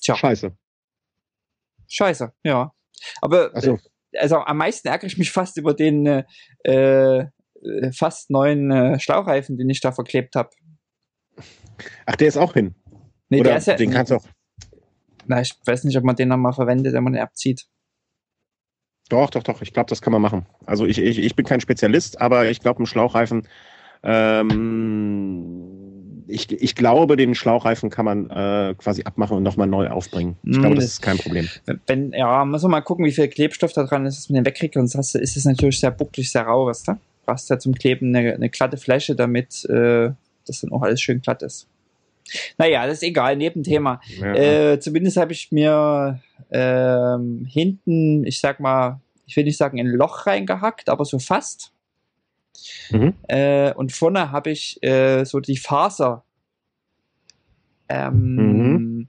[0.00, 0.14] ja.
[0.14, 0.16] Tja.
[0.16, 0.56] Scheiße.
[1.86, 2.72] Scheiße, ja.
[3.20, 3.78] Aber also.
[4.16, 6.24] also am meisten ärgere ich mich fast über den äh,
[7.62, 10.50] äh, fast neuen äh, Schlauchreifen, den ich da verklebt habe.
[12.06, 12.74] Ach, der ist auch hin.
[13.28, 14.24] Nee, Oder der ist ja, den kannst du auch.
[15.26, 17.66] Na, ich weiß nicht, ob man den nochmal verwendet, wenn man den abzieht.
[19.08, 19.62] Doch, doch, doch.
[19.62, 20.46] Ich glaube, das kann man machen.
[20.66, 23.48] Also ich, ich, ich bin kein Spezialist, aber ich glaube, ein Schlauchreifen
[24.02, 25.87] ähm,
[26.28, 30.36] ich, ich glaube, den Schlauchreifen kann man äh, quasi abmachen und nochmal neu aufbringen.
[30.44, 31.48] Ich glaube, das, das, ist kein Problem.
[31.86, 34.46] Wenn, ja, muss man mal gucken, wie viel Klebstoff da dran ist, dass man den
[34.46, 34.74] wegkriegt.
[34.74, 36.92] Sonst hast ist es natürlich sehr bucklig, sehr rau, du?
[36.92, 40.10] Du brauchst ja zum Kleben eine, eine glatte Fläche, damit äh,
[40.46, 41.66] das dann auch alles schön glatt ist.
[42.58, 44.00] Naja, das ist egal, Nebenthema.
[44.20, 44.34] Ja.
[44.34, 46.20] Äh, zumindest habe ich mir
[46.50, 51.72] ähm, hinten, ich sag mal, ich will nicht sagen, ein Loch reingehackt, aber so fast.
[52.90, 53.14] Mhm.
[53.28, 56.24] Äh, und vorne habe ich äh, so die Faser.
[57.88, 59.08] Ähm, mhm.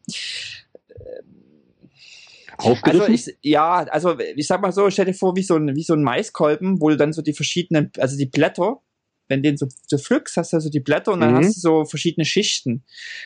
[2.58, 5.84] Also ich, ja, also ich sag mal so, stell dir vor, wie so ein, wie
[5.84, 8.82] so ein Maiskolben, wo du dann so die verschiedenen, also die Blätter,
[9.30, 11.38] wenn den so, so pflückst, hast du so die Blätter und dann mhm.
[11.38, 12.84] hast du so verschiedene Schichten.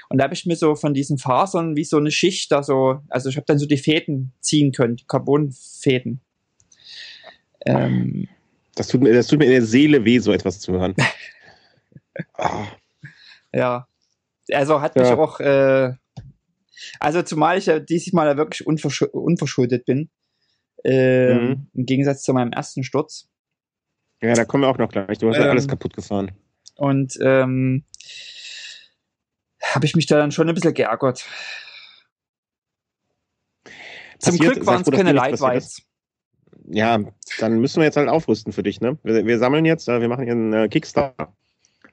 [0.09, 2.99] Und da habe ich mir so von diesen Fasern wie so eine Schicht da so,
[3.09, 6.21] also ich habe dann so die Fäden ziehen können, die Carbonfäden.
[7.65, 8.27] Ähm,
[8.75, 10.95] das tut, mir, das tut mir in der Seele weh, so etwas zu hören.
[12.37, 12.65] oh.
[13.55, 13.87] Ja.
[14.51, 15.15] Also hat mich ja.
[15.15, 15.93] auch, äh,
[16.99, 20.09] also zumal ich ja dieses Mal wirklich unversch unverschuldet bin,
[20.83, 21.67] äh, mhm.
[21.75, 23.29] im Gegensatz zu meinem ersten Sturz.
[24.23, 25.19] Ja, da kommen wir auch noch gleich.
[25.19, 26.31] Du hast ähm, ja alles kaputt gefahren.
[26.75, 27.85] Und ähm,
[29.61, 31.23] habe ich mich da dann schon ein bisschen geärgert.
[34.17, 35.83] Zum Glück waren es keine Lightweights
[36.67, 36.99] ja,
[37.39, 38.97] dann müssen wir jetzt halt aufrüsten für dich, ne?
[39.03, 41.33] Wir, wir sammeln jetzt, äh, wir machen hier einen äh, Kickstarter.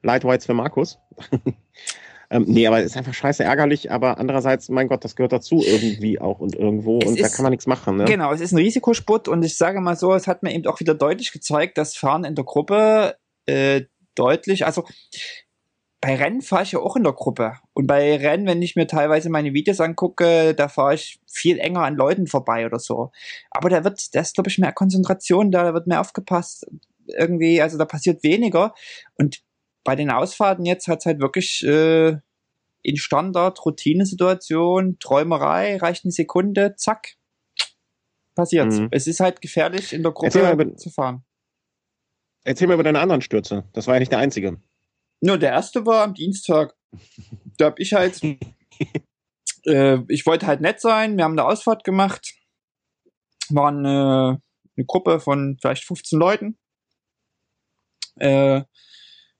[0.02, 0.98] Lightweights für Markus.
[2.30, 6.20] ähm, nee, aber ist einfach scheiße ärgerlich, aber andererseits, mein Gott, das gehört dazu irgendwie
[6.20, 7.96] auch und irgendwo es und ist, da kann man nichts machen.
[7.96, 8.04] Ne?
[8.06, 10.80] Genau, es ist ein Risikosport und ich sage mal so, es hat mir eben auch
[10.80, 13.16] wieder deutlich gezeigt, dass Fahren in der Gruppe
[13.46, 13.82] äh,
[14.14, 14.84] deutlich, also
[16.00, 17.54] bei Rennen fahre ich ja auch in der Gruppe.
[17.74, 21.82] Und bei Rennen, wenn ich mir teilweise meine Videos angucke, da fahre ich viel enger
[21.82, 23.12] an Leuten vorbei oder so.
[23.50, 26.66] Aber da wird, da ist, glaube ich, mehr Konzentration da, da wird mehr aufgepasst.
[27.06, 28.74] Irgendwie, also da passiert weniger.
[29.16, 29.42] Und
[29.84, 32.16] bei den Ausfahrten jetzt hat es halt wirklich äh,
[32.82, 37.16] in Standard, Routinesituation, Träumerei, reicht eine Sekunde, zack,
[38.34, 38.72] passiert.
[38.72, 38.88] Mhm.
[38.90, 41.24] Es ist halt gefährlich, in der Gruppe über, zu fahren.
[42.42, 43.64] Erzähl mal über deine anderen Stürze.
[43.74, 44.62] Das war ja nicht der einzige.
[45.20, 46.74] Nur der erste war am Dienstag.
[47.58, 48.22] Da hab ich halt,
[49.64, 51.16] äh, ich wollte halt nett sein.
[51.16, 52.34] Wir haben eine Ausfahrt gemacht.
[53.50, 54.38] Waren äh,
[54.76, 56.58] eine Gruppe von vielleicht 15 Leuten.
[58.16, 58.62] Äh,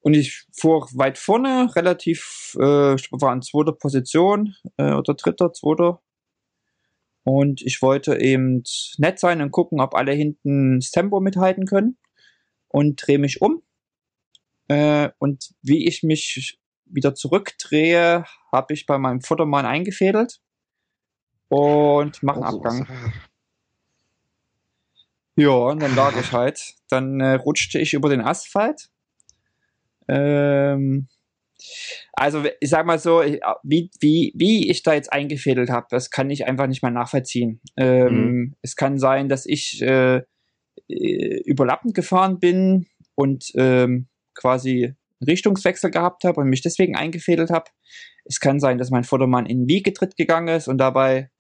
[0.03, 5.53] und ich fuhr weit vorne, relativ, äh, ich war in zweiter Position äh, oder dritter,
[5.53, 6.03] zweiter.
[7.23, 8.63] Und ich wollte eben
[8.97, 11.99] nett sein und gucken, ob alle hinten das Tempo mithalten können.
[12.69, 13.63] Und drehe mich um
[14.71, 20.41] äh, und wie ich mich wieder zurückdrehe, habe ich bei meinem Futtermann eingefädelt
[21.49, 22.87] und mache einen oh, Abgang.
[25.35, 26.75] Ja, und dann lag ich halt.
[26.89, 28.91] Dann äh, rutschte ich über den Asphalt.
[30.07, 31.09] Ähm,
[32.13, 33.23] also ich sag mal so,
[33.65, 37.61] wie, wie, wie ich da jetzt eingefädelt habe, das kann ich einfach nicht mehr nachvollziehen.
[37.77, 38.57] Ähm, mhm.
[38.63, 40.23] Es kann sein, dass ich äh,
[40.89, 44.95] äh überlappend gefahren bin und ähm, quasi
[45.27, 47.71] Richtungswechsel gehabt habe und mich deswegen eingefädelt habe.
[48.25, 51.31] Es kann sein, dass mein Vordermann in den Wiegetritt gegangen ist und dabei,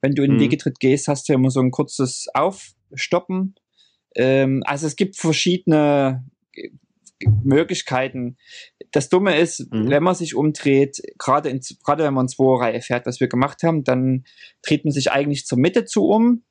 [0.00, 0.42] wenn du in den mhm.
[0.42, 3.54] Wiegetritt gehst, hast du ja immer so ein kurzes Aufstoppen.
[4.14, 6.70] Ähm, also es gibt verschiedene äh,
[7.44, 8.36] Möglichkeiten.
[8.90, 9.88] Das Dumme ist, mhm.
[9.88, 13.84] wenn man sich umdreht, gerade gerade wenn man zwei Reihe fährt, was wir gemacht haben,
[13.84, 14.24] dann
[14.62, 16.44] dreht man sich eigentlich zur Mitte zu um,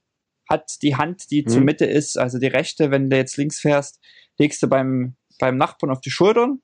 [0.49, 1.47] hat die Hand, die mhm.
[1.47, 3.99] zur Mitte ist, also die rechte, wenn du jetzt links fährst,
[4.39, 6.61] legst du beim beim Nachbarn auf die Schultern.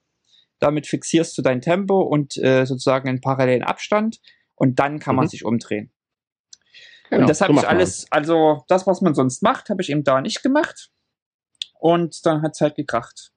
[0.59, 4.20] Damit fixierst du dein Tempo und äh, sozusagen einen parallelen Abstand
[4.55, 5.18] und dann kann mhm.
[5.18, 5.91] man sich umdrehen.
[7.09, 9.89] Genau, und das habe so ich alles, also das, was man sonst macht, habe ich
[9.89, 10.89] eben da nicht gemacht.
[11.80, 13.32] Und dann hat es halt gekracht.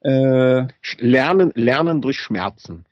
[0.00, 0.68] Äh,
[0.98, 2.86] lernen, lernen durch Schmerzen.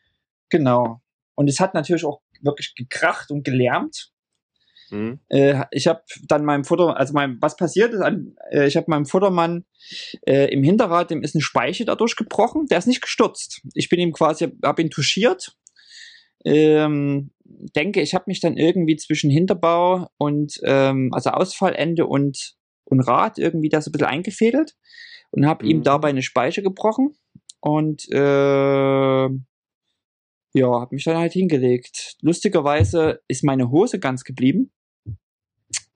[0.51, 1.01] Genau.
[1.35, 4.13] Und es hat natürlich auch wirklich gekracht und gelärmt.
[4.91, 5.21] Mhm.
[5.29, 8.91] Äh, ich habe dann meinem Futter, also mein, was passiert ist, an, äh, ich habe
[8.91, 9.65] meinem Futtermann
[10.27, 13.63] äh, im Hinterrad, dem ist eine Speiche dadurch gebrochen, der ist nicht gestürzt.
[13.75, 15.57] Ich bin ihm quasi, habe ihn touchiert.
[16.45, 22.57] Ähm, denke, ich habe mich dann irgendwie zwischen Hinterbau und ähm, also Ausfallende und
[22.87, 24.77] und Rad irgendwie da so ein bisschen eingefädelt
[25.31, 25.71] und habe mhm.
[25.71, 27.17] ihm dabei eine Speiche gebrochen
[27.61, 29.29] und äh,
[30.57, 32.17] ja, habe mich dann halt hingelegt.
[32.23, 34.73] Lustigerweise ist meine Hose ganz geblieben,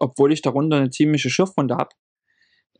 [0.00, 1.90] obwohl ich darunter eine ziemliche Schürfwunde habe,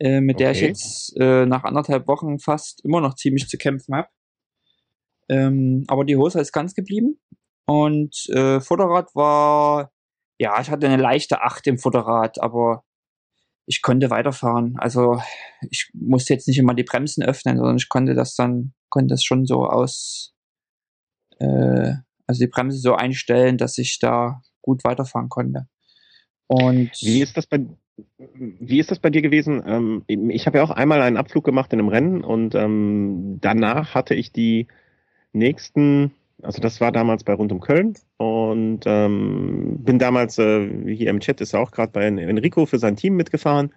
[0.01, 0.45] äh, mit okay.
[0.45, 4.09] der ich jetzt äh, nach anderthalb Wochen fast immer noch ziemlich zu kämpfen habe.
[5.29, 7.21] Ähm, aber die Hose ist ganz geblieben
[7.67, 9.93] und äh, Futterrad war,
[10.39, 12.83] ja, ich hatte eine leichte Acht im Futterrad, aber
[13.67, 14.75] ich konnte weiterfahren.
[14.79, 15.23] Also
[15.71, 19.23] ich musste jetzt nicht immer die Bremsen öffnen, sondern ich konnte das dann, konnte das
[19.23, 20.35] schon so aus,
[21.39, 21.93] äh,
[22.27, 25.69] also die Bremse so einstellen, dass ich da gut weiterfahren konnte.
[26.51, 27.61] Und wie ist das bei
[28.29, 29.63] wie ist das bei dir gewesen?
[29.65, 33.95] Ähm, ich habe ja auch einmal einen Abflug gemacht in einem Rennen und ähm, danach
[33.95, 34.67] hatte ich die
[35.33, 36.11] nächsten,
[36.43, 41.21] also das war damals bei Rund um Köln und ähm, bin damals, äh, hier im
[41.21, 43.71] Chat ist er auch gerade bei Enrico für sein Team mitgefahren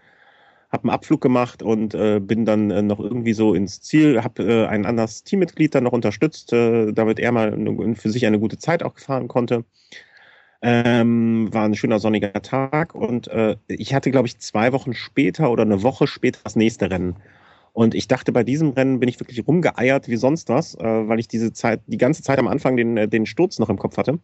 [0.71, 4.43] habe einen Abflug gemacht und äh, bin dann äh, noch irgendwie so ins Ziel, habe
[4.43, 8.81] äh, ein anderes Teammitglied dann noch unterstützt, damit er mal für sich eine gute Zeit
[8.81, 9.65] auch fahren konnte.
[10.65, 15.51] Ähm, war ein schöner sonniger Tag und äh, ich hatte, glaube ich, zwei Wochen später
[15.51, 17.17] oder eine Woche später das nächste Rennen.
[17.73, 21.19] Und ich dachte, bei diesem Rennen bin ich wirklich rumgeeiert wie sonst was, äh, weil
[21.19, 23.97] ich diese Zeit, die ganze Zeit am Anfang den, äh, den Sturz noch im Kopf
[23.97, 24.19] hatte.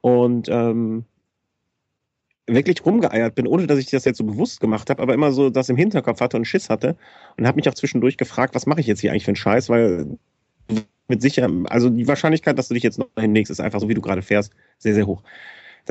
[0.00, 1.06] Und ähm,
[2.46, 5.50] wirklich rumgeeiert bin, ohne dass ich das jetzt so bewusst gemacht habe, aber immer so
[5.50, 6.96] das im Hinterkopf hatte und Schiss hatte
[7.36, 9.68] und habe mich auch zwischendurch gefragt, was mache ich jetzt hier eigentlich für einen Scheiß,
[9.68, 10.18] weil
[11.08, 13.94] mit sicher, also die Wahrscheinlichkeit, dass du dich jetzt noch hinlegst, ist einfach so, wie
[13.94, 15.22] du gerade fährst, sehr, sehr hoch.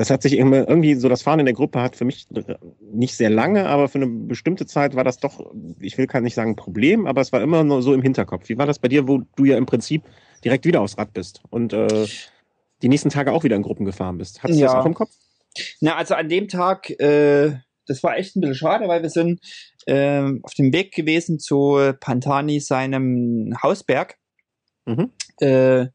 [0.00, 2.26] Das hat sich irgendwie so, das Fahren in der Gruppe hat für mich
[2.80, 6.34] nicht sehr lange, aber für eine bestimmte Zeit war das doch, ich will gar nicht
[6.34, 8.48] sagen Problem, aber es war immer nur so im Hinterkopf.
[8.48, 10.04] Wie war das bei dir, wo du ja im Prinzip
[10.42, 12.06] direkt wieder aufs Rad bist und äh,
[12.80, 14.42] die nächsten Tage auch wieder in Gruppen gefahren bist?
[14.42, 14.68] Hattest ja.
[14.68, 15.10] du das auch im Kopf?
[15.82, 19.42] Na, also an dem Tag, äh, das war echt ein bisschen schade, weil wir sind
[19.84, 24.16] äh, auf dem Weg gewesen zu Pantani, seinem Hausberg.
[24.86, 25.10] Mhm.
[25.40, 25.88] Äh,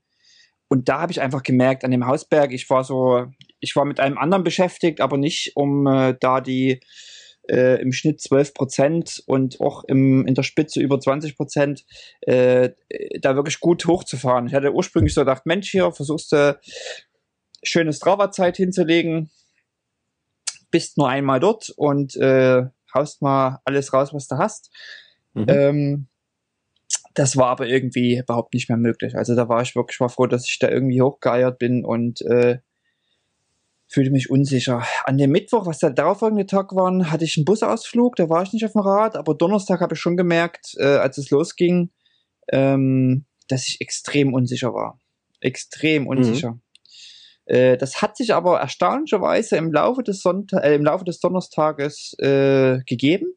[0.68, 3.26] und da habe ich einfach gemerkt, an dem Hausberg, ich war so,
[3.66, 6.80] ich war mit einem anderen beschäftigt, aber nicht um äh, da die
[7.50, 11.86] äh, im Schnitt 12 Prozent und auch im, in der Spitze über 20 Prozent
[12.22, 12.70] äh,
[13.20, 14.48] da wirklich gut hochzufahren.
[14.48, 16.60] Ich hatte ursprünglich so gedacht, Mensch, hier versuchst du
[17.64, 19.32] schöne Strava-Zeit hinzulegen,
[20.70, 22.64] bist nur einmal dort und äh,
[22.94, 24.72] haust mal alles raus, was du hast.
[25.34, 25.46] Mhm.
[25.48, 26.08] Ähm,
[27.16, 29.16] das war aber irgendwie überhaupt nicht mehr möglich.
[29.16, 32.60] Also da war ich wirklich mal froh, dass ich da irgendwie hochgeeiert bin und äh,
[33.88, 34.84] fühlte mich unsicher.
[35.06, 38.54] An dem Mittwoch, was der darauffolgende Tag war, hatte ich einen Busausflug, da war ich
[38.54, 41.92] nicht auf dem Rad, aber Donnerstag habe ich schon gemerkt, äh, als es losging,
[42.52, 45.00] ähm, dass ich extrem unsicher war.
[45.40, 46.10] Extrem mhm.
[46.10, 46.52] unsicher.
[46.52, 46.62] Mhm.
[47.46, 52.16] Äh, das hat sich aber erstaunlicherweise im Laufe des, Sonntag, äh, im Laufe des Donnerstages
[52.20, 53.36] äh, gegeben.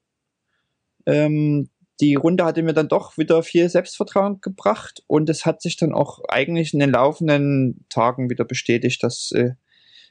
[1.06, 1.70] Ähm,
[2.00, 5.92] die Runde hatte mir dann doch wieder viel Selbstvertrauen gebracht und es hat sich dann
[5.92, 9.52] auch eigentlich in den laufenden Tagen wieder bestätigt, dass, äh,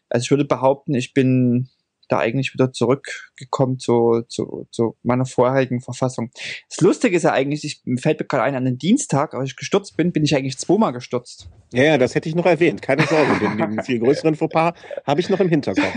[0.09, 1.69] also ich würde behaupten, ich bin
[2.07, 6.31] da eigentlich wieder zurückgekommen zu, zu, zu meiner vorherigen Verfassung.
[6.69, 9.55] Das Lustige ist ja eigentlich, ich fällt mir gerade ein, an den Dienstag, als ich
[9.55, 11.49] gestürzt bin, bin ich eigentlich zweimal gestürzt.
[11.73, 12.81] Ja, ja, das hätte ich noch erwähnt.
[12.81, 14.73] Keine Sorge, den, den viel größeren Fauxpas
[15.05, 15.95] habe ich noch im Hinterkopf.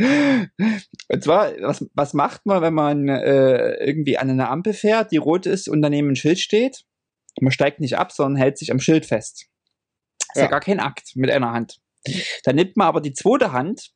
[0.00, 5.18] Und zwar, was, was macht man, wenn man äh, irgendwie an einer Ampel fährt, die
[5.18, 6.84] rot ist und daneben ein Schild steht?
[7.40, 9.46] Man steigt nicht ab, sondern hält sich am Schild fest.
[10.18, 10.42] Das ist ja.
[10.44, 11.79] ja gar kein Akt mit einer Hand.
[12.44, 13.90] Dann nimmt man aber die zweite Hand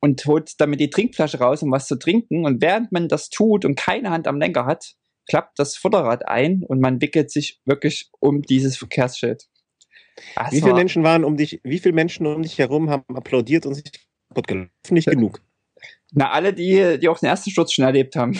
[0.00, 2.44] und holt damit die Trinkflasche raus, um was zu trinken.
[2.44, 4.94] Und während man das tut und keine Hand am Lenker hat,
[5.28, 9.48] klappt das Futterrad ein und man wickelt sich wirklich um dieses Verkehrsschild.
[10.34, 13.64] Das wie viele Menschen waren um dich, wie viele Menschen um dich herum haben applaudiert
[13.64, 13.84] und sich
[14.28, 14.70] kaputt gelaufen?
[14.90, 15.40] Nicht genug.
[16.12, 18.32] Na, alle, die, die auch den ersten Sturz schon erlebt haben.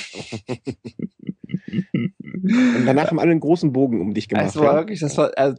[1.93, 4.49] und danach haben alle einen großen Bogen um dich gemacht.
[4.49, 4.75] Das war ja?
[4.75, 5.57] wirklich, das war, also,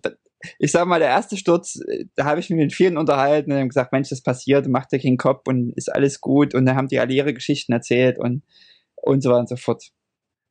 [0.60, 3.58] ich sag mal, der erste Sturz, äh, da habe ich mich mit vielen unterhalten und
[3.58, 6.76] haben gesagt, Mensch, das passiert, macht dir keinen Kopf und ist alles gut und dann
[6.76, 8.44] haben die alle ihre Geschichten erzählt und,
[8.96, 9.92] und so weiter und so fort.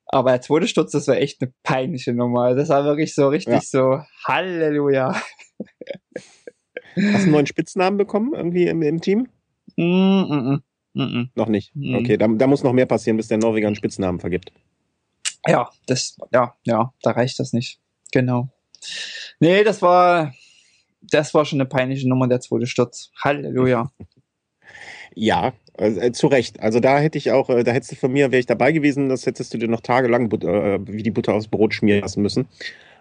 [0.07, 2.55] Aber der zweite Sturz, das war echt eine peinliche Nummer.
[2.55, 3.61] Das war wirklich so richtig ja.
[3.63, 5.15] so, Halleluja.
[5.15, 9.29] Hast du einen neuen Spitznamen bekommen, irgendwie im, im Team?
[9.77, 10.61] Mm -mm.
[10.93, 11.75] Mm noch nicht.
[11.75, 11.95] Mm.
[11.95, 14.53] Okay, da, da muss noch mehr passieren, bis der Norweger einen Spitznamen vergibt.
[15.47, 17.81] Ja, das, ja, ja, da reicht das nicht.
[18.13, 18.51] Genau.
[19.41, 20.35] Nee, das war,
[21.01, 23.11] das war schon eine peinliche Nummer, der zweite Sturz.
[23.23, 23.91] Halleluja.
[25.15, 26.61] Ja, äh, zu Recht.
[26.61, 29.09] Also da hätte ich auch, äh, da hättest du von mir, wäre ich dabei gewesen,
[29.09, 32.47] das hättest du dir noch tagelang äh, wie die Butter aufs Brot schmieren lassen müssen.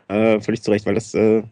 [0.08, 1.44] Äh, völlig zu Recht, weil das, äh,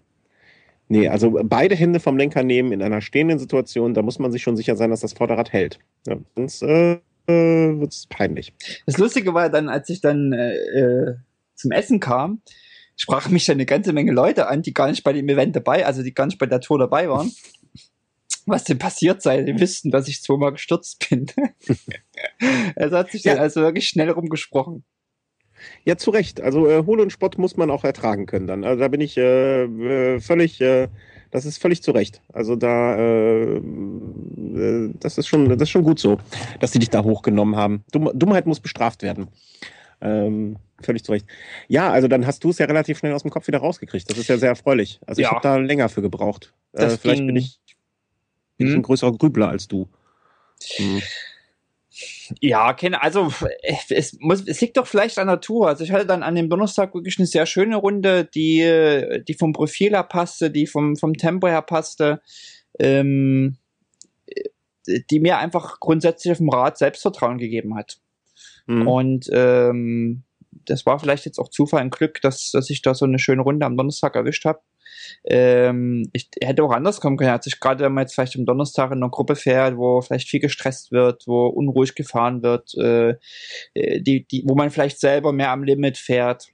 [0.88, 4.42] nee, also beide Hände vom Lenker nehmen in einer stehenden Situation, da muss man sich
[4.42, 5.80] schon sicher sein, dass das Vorderrad hält.
[6.08, 8.54] Ja, sonst äh, wird es peinlich.
[8.86, 10.34] Das Lustige war dann, als ich dann
[11.54, 12.42] zum Essen kam,
[13.00, 15.86] sprachen mich dann eine ganze Menge Leute an, die gar nicht bei dem Event dabei,
[15.86, 17.32] also die gar nicht bei der Tour dabei waren
[18.46, 19.44] was denn passiert sei.
[19.44, 21.28] Die wüssten, dass ich zweimal gestürzt bin.
[22.76, 23.34] es hat sich ja.
[23.34, 24.84] dann also wirklich schnell rumgesprochen.
[25.84, 26.42] Ja, zu Recht.
[26.42, 28.64] Also äh, Hohl und Spott muss man auch ertragen können dann.
[28.64, 30.88] Also da bin ich äh, äh völlig, äh,
[31.32, 32.22] das ist völlig zu Recht.
[32.32, 36.18] Also da, äh, äh, das ist schon, das ist schon gut so,
[36.60, 37.84] dass die dich da hochgenommen haben.
[37.92, 39.28] Dumm, Dummheit muss bestraft werden.
[40.02, 41.26] Ähm, völlig zu Recht.
[41.68, 44.10] Ja, also dann hast du es ja relativ schnell aus dem Kopf wieder rausgekriegt.
[44.10, 45.00] Das ist ja sehr erfreulich.
[45.06, 45.28] Also ja.
[45.28, 46.54] ich habe da länger für gebraucht.
[46.74, 47.60] Äh, vielleicht bin ich
[48.58, 48.74] bin hm.
[48.74, 49.88] ich ein größerer Grübler als du.
[50.76, 51.02] Hm.
[52.40, 53.34] Ja, kenne, also
[53.90, 55.68] es, muss, es liegt doch vielleicht an der Tour.
[55.68, 59.54] Also ich hatte dann an dem Donnerstag wirklich eine sehr schöne Runde, die, die vom
[59.54, 62.22] Profil her passte, die vom, vom Tempo her passte,
[62.78, 63.58] ähm,
[64.88, 68.00] die mir einfach grundsätzlich auf dem Rad Selbstvertrauen gegeben hat.
[68.70, 68.88] Mhm.
[68.88, 70.24] Und ähm,
[70.66, 73.42] das war vielleicht jetzt auch Zufall und Glück, dass, dass ich da so eine schöne
[73.42, 74.60] Runde am Donnerstag erwischt habe.
[75.24, 77.32] Ähm, ich hätte auch anders kommen können.
[77.32, 80.30] Also ich gerade wenn man jetzt vielleicht am Donnerstag in einer Gruppe fährt, wo vielleicht
[80.30, 83.16] viel gestresst wird, wo unruhig gefahren wird, äh,
[83.74, 86.48] äh die, die, wo man vielleicht selber mehr am Limit fährt.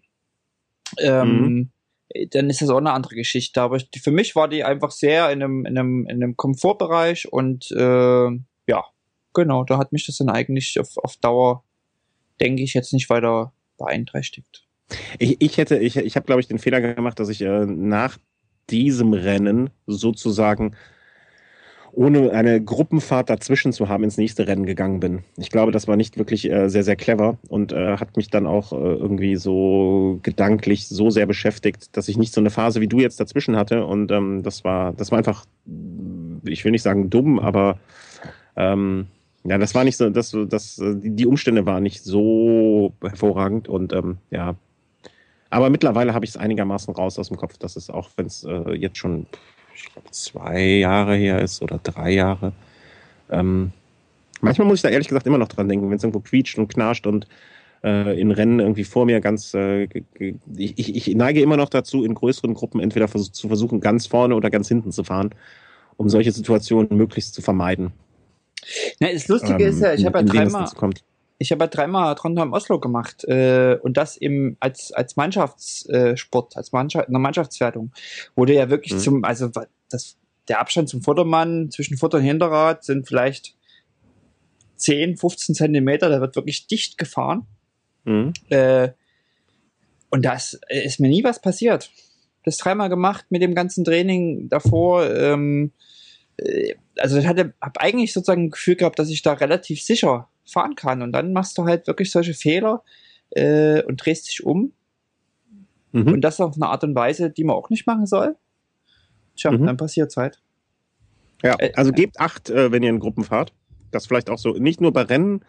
[0.99, 1.72] Ähm, mhm
[2.32, 3.61] dann ist das auch eine andere Geschichte.
[3.61, 7.72] Aber für mich war die einfach sehr in einem, in einem, in einem Komfortbereich und
[7.72, 8.30] äh,
[8.68, 8.84] ja,
[9.34, 11.63] genau, da hat mich das dann eigentlich auf, auf Dauer,
[12.41, 14.65] denke ich, jetzt nicht weiter beeinträchtigt.
[15.17, 18.17] Ich, ich hätte, ich, ich habe, glaube ich, den Fehler gemacht, dass ich äh, nach
[18.69, 20.75] diesem Rennen sozusagen
[21.95, 25.23] ohne eine Gruppenfahrt dazwischen zu haben, ins nächste Rennen gegangen bin.
[25.38, 28.45] Ich glaube, das war nicht wirklich äh, sehr, sehr clever und äh, hat mich dann
[28.45, 32.88] auch äh, irgendwie so gedanklich so sehr beschäftigt, dass ich nicht so eine Phase wie
[32.88, 33.86] du jetzt dazwischen hatte.
[33.86, 35.45] Und ähm, das war, das war einfach,
[36.43, 37.79] ich will nicht sagen dumm, aber
[38.57, 39.07] ähm,
[39.45, 44.17] ja, das war nicht so, das, das, die Umstände waren nicht so hervorragend und ähm,
[44.31, 44.55] ja,
[45.49, 48.43] aber mittlerweile habe ich es einigermaßen raus aus dem Kopf, dass es auch, wenn es
[48.43, 49.27] äh, jetzt schon,
[49.75, 52.53] ich glaube, zwei Jahre her ist oder drei Jahre.
[53.29, 53.71] Ähm,
[54.41, 56.67] manchmal muss ich da ehrlich gesagt immer noch dran denken, wenn es irgendwo quietscht und
[56.67, 57.27] knarscht und
[57.83, 59.53] äh, in Rennen irgendwie vor mir ganz.
[59.53, 59.87] Äh,
[60.57, 64.35] ich, ich, neige immer noch dazu, in größeren Gruppen entweder vers zu versuchen, ganz vorne
[64.35, 65.29] oder ganz hinten zu fahren,
[65.97, 67.93] um solche Situationen möglichst zu vermeiden.
[68.99, 70.70] Na, das Lustige ähm, ist ja, ich habe ja dreimal
[71.38, 76.72] ich habe ja dreimal Trondheim Oslo gemacht äh, und das eben als als Mannschaftssport, als
[76.72, 77.91] Mannschaft, in der Mannschaftswertung,
[78.36, 78.99] wurde ja wirklich mhm.
[78.99, 79.49] zum, also
[79.89, 83.55] das, der Abstand zum Vordermann zwischen Vorder- und Hinterrad sind vielleicht
[84.78, 87.45] 10, 15 Zentimeter, da wird wirklich dicht gefahren.
[88.05, 88.34] Mhm.
[88.49, 88.89] Äh,
[90.09, 91.91] und das ist mir nie was passiert.
[92.43, 95.09] Das dreimal gemacht mit dem ganzen Training davor.
[95.09, 95.94] Ähm, äh,
[96.97, 100.75] also ich hatte, habe eigentlich sozusagen ein Gefühl gehabt, dass ich da relativ sicher fahren
[100.75, 101.01] kann.
[101.01, 102.83] Und dann machst du halt wirklich solche Fehler
[103.31, 104.73] äh, und drehst dich um.
[105.91, 106.13] Mhm.
[106.13, 108.36] Und das auf eine Art und Weise, die man auch nicht machen soll.
[109.36, 109.65] Tja, mhm.
[109.65, 110.41] dann passiert es halt.
[111.43, 113.53] Ja, äh, also gebt acht, äh, wenn ihr in Gruppen fahrt.
[113.91, 115.41] Das vielleicht auch so, nicht nur bei Rennen,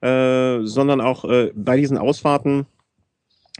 [0.00, 2.66] äh, sondern auch äh, bei diesen Ausfahrten,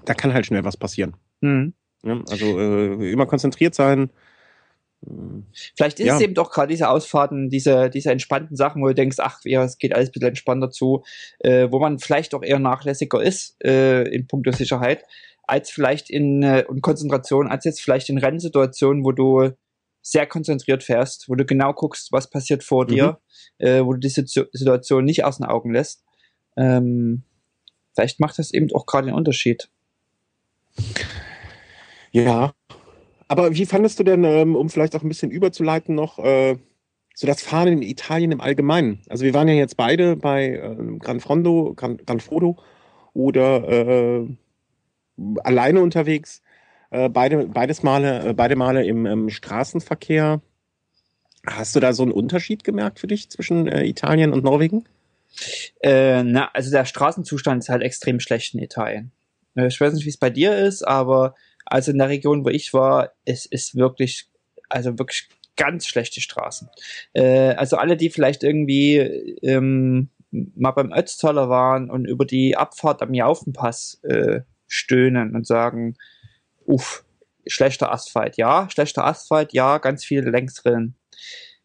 [0.04, 1.14] da kann halt schnell was passieren.
[1.40, 1.74] Mhm.
[2.02, 4.10] Ja, also äh, immer konzentriert sein,
[5.76, 6.16] Vielleicht ist ja.
[6.16, 9.64] es eben doch gerade diese Ausfahrten, diese, diese entspannten Sachen, wo du denkst, ach, ja,
[9.64, 11.04] es geht alles ein bisschen entspannter zu,
[11.40, 15.04] äh, wo man vielleicht auch eher nachlässiger ist äh, in puncto Sicherheit,
[15.44, 19.50] als vielleicht in äh, und Konzentration, als jetzt vielleicht in Rennsituationen, wo du
[20.02, 22.88] sehr konzentriert fährst, wo du genau guckst, was passiert vor mhm.
[22.88, 23.20] dir,
[23.58, 26.04] äh, wo du die Situation nicht aus den Augen lässt.
[26.56, 27.22] Ähm,
[27.94, 29.68] vielleicht macht das eben auch gerade den Unterschied.
[32.12, 32.54] Ja,
[33.28, 36.56] aber wie fandest du denn, ähm, um vielleicht auch ein bisschen überzuleiten noch, äh,
[37.14, 39.00] so das Fahren in Italien im Allgemeinen?
[39.08, 42.56] Also wir waren ja jetzt beide bei äh, Gran Fondo, Gran, Gran Fodo
[43.14, 44.28] oder äh,
[45.42, 46.42] alleine unterwegs.
[46.90, 50.40] Äh, beide, beides Male, äh, beide Male im, im, Straßenverkehr.
[51.44, 54.84] Hast du da so einen Unterschied gemerkt für dich zwischen Italien und Norwegen?
[55.80, 59.12] Äh, na, also der Straßenzustand ist halt extrem schlecht in Italien.
[59.54, 61.34] Ich weiß nicht, wie es bei dir ist, aber
[61.66, 64.28] also in der Region, wo ich war, es ist wirklich,
[64.68, 66.68] also wirklich ganz schlechte Straßen.
[67.12, 68.98] Äh, also alle, die vielleicht irgendwie
[69.42, 75.96] ähm, mal beim Ötztaler waren und über die Abfahrt am Jaufenpass äh, stöhnen und sagen,
[76.64, 77.04] uff,
[77.46, 80.96] schlechter Asphalt, ja, schlechter Asphalt, ja, ganz viele Längsrillen.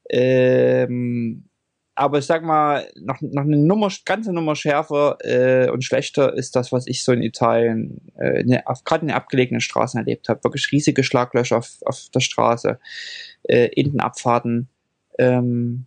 [0.10, 1.50] Ähm,
[1.96, 6.56] aber ich sag mal, noch, noch eine Nummer, ganze Nummer schärfer äh, und schlechter ist
[6.56, 8.44] das, was ich so in Italien, äh,
[8.86, 10.44] gerade in den abgelegenen Straßen erlebt habe.
[10.44, 12.80] Wirklich riesige Schlaglöcher auf, auf der Straße,
[13.44, 14.70] äh, in den Abfahrten.
[15.20, 15.86] Ähm,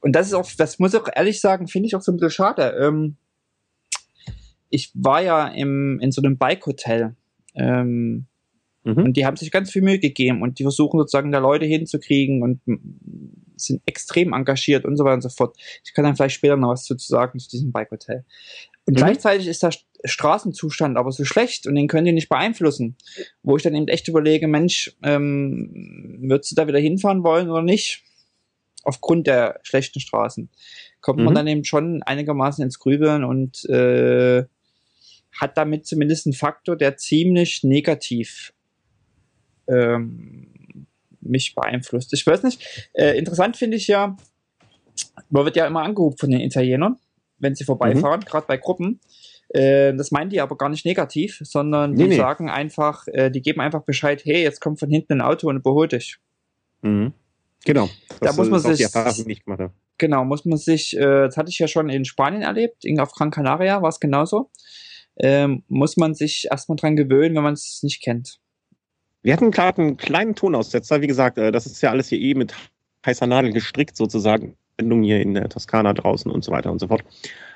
[0.00, 2.16] und das ist auch, das muss ich auch ehrlich sagen, finde ich auch so ein
[2.16, 2.76] bisschen schade.
[2.78, 3.16] Ähm,
[4.68, 7.14] ich war ja im, in so einem Bike-Hotel.
[7.54, 8.26] Ähm,
[8.82, 8.96] mhm.
[8.98, 12.42] Und die haben sich ganz viel Mühe gegeben und die versuchen sozusagen da Leute hinzukriegen
[12.42, 12.60] und
[13.56, 15.56] sind extrem engagiert und so weiter und so fort.
[15.84, 18.24] Ich kann dann vielleicht später noch was zu sagen zu diesem Bike-Hotel.
[18.86, 18.98] Und mhm.
[18.98, 19.72] gleichzeitig ist der
[20.04, 22.96] Straßenzustand aber so schlecht und den können die nicht beeinflussen.
[23.42, 27.62] Wo ich dann eben echt überlege, Mensch, ähm, würdest du da wieder hinfahren wollen oder
[27.62, 28.02] nicht?
[28.82, 30.50] Aufgrund der schlechten Straßen.
[31.00, 31.24] Kommt mhm.
[31.24, 34.44] man dann eben schon einigermaßen ins Grübeln und äh,
[35.32, 38.52] hat damit zumindest einen Faktor, der ziemlich negativ
[39.66, 40.53] ähm,
[41.24, 42.12] mich beeinflusst.
[42.12, 42.90] Ich weiß nicht.
[42.92, 44.16] Äh, interessant finde ich ja,
[45.30, 46.96] man wird ja immer angehoben von den Italienern,
[47.38, 48.24] wenn sie vorbeifahren, mhm.
[48.24, 49.00] gerade bei Gruppen.
[49.48, 52.16] Äh, das meinen die aber gar nicht negativ, sondern nee, die nee.
[52.16, 55.56] sagen einfach, äh, die geben einfach Bescheid, hey, jetzt kommt von hinten ein Auto und
[55.56, 56.18] überholt dich.
[56.82, 57.12] Mhm.
[57.64, 57.88] Genau.
[58.20, 58.86] Da muss man sich,
[59.98, 63.30] genau, muss man sich, äh, das hatte ich ja schon in Spanien erlebt, auf Gran
[63.30, 64.50] Canaria war es genauso.
[65.16, 68.40] Ähm, muss man sich erstmal dran gewöhnen, wenn man es nicht kennt.
[69.24, 71.00] Wir hatten gerade einen kleinen Tonaussetzer.
[71.00, 72.54] Wie gesagt, äh, das ist ja alles hier eh mit
[73.06, 74.54] heißer Nadel gestrickt sozusagen.
[74.78, 77.04] Sendung hier in der Toskana draußen und so weiter und so fort.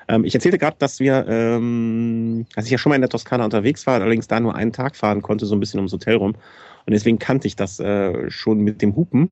[0.07, 3.45] Ähm, ich erzählte gerade, dass wir, ähm, dass ich ja schon mal in der Toskana
[3.45, 6.33] unterwegs war, allerdings da nur einen Tag fahren konnte, so ein bisschen ums Hotel rum.
[6.87, 9.29] Und deswegen kannte ich das äh, schon mit dem Hupen.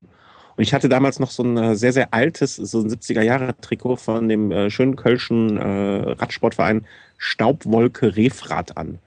[0.58, 4.30] Und ich hatte damals noch so ein äh, sehr, sehr altes, so ein 70er-Jahre-Trikot von
[4.30, 6.86] dem äh, schönen kölschen äh, Radsportverein
[7.18, 9.00] Staubwolke Refrad an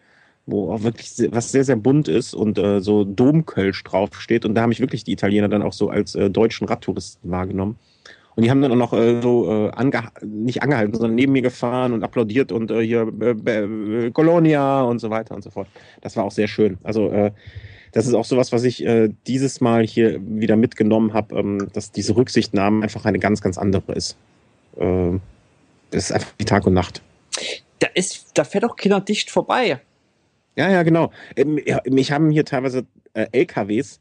[0.47, 4.45] wo auch wirklich was sehr, sehr bunt ist und äh, so Domkölsch draufsteht.
[4.45, 7.77] Und da haben mich wirklich die Italiener dann auch so als äh, deutschen Radtouristen wahrgenommen.
[8.37, 11.43] Und die haben dann auch noch äh, so äh, ange nicht angehalten, sondern neben mir
[11.43, 15.69] gefahren und applaudiert und äh, hier äh, Colonia und so weiter und so fort.
[16.01, 16.79] Das war auch sehr schön.
[16.83, 17.33] Also äh,
[17.93, 21.91] das ist auch sowas, was ich äh, dieses Mal hier wieder mitgenommen habe, ähm, dass
[21.91, 24.17] diese Rücksichtnahme einfach eine ganz, ganz andere ist.
[24.77, 25.19] Äh,
[25.91, 27.03] das ist einfach wie Tag und Nacht.
[27.81, 29.81] Da ist, da fährt auch Kinder dicht vorbei.
[30.57, 31.13] Ja, ja, genau.
[31.37, 34.01] Ähm, mich haben hier teilweise äh, LKWs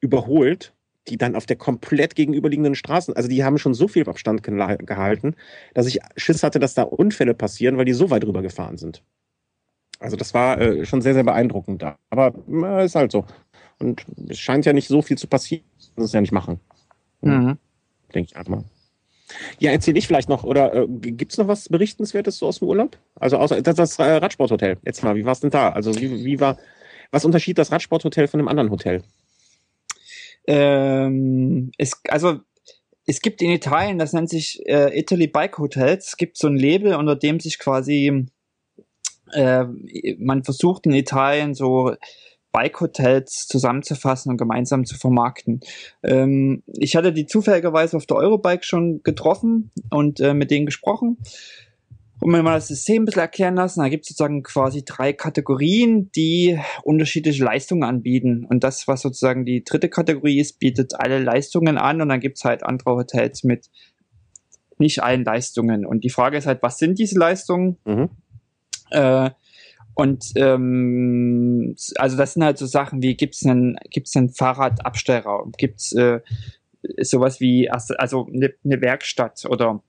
[0.00, 0.74] überholt,
[1.08, 5.34] die dann auf der komplett gegenüberliegenden Straßen, also die haben schon so viel Abstand gehalten,
[5.74, 9.02] dass ich Schiss hatte, dass da Unfälle passieren, weil die so weit rüber gefahren sind.
[10.00, 11.96] Also das war äh, schon sehr, sehr beeindruckend da.
[12.10, 13.24] Aber äh, ist halt so.
[13.78, 15.64] Und es scheint ja nicht so viel zu passieren,
[15.96, 16.60] das ist ja nicht machen.
[17.20, 17.58] Mhm.
[18.14, 18.64] Denke ich einfach mal.
[19.58, 22.68] Ja, erzähle ich vielleicht noch, oder äh, gibt es noch was Berichtenswertes so aus dem
[22.68, 22.96] Urlaub?
[23.16, 24.78] Also außer das, das äh, Radsporthotel.
[24.84, 25.70] Jetzt mal, wie war es denn da?
[25.70, 26.58] Also wie, wie war,
[27.10, 29.02] was unterschied das Radsporthotel von einem anderen Hotel?
[30.46, 32.40] Ähm, es, also
[33.06, 36.56] es gibt in Italien, das nennt sich äh, Italy Bike Hotels, es gibt so ein
[36.56, 38.26] Label, unter dem sich quasi
[39.32, 39.64] äh,
[40.18, 41.94] man versucht in Italien so
[42.58, 45.60] Bike-Hotels zusammenzufassen und gemeinsam zu vermarkten.
[46.02, 51.18] Ähm, ich hatte die zufälligerweise auf der Eurobike schon getroffen und äh, mit denen gesprochen
[52.20, 53.78] und mir mal das System ein bisschen erklären lassen.
[53.78, 58.44] Da gibt es sozusagen quasi drei Kategorien, die unterschiedliche Leistungen anbieten.
[58.44, 62.38] Und das, was sozusagen die dritte Kategorie ist, bietet alle Leistungen an und dann gibt
[62.38, 63.70] es halt andere Hotels mit
[64.78, 65.86] nicht allen Leistungen.
[65.86, 67.78] Und die Frage ist halt, was sind diese Leistungen?
[67.84, 68.10] Mhm.
[68.90, 69.30] Äh,
[69.98, 75.92] und ähm, also das sind halt so Sachen wie gibt's einen gibt's einen Fahrradabstellraum, gibt's
[75.92, 76.20] äh,
[77.00, 79.82] sowas wie also eine, eine Werkstatt oder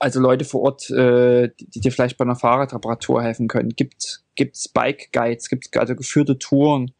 [0.00, 3.68] also Leute vor Ort, äh, die, dir vielleicht bei einer Fahrradreparatur helfen können.
[3.68, 6.90] Gibt gibt's Bike Guides, gibt's also geführte Touren,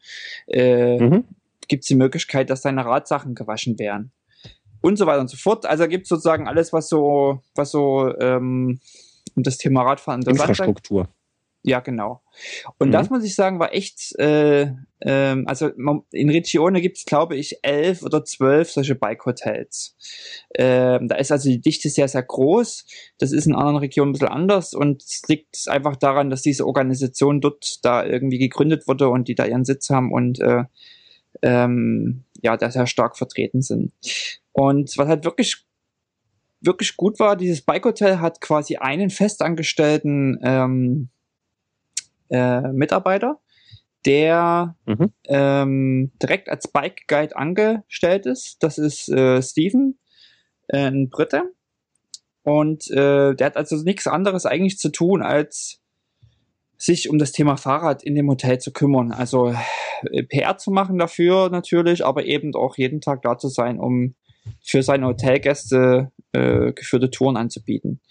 [0.47, 1.25] äh, mhm.
[1.67, 4.13] gibt's die Möglichkeit, dass deine Radsachen gewaschen werden
[4.79, 5.65] und so weiter und so fort.
[5.65, 8.79] Also gibt's sozusagen alles, was so was so ähm,
[9.35, 11.09] um das Thema Radfahren Infrastruktur.
[11.65, 12.21] Ja, genau.
[12.77, 12.91] Und mhm.
[12.91, 15.69] das muss ich sagen, war echt, äh, ähm, also
[16.11, 19.95] in Regione gibt es, glaube ich, elf oder zwölf solche Bike-Hotels.
[20.55, 22.85] Ähm, da ist also die Dichte sehr, sehr groß.
[23.17, 26.67] Das ist in anderen Regionen ein bisschen anders und es liegt einfach daran, dass diese
[26.67, 30.65] Organisation dort da irgendwie gegründet wurde und die da ihren Sitz haben und äh,
[31.41, 33.93] ähm, ja, da sehr stark vertreten sind.
[34.51, 35.65] Und was halt wirklich
[36.59, 41.09] wirklich gut war, dieses Bike Hotel hat quasi einen festangestellten ähm,
[42.33, 43.39] äh, Mitarbeiter,
[44.05, 45.13] der mhm.
[45.27, 48.57] ähm, direkt als Bike Guide angestellt ist.
[48.61, 49.99] Das ist äh, Steven,
[50.67, 51.53] äh, ein Brite.
[52.41, 55.79] Und äh, der hat also nichts anderes eigentlich zu tun, als
[56.77, 59.13] sich um das Thema Fahrrad in dem Hotel zu kümmern.
[59.13, 59.55] Also
[60.11, 64.15] äh, PR zu machen dafür natürlich, aber eben auch jeden Tag da zu sein, um
[64.61, 68.01] für seine Hotelgäste äh, geführte Touren anzubieten.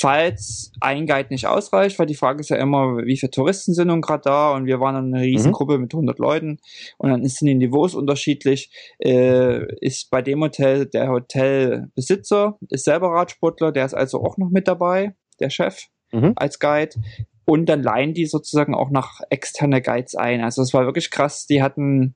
[0.00, 3.88] Falls ein Guide nicht ausreicht, weil die Frage ist ja immer, wie viele Touristen sind
[3.88, 5.82] nun gerade da und wir waren eine Riesengruppe mhm.
[5.82, 6.58] mit 100 Leuten
[6.98, 13.08] und dann sind die Niveaus unterschiedlich, äh, ist bei dem Hotel der Hotelbesitzer, ist selber
[13.08, 16.32] Radsportler, der ist also auch noch mit dabei, der Chef mhm.
[16.36, 16.96] als Guide
[17.44, 20.42] und dann leihen die sozusagen auch noch externe Guides ein.
[20.42, 22.14] Also es war wirklich krass, die hatten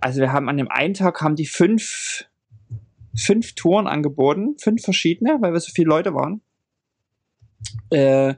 [0.00, 2.26] also wir haben an dem einen Tag haben die fünf
[3.14, 6.40] fünf Touren angeboten, fünf verschiedene, weil wir so viele Leute waren.
[7.90, 8.34] Äh,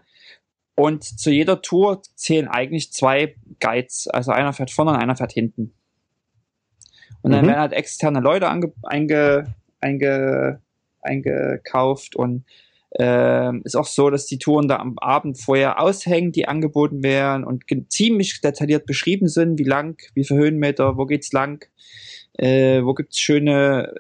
[0.75, 4.09] und zu jeder Tour zählen eigentlich zwei Guides.
[4.09, 5.73] Also einer fährt vorne und einer fährt hinten.
[7.23, 7.49] Und dann mhm.
[7.49, 10.61] werden halt externe Leute ange, einge, einge,
[11.01, 12.45] eingekauft und
[12.99, 17.45] äh, ist auch so, dass die Touren da am Abend vorher aushängen, die angeboten werden
[17.45, 21.67] und ziemlich detailliert beschrieben sind, wie lang, wie viele Höhenmeter, wo geht's lang,
[22.35, 23.93] äh, wo gibt's schöne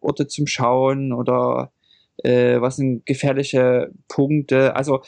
[0.00, 1.72] Orte zum Schauen oder
[2.22, 5.02] äh, was sind gefährliche Punkte, also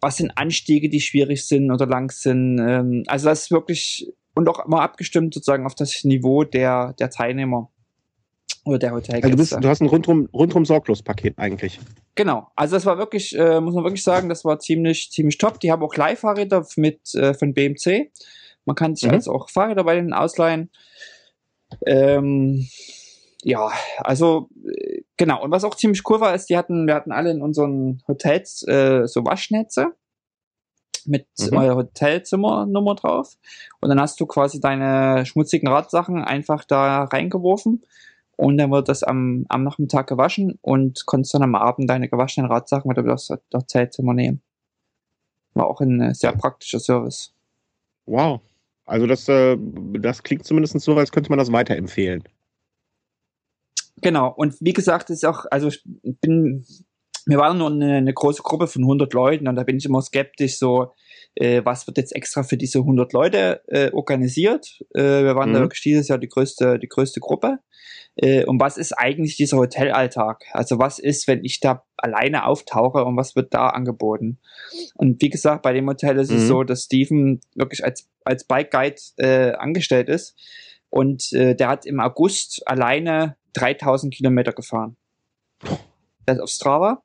[0.00, 2.58] was sind Anstiege, die schwierig sind oder lang sind.
[2.58, 7.10] Ähm, also das ist wirklich und auch immer abgestimmt sozusagen auf das Niveau der, der
[7.10, 7.70] Teilnehmer
[8.64, 9.24] oder der Hotelgäste.
[9.24, 11.80] Also du, bist, du hast ein rundrum, rundrum sorglos Paket eigentlich.
[12.14, 15.60] Genau, also das war wirklich, äh, muss man wirklich sagen, das war ziemlich, ziemlich top.
[15.60, 18.10] Die haben auch Leihfahrräder mit äh, von BMC.
[18.64, 19.14] Man kann sich mhm.
[19.14, 20.70] also auch Fahrräder bei denen ausleihen.
[21.86, 22.68] Ähm,
[23.42, 25.42] ja, also äh, genau.
[25.42, 28.62] Und was auch ziemlich cool war, ist, die hatten, wir hatten alle in unseren Hotels
[28.68, 29.94] äh, so Waschnetze
[31.06, 31.56] mit mhm.
[31.56, 33.38] eurer Hotelzimmernummer drauf.
[33.80, 37.82] Und dann hast du quasi deine schmutzigen Radsachen einfach da reingeworfen.
[38.40, 42.50] Und dann wird das am, am Nachmittag gewaschen und konntest dann am Abend deine gewaschenen
[42.50, 44.40] Radsachen wieder aus das Hotelzimmer nehmen.
[45.52, 47.34] War auch ein äh, sehr praktischer Service.
[48.06, 48.40] Wow.
[48.86, 52.24] Also das, äh, das klingt zumindest so, als könnte man das weiterempfehlen.
[54.00, 55.84] Genau, und wie gesagt, ist auch, also ich
[56.22, 56.64] bin,
[57.26, 60.00] wir waren nur eine, eine, große Gruppe von 100 Leuten und da bin ich immer
[60.00, 60.94] skeptisch, so,
[61.34, 64.80] äh, was wird jetzt extra für diese 100 Leute äh, organisiert?
[64.94, 65.54] Äh, wir waren mhm.
[65.54, 67.58] da wirklich dieses Jahr die größte, die größte Gruppe.
[68.22, 70.44] Äh, und was ist eigentlich dieser Hotelalltag?
[70.52, 74.38] Also was ist, wenn ich da alleine auftauche und was wird da angeboten?
[74.94, 76.36] Und wie gesagt, bei dem Hotel ist mhm.
[76.36, 80.36] es so, dass Steven wirklich als, als Bike Guide äh, angestellt ist.
[80.90, 84.96] Und äh, der hat im August alleine 3000 Kilometer gefahren.
[86.26, 87.02] Das ist auf Strava.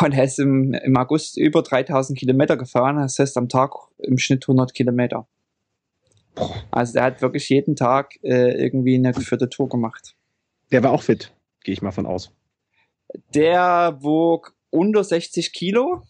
[0.00, 2.96] Und er ist im, im August über 3000 Kilometer gefahren.
[2.96, 5.28] Das heißt am Tag im Schnitt 100 Kilometer.
[6.70, 10.16] Also der hat wirklich jeden Tag äh, irgendwie eine geführte Tour gemacht.
[10.72, 12.32] Der war auch fit, gehe ich mal von aus.
[13.34, 16.02] Der wog unter 60 Kilo.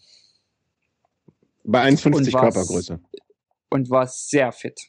[1.64, 3.00] Bei 1,50 Körpergröße.
[3.70, 4.80] Und war sehr fit.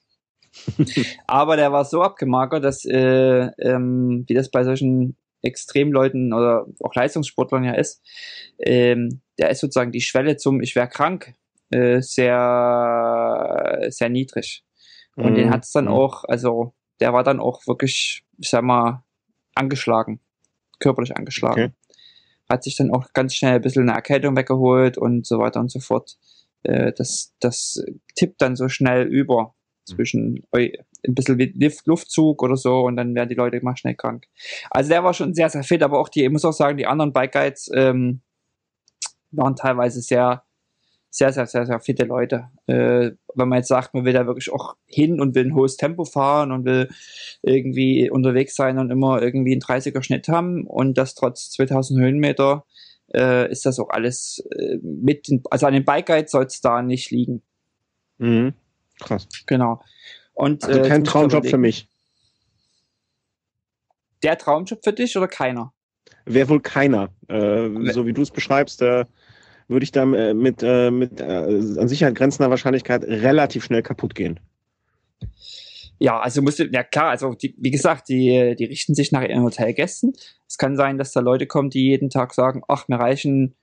[1.28, 6.93] Aber der war so abgemagert, dass, äh, ähm, wie das bei solchen Extremleuten oder auch
[6.93, 8.01] Leistungssportlern ja ist,
[8.59, 11.34] ähm, der ist sozusagen die Schwelle zum Ich wäre krank
[11.71, 14.63] äh, sehr, sehr niedrig.
[15.15, 15.36] Und mhm.
[15.36, 15.91] den hat es dann mhm.
[15.91, 19.03] auch, also der war dann auch wirklich, ich sag mal,
[19.56, 20.20] angeschlagen,
[20.80, 21.64] körperlich angeschlagen.
[21.64, 21.74] Okay.
[22.49, 25.72] Hat sich dann auch ganz schnell ein bisschen eine Erkältung weggeholt und so weiter und
[25.72, 26.18] so fort.
[26.64, 27.84] Äh, das, das
[28.16, 30.72] tippt dann so schnell über zwischen ein
[31.16, 31.38] bisschen
[31.86, 34.28] Luftzug oder so und dann werden die Leute immer schnell krank.
[34.70, 36.88] Also der war schon sehr, sehr fit, aber auch die, ich muss auch sagen, die
[36.88, 38.22] anderen Bike Guides ähm,
[39.32, 40.43] waren teilweise sehr,
[41.14, 42.49] sehr, sehr, sehr, sehr fitte Leute.
[42.66, 45.78] Äh, wenn man jetzt sagt, man will da wirklich auch hin und will ein hohes
[45.78, 46.89] Tempo fahren und will
[47.43, 52.66] irgendwie unterwegs sein und immer irgendwie einen 30er Schnitt haben und das trotz 2000 Höhenmeter,
[53.14, 56.82] äh, ist das auch alles äh, mit, also an den Bike Guides soll es da
[56.82, 57.43] nicht liegen.
[58.18, 58.55] Mhm.
[58.99, 59.28] Krass.
[59.45, 59.84] Genau.
[60.34, 61.88] Und, also kein äh, Traumjob für mich.
[64.24, 65.74] Der Traumjob für dich oder keiner?
[66.26, 67.09] Wäre wohl keiner.
[67.28, 69.05] Äh, so wie du es beschreibst, äh,
[69.68, 74.16] würde ich da äh, mit, äh, mit äh, an Sicherheit grenzender Wahrscheinlichkeit relativ schnell kaputt
[74.16, 74.39] gehen.
[75.99, 79.43] Ja, also musste, ja klar, also die, wie gesagt, die, die richten sich nach ihren
[79.43, 80.14] Hotelgästen.
[80.47, 83.55] Es kann sein, dass da Leute kommen, die jeden Tag sagen, ach, mir reichen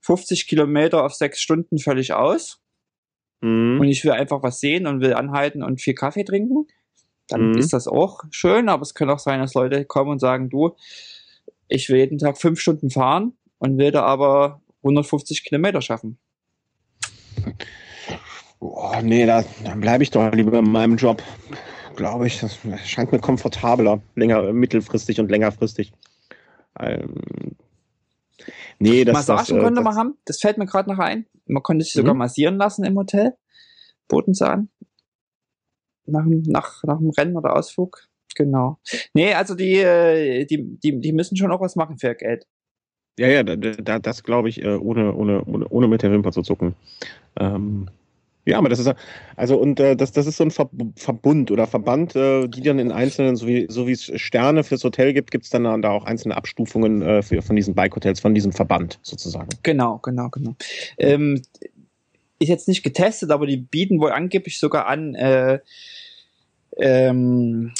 [0.00, 2.60] 50 Kilometer auf sechs Stunden völlig aus
[3.40, 3.78] mhm.
[3.80, 6.66] und ich will einfach was sehen und will anhalten und viel Kaffee trinken,
[7.28, 7.58] dann mhm.
[7.58, 10.76] ist das auch schön, aber es kann auch sein, dass Leute kommen und sagen, du,
[11.68, 16.18] ich will jeden Tag fünf Stunden fahren und will da aber 150 Kilometer schaffen.
[18.60, 21.22] Boah, nee, da, dann bleibe ich doch lieber in meinem Job.
[21.94, 25.92] Glaube ich, das scheint mir komfortabler, länger, mittelfristig und längerfristig.
[26.78, 27.56] Ähm,
[28.78, 31.26] nee, das Massagen das, äh, konnte man haben, das fällt mir gerade noch ein.
[31.46, 32.18] Man konnte sich sogar mhm.
[32.18, 33.34] massieren lassen im Hotel.
[34.06, 34.68] Boten sie an.
[36.06, 38.08] Nach, nach, nach dem Rennen oder Ausflug.
[38.34, 38.78] Genau.
[39.14, 42.46] Nee, also die, äh, die, die, die müssen schon auch was machen für Geld.
[43.18, 46.32] Ja, ja, da, da, das glaube ich, äh, ohne, ohne, ohne, ohne mit der Wimper
[46.32, 46.74] zu zucken.
[47.38, 47.88] Ähm,
[48.44, 48.90] ja, aber das ist
[49.36, 52.92] also und äh, das, das ist so ein Verbund oder Verband, äh, die dann in
[52.92, 56.04] einzelnen, so wie, so wie es Sterne fürs Hotel gibt, gibt es dann da auch
[56.04, 59.50] einzelne Abstufungen äh, für, von diesen Bike-Hotels, von diesem Verband sozusagen.
[59.64, 60.56] Genau, genau, genau.
[60.96, 61.42] Ähm,
[62.38, 65.58] ist jetzt nicht getestet, aber die bieten wohl angeblich sogar an, äh,
[66.78, 67.74] ähm,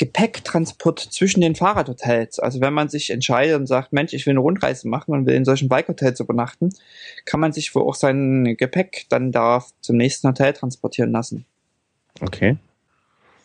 [0.00, 2.38] Gepäcktransport zwischen den Fahrradhotels.
[2.38, 5.34] Also wenn man sich entscheidet und sagt, Mensch, ich will eine Rundreise machen und will
[5.34, 6.70] in solchen Bike-Hotels übernachten,
[7.26, 11.44] kann man sich wohl auch sein Gepäck dann da zum nächsten Hotel transportieren lassen.
[12.22, 12.56] Okay.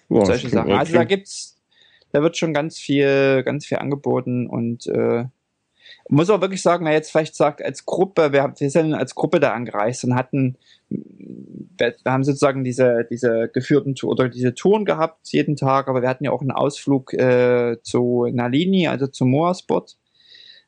[0.08, 0.72] Boah, Solche Sachen.
[0.72, 1.58] Also da gibt's,
[2.14, 5.26] da wird schon ganz viel, ganz viel angeboten und äh,
[6.10, 9.40] muss auch wirklich sagen, wer jetzt vielleicht sagt, als Gruppe, wir, wir sind als Gruppe
[9.40, 10.58] da angereist und hatten,
[10.90, 16.26] wir, haben sozusagen diese, diese geführten oder diese Touren gehabt jeden Tag, aber wir hatten
[16.26, 19.96] ja auch einen Ausflug äh, zu Nalini, also zum Moorspot.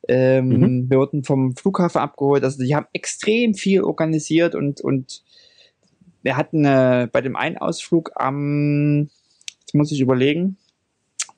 [0.08, 0.90] Ähm, mhm.
[0.90, 5.24] Wir wurden vom Flughafen abgeholt, also die haben extrem viel organisiert und, und
[6.24, 9.10] wir hatten äh, bei dem einen Ausflug am,
[9.60, 10.58] jetzt muss ich überlegen,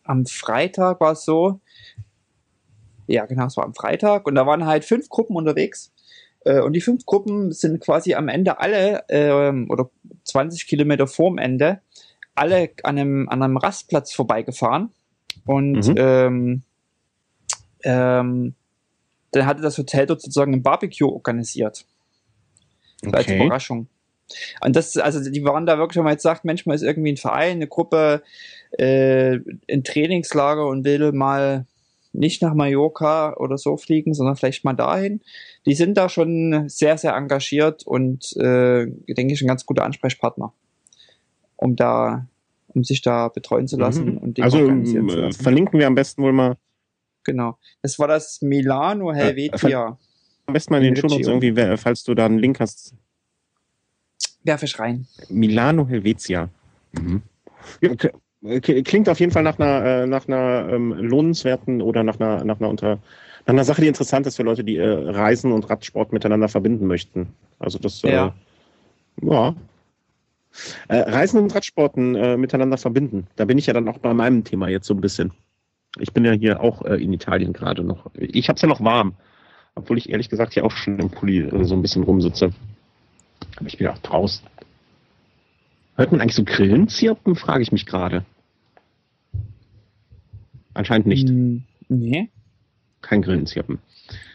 [0.03, 1.59] am Freitag war es so,
[3.09, 5.91] ja, genau, es war am Freitag und da waren halt fünf Gruppen unterwegs.
[6.45, 9.89] Äh, und die fünf Gruppen sind quasi am Ende alle, ähm, oder
[10.25, 11.81] 20 Kilometer vorm Ende,
[12.35, 14.91] alle an einem, an einem Rastplatz vorbeigefahren.
[15.45, 15.95] Und mhm.
[15.97, 16.61] ähm,
[17.83, 18.55] ähm,
[19.31, 21.85] dann hatte das Hotel dort sozusagen ein Barbecue organisiert.
[23.05, 23.15] Okay.
[23.15, 23.87] Als Überraschung.
[24.61, 27.11] Und das, also die waren da wirklich, wenn man jetzt sagt, Mensch, man ist irgendwie
[27.13, 28.21] ein Verein, eine Gruppe,
[28.77, 29.39] äh,
[29.69, 31.65] ein Trainingslager und will mal
[32.11, 35.21] nicht nach Mallorca oder so fliegen, sondern vielleicht mal dahin.
[35.65, 40.53] Die sind da schon sehr, sehr engagiert und äh, denke ich ein ganz guter Ansprechpartner,
[41.55, 42.27] um da,
[42.67, 44.17] um sich da betreuen zu lassen mhm.
[44.17, 46.57] und also äh, verlinken wir am besten wohl mal.
[47.23, 47.57] Genau.
[47.81, 49.89] Das war das Milano äh, Helvetia.
[49.89, 52.95] Äh, am besten mal in den Shownotes irgendwie, falls du da einen Link hast.
[54.43, 55.05] Werfe ich rein.
[55.29, 56.49] Milano Helvetia.
[56.93, 57.21] Mhm.
[57.85, 58.11] Okay.
[58.41, 62.59] Klingt auf jeden Fall nach einer, äh, nach einer ähm, lohnenswerten oder nach einer, nach
[62.59, 62.99] einer unter
[63.45, 66.87] nach einer Sache, die interessant ist für Leute, die äh, Reisen und Radsport miteinander verbinden
[66.87, 67.33] möchten.
[67.57, 68.35] Also das äh, ja.
[69.21, 69.55] ja.
[70.87, 73.27] Äh, Reisen und Radsporten äh, miteinander verbinden.
[73.35, 75.31] Da bin ich ja dann auch bei meinem Thema jetzt so ein bisschen.
[75.97, 78.11] Ich bin ja hier auch äh, in Italien gerade noch.
[78.13, 79.15] Ich habe es ja noch warm,
[79.75, 82.51] obwohl ich ehrlich gesagt hier auch schon im Pulli äh, so ein bisschen rumsitze.
[83.57, 84.45] Aber ich bin auch draußen.
[85.99, 88.23] Hört man eigentlich so Grillen zirpen, frage ich mich gerade.
[90.73, 91.27] Anscheinend nicht.
[91.27, 92.29] Hm, nee.
[93.01, 93.79] Kein Grillenzirpen.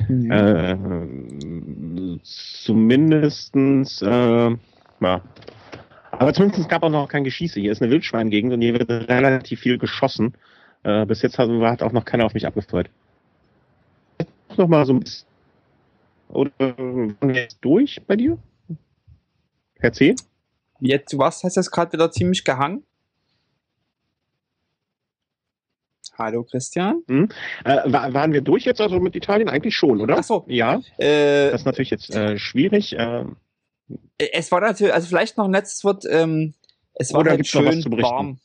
[0.07, 0.29] Nee.
[0.29, 4.51] Äh, zumindestens, äh,
[5.01, 5.23] ja.
[6.11, 7.59] Aber zumindest gab auch noch kein Geschieße.
[7.59, 10.35] Hier ist eine Wildschweingegend und hier wird relativ viel geschossen.
[10.83, 12.91] Äh, bis jetzt hat, hat, auch noch keiner auf mich abgefeuert.
[14.59, 15.27] Noch mal so ein bisschen.
[16.29, 18.37] Oder waren wir jetzt durch bei dir?
[19.79, 20.15] Herr C?
[20.81, 22.85] Jetzt, was heißt das gerade wieder ziemlich gehangen?
[26.17, 27.03] Hallo Christian.
[27.09, 27.29] Hm.
[27.65, 29.49] Äh, waren wir durch jetzt also mit Italien?
[29.49, 30.19] Eigentlich schon, oder?
[30.19, 30.45] Ach so.
[30.49, 30.81] Ja.
[30.97, 32.97] Äh, das ist natürlich jetzt äh, schwierig.
[32.97, 33.25] Äh,
[34.19, 36.05] es war natürlich, also vielleicht noch ein letztes Wort.
[36.09, 36.55] Ähm,
[36.95, 38.39] es war halt schön warm.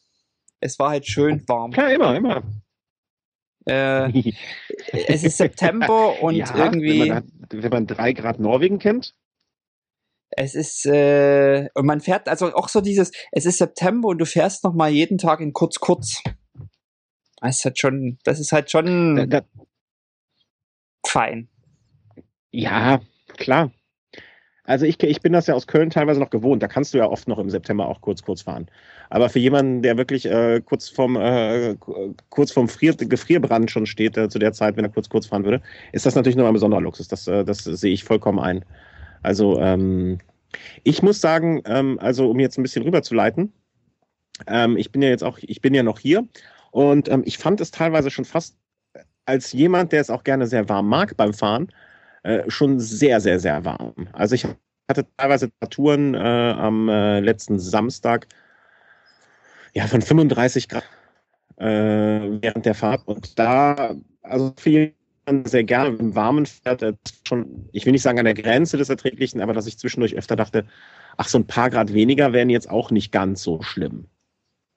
[0.59, 1.71] Es war halt schön warm.
[1.71, 2.43] Klar, immer, immer.
[3.65, 4.33] Äh,
[4.91, 7.01] es ist September und ja, irgendwie.
[7.01, 9.13] Wenn man, wenn man drei Grad Norwegen kennt.
[10.31, 14.25] Es ist, äh, und man fährt, also auch so dieses, es ist September und du
[14.25, 16.21] fährst noch mal jeden Tag in kurz kurz.
[17.41, 19.41] Das ist halt schon, das ist halt schon da, da,
[21.05, 21.47] fein.
[22.51, 23.01] Ja,
[23.37, 23.71] klar.
[24.69, 26.61] Also ich, ich bin das ja aus Köln teilweise noch gewohnt.
[26.61, 28.67] Da kannst du ja oft noch im September auch kurz, kurz fahren.
[29.09, 31.75] Aber für jemanden, der wirklich äh, kurz vorm, äh,
[32.29, 35.43] kurz vorm Frier, Gefrierbrand schon steht, äh, zu der Zeit, wenn er kurz, kurz fahren
[35.43, 37.07] würde, ist das natürlich nochmal ein besonderer Luxus.
[37.07, 38.63] Das, äh, das sehe ich vollkommen ein.
[39.21, 40.19] Also ähm,
[40.83, 43.53] ich muss sagen, ähm, also um jetzt ein bisschen rüberzuleiten,
[44.47, 46.27] ähm, ich bin ja jetzt auch, ich bin ja noch hier
[46.71, 48.55] und ähm, ich fand es teilweise schon fast
[49.25, 51.71] als jemand, der es auch gerne sehr warm mag beim Fahren,
[52.23, 54.09] äh, schon sehr, sehr, sehr warm.
[54.13, 54.47] Also ich
[54.89, 58.27] hatte teilweise Temperaturen äh, am äh, letzten Samstag
[59.73, 60.83] ja von 35 Grad
[61.57, 64.95] äh, während der Fahrt und da also viel
[65.45, 66.93] sehr gerne im Warmen fährt, äh,
[67.27, 70.35] schon, ich will nicht sagen an der Grenze des Erträglichen, aber dass ich zwischendurch öfter
[70.35, 70.65] dachte,
[71.17, 74.05] ach, so ein paar Grad weniger wären jetzt auch nicht ganz so schlimm.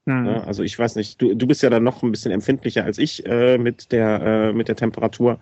[0.06, 0.28] Mhm.
[0.46, 3.24] Also ich weiß nicht, du, du bist ja dann noch ein bisschen empfindlicher als ich
[3.26, 5.38] äh, mit, der, äh, mit der Temperatur.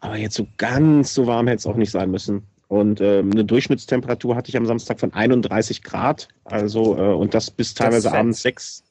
[0.00, 2.42] Aber jetzt so ganz so warm hätte es auch nicht sein müssen.
[2.68, 6.28] Und äh, eine Durchschnittstemperatur hatte ich am Samstag von 31 Grad.
[6.44, 8.84] Also, äh, und das bis teilweise das abends 6.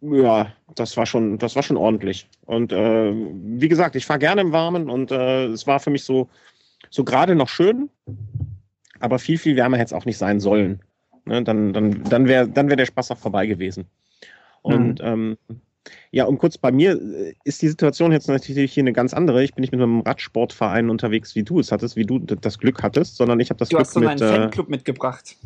[0.00, 2.28] ja, das war schon, das war schon ordentlich.
[2.46, 6.04] Und äh, wie gesagt, ich fahre gerne im Warmen und äh, es war für mich
[6.04, 6.28] so,
[6.90, 7.90] so gerade noch schön,
[9.00, 10.80] aber viel, viel wärmer hätte es auch nicht sein sollen.
[11.24, 13.86] Ne, dann dann, dann wäre dann wär der Spaß auch vorbei gewesen.
[14.62, 15.36] Und mhm.
[15.48, 15.60] ähm,
[16.10, 19.44] ja, und kurz bei mir äh, ist die Situation jetzt natürlich hier eine ganz andere.
[19.44, 22.82] Ich bin nicht mit einem Radsportverein unterwegs, wie du es hattest, wie du das Glück
[22.82, 24.08] hattest, sondern ich habe das du Glück hast so mit.
[24.08, 25.36] einen äh, Fanclub mitgebracht.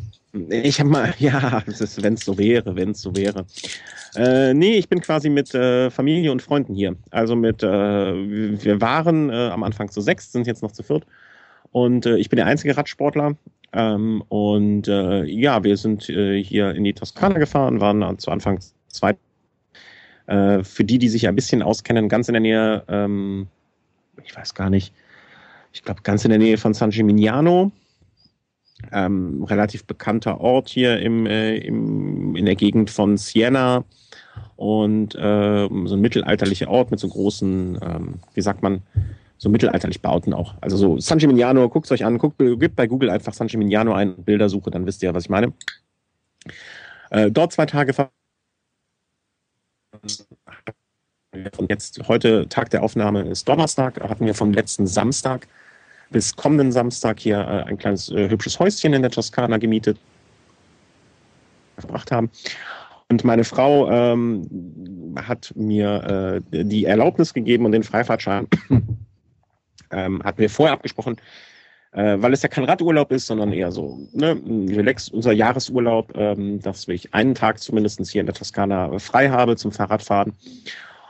[0.49, 3.45] Ich habe mal, ja, wenn es so wäre, wenn es so wäre.
[4.15, 6.95] Äh, nee, ich bin quasi mit äh, Familie und Freunden hier.
[7.11, 11.05] Also mit, äh, wir waren äh, am Anfang zu sechs, sind jetzt noch zu viert.
[11.71, 13.35] Und äh, ich bin der einzige Radsportler.
[13.75, 19.15] Ähm, und ja, wir sind hier in die Toskana gefahren, waren zu Anfang zwei.
[20.27, 23.47] Äh, für die, die sich ein bisschen auskennen, ganz in der Nähe, ähm,
[24.23, 24.93] ich weiß gar nicht,
[25.73, 27.71] ich glaube ganz in der Nähe von San Gimignano.
[28.91, 33.85] Ähm, relativ bekannter Ort hier im, äh, im, in der Gegend von Siena
[34.57, 38.81] und äh, so ein mittelalterlicher Ort mit so großen, ähm, wie sagt man,
[39.37, 40.55] so mittelalterlich Bauten auch.
[40.61, 43.93] Also so San Gimignano, guckt es euch an, guckt, gebt bei Google einfach San Gimignano
[43.93, 45.53] ein, Bildersuche, dann wisst ihr, was ich meine.
[47.09, 47.93] Äh, dort zwei Tage
[51.57, 55.47] und jetzt heute Tag der Aufnahme ist Donnerstag, hatten wir vom letzten Samstag
[56.11, 59.97] bis kommenden Samstag hier äh, ein kleines äh, hübsches Häuschen in der Toskana gemietet
[61.77, 62.29] verbracht haben.
[63.09, 68.47] Und meine Frau ähm, hat mir äh, die Erlaubnis gegeben und den Freifahrtschein
[69.91, 71.17] ähm, hatten wir vorher abgesprochen,
[71.93, 74.39] äh, weil es ja kein Radurlaub ist, sondern eher so ne,
[74.69, 79.55] relax, unser Jahresurlaub, ähm, dass ich einen Tag zumindest hier in der Toskana frei habe
[79.55, 80.33] zum Fahrradfahren.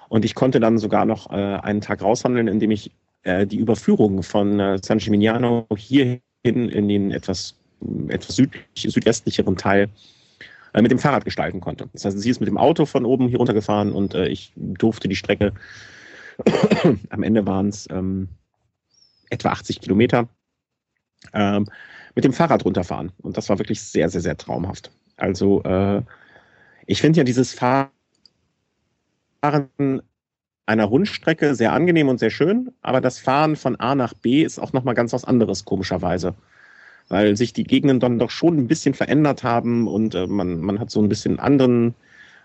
[0.10, 2.91] Und ich konnte dann sogar noch äh, einen Tag raushandeln, indem ich
[3.23, 7.55] äh, die Überführung von äh, San Gimignano hierhin in den etwas,
[8.10, 9.89] etwas südlich, südwestlicheren Teil
[10.73, 11.89] äh, mit dem Fahrrad gestalten konnte.
[11.93, 15.07] Das heißt, sie ist mit dem Auto von oben hier runtergefahren und äh, ich durfte
[15.07, 15.53] die Strecke,
[17.10, 18.27] am Ende waren es ähm,
[19.30, 20.27] etwa 80 Kilometer,
[21.34, 21.68] ähm,
[22.16, 23.12] mit dem Fahrrad runterfahren.
[23.22, 24.91] Und das war wirklich sehr, sehr, sehr traumhaft.
[25.18, 26.02] Also äh,
[26.86, 27.90] ich finde ja dieses Fahren
[30.66, 34.60] einer Rundstrecke sehr angenehm und sehr schön, aber das Fahren von A nach B ist
[34.60, 36.36] auch nochmal ganz was anderes, komischerweise.
[37.10, 40.80] Weil sich die Gegenden dann doch schon ein bisschen verändert haben und äh, man, man
[40.80, 41.95] hat so ein bisschen anderen,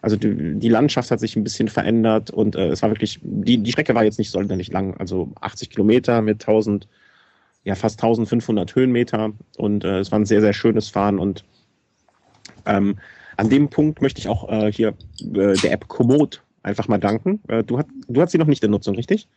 [0.03, 3.59] also die, die Landschaft hat sich ein bisschen verändert und äh, es war wirklich, die,
[3.59, 6.89] die Strecke war jetzt nicht sonderlich lang, also 80 Kilometer mit 1000
[7.65, 11.45] ja fast 1500 Höhenmeter und äh, es war ein sehr, sehr schönes Fahren und
[12.67, 12.99] ähm,
[13.37, 17.41] an dem Punkt möchte ich auch äh, hier äh, der App Komoot einfach mal danken.
[17.49, 19.29] Äh, du, hat, du hast sie noch nicht in Nutzung, richtig?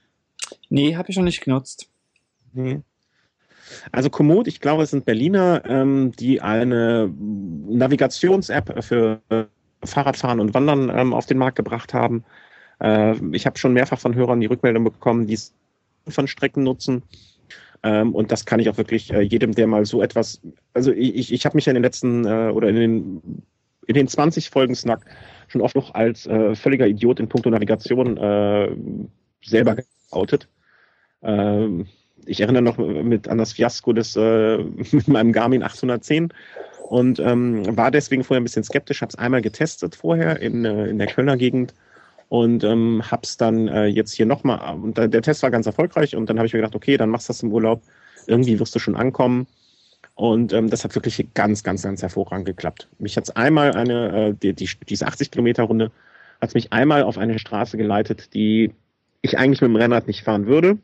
[0.69, 1.89] Nee, habe ich noch nicht genutzt.
[2.53, 2.81] Nee.
[3.91, 9.45] Also Komoot, ich glaube, es sind Berliner, ähm, die eine Navigations-App für äh,
[9.83, 12.23] Fahrradfahren und Wandern ähm, auf den Markt gebracht haben.
[12.79, 15.53] Äh, ich habe schon mehrfach von Hörern die Rückmeldung bekommen, die es
[16.07, 17.03] von Strecken nutzen.
[17.83, 20.41] Ähm, und das kann ich auch wirklich äh, jedem, der mal so etwas,
[20.73, 23.21] also ich, ich habe mich ja in den letzten äh, oder in den,
[23.87, 25.05] in den 20 Folgen Snack
[25.47, 28.75] schon oft noch als äh, völliger Idiot in puncto Navigation äh,
[29.43, 29.77] selber
[30.11, 30.47] geoutet.
[31.23, 31.87] Ähm,
[32.25, 34.57] ich erinnere noch mit an das Fiasko des, äh,
[34.91, 36.31] mit meinem Garmin 810
[36.87, 40.87] und ähm, war deswegen vorher ein bisschen skeptisch, habe es einmal getestet vorher in, äh,
[40.87, 41.73] in der Kölner Gegend
[42.31, 46.15] und ähm, habe es dann äh, jetzt hier nochmal, und der Test war ganz erfolgreich
[46.15, 47.81] und dann habe ich mir gedacht, okay, dann machst du das im Urlaub,
[48.25, 49.47] irgendwie wirst du schon ankommen.
[50.15, 52.87] Und ähm, das hat wirklich ganz, ganz, ganz hervorragend geklappt.
[52.99, 55.91] Mich hat es einmal eine, äh, die, die, diese 80 Kilometer Runde,
[56.39, 58.71] hat es mich einmal auf eine Straße geleitet, die
[59.21, 60.77] ich eigentlich mit dem Rennrad nicht fahren würde.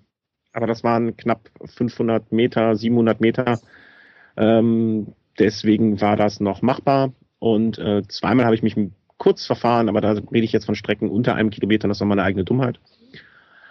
[0.52, 3.62] Aber das waren knapp 500 Meter, 700 Meter.
[4.36, 7.14] Ähm, deswegen war das noch machbar.
[7.40, 11.10] Und äh, zweimal habe ich mich kurz verfahren, aber da rede ich jetzt von Strecken
[11.10, 12.80] unter einem Kilometer, das war meine eigene Dummheit.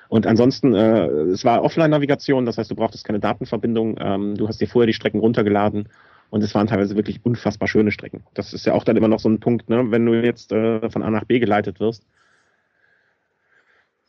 [0.09, 4.60] Und ansonsten, äh, es war Offline-Navigation, das heißt, du brauchtest keine Datenverbindung, ähm, du hast
[4.60, 5.89] dir vorher die Strecken runtergeladen
[6.31, 8.23] und es waren teilweise wirklich unfassbar schöne Strecken.
[8.35, 9.90] Das ist ja auch dann immer noch so ein Punkt, ne?
[9.90, 12.05] wenn du jetzt äh, von A nach B geleitet wirst,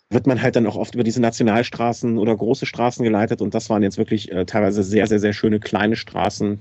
[0.10, 3.70] wird man halt dann auch oft über diese Nationalstraßen oder große Straßen geleitet und das
[3.70, 6.60] waren jetzt wirklich äh, teilweise sehr, sehr, sehr schöne kleine Straßen,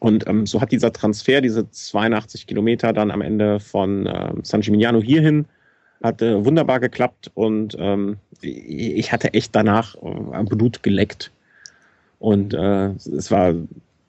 [0.00, 4.62] und ähm, so hat dieser Transfer, diese 82 Kilometer dann am Ende von äh, San
[4.62, 5.44] Gimignano hierhin,
[6.02, 11.30] hat äh, wunderbar geklappt und ähm, ich hatte echt danach äh, Blut geleckt.
[12.18, 13.54] Und äh, es war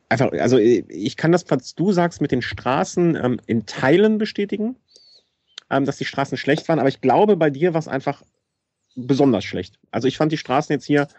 [0.08, 4.78] einfach, also ich kann das, was du sagst, mit den Straßen ähm, in Teilen bestätigen,
[5.70, 8.24] ähm, dass die Straßen schlecht waren, aber ich glaube, bei dir war es einfach
[8.96, 9.78] besonders schlecht.
[9.92, 11.10] Also ich fand die Straßen jetzt hier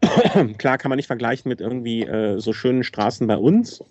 [0.58, 3.82] Klar kann man nicht vergleichen mit irgendwie äh, so schönen Straßen bei uns,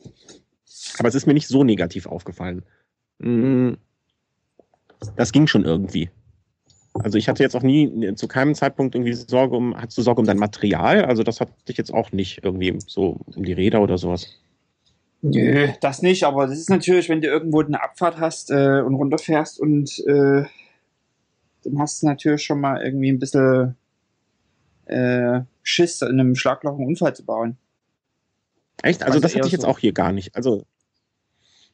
[0.97, 2.63] aber es ist mir nicht so negativ aufgefallen.
[3.19, 3.77] Mhm.
[5.15, 6.09] das ging schon irgendwie.
[6.93, 10.21] Also ich hatte jetzt auch nie zu keinem Zeitpunkt irgendwie Sorge um, hast du Sorge
[10.21, 11.05] um dein Material?
[11.05, 14.39] Also das hatte ich jetzt auch nicht irgendwie so um die Räder oder sowas.
[15.21, 18.95] Nö, das nicht, aber das ist natürlich, wenn du irgendwo eine Abfahrt hast äh, und
[18.95, 20.43] runterfährst und äh,
[21.63, 23.75] dann hast du natürlich schon mal irgendwie ein bisschen
[24.85, 27.57] äh, Schiss, in einem Schlagloch einen Unfall zu bauen.
[28.81, 29.01] Echt?
[29.01, 29.67] Also, also das hatte ich jetzt so.
[29.67, 30.35] auch hier gar nicht.
[30.35, 30.65] Also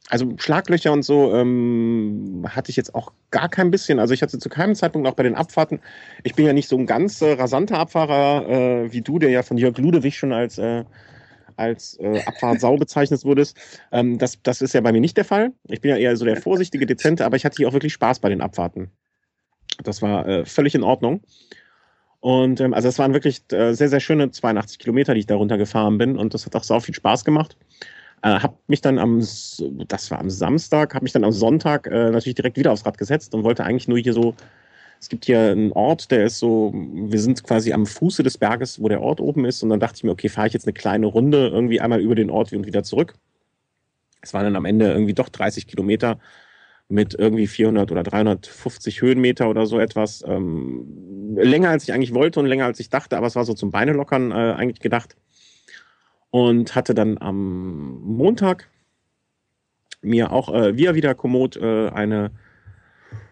[0.09, 3.99] also Schlaglöcher und so ähm, hatte ich jetzt auch gar kein bisschen.
[3.99, 5.81] Also ich hatte zu keinem Zeitpunkt auch bei den Abfahrten.
[6.23, 9.43] Ich bin ja nicht so ein ganz äh, rasanter Abfahrer äh, wie du, der ja
[9.43, 10.83] von Jörg Ludewig schon als äh,
[11.57, 13.57] als äh, Abfahrtsau bezeichnet wurdest.
[13.91, 15.51] Ähm, das, das ist ja bei mir nicht der Fall.
[15.67, 18.19] Ich bin ja eher so der vorsichtige, dezente, aber ich hatte hier auch wirklich Spaß
[18.19, 18.89] bei den Abfahrten.
[19.83, 21.21] Das war äh, völlig in Ordnung.
[22.21, 25.35] Und ähm, also es waren wirklich äh, sehr, sehr schöne 82 Kilometer, die ich da
[25.35, 26.17] runtergefahren bin.
[26.17, 27.55] Und das hat auch so viel Spaß gemacht.
[28.21, 32.11] Äh, habe mich dann am, das war am Samstag, habe mich dann am Sonntag äh,
[32.11, 34.35] natürlich direkt wieder aufs Rad gesetzt und wollte eigentlich nur hier so,
[34.99, 38.81] es gibt hier einen Ort, der ist so, wir sind quasi am Fuße des Berges,
[38.81, 40.73] wo der Ort oben ist und dann dachte ich mir, okay, fahre ich jetzt eine
[40.73, 43.13] kleine Runde irgendwie einmal über den Ort und wieder zurück.
[44.21, 46.19] Es waren dann am Ende irgendwie doch 30 Kilometer
[46.89, 50.23] mit irgendwie 400 oder 350 Höhenmeter oder so etwas.
[50.27, 53.53] Ähm, länger als ich eigentlich wollte und länger als ich dachte, aber es war so
[53.53, 55.15] zum Beine lockern äh, eigentlich gedacht
[56.31, 58.69] und hatte dann am Montag
[60.01, 62.31] mir auch äh, via wieder Komoot äh, eine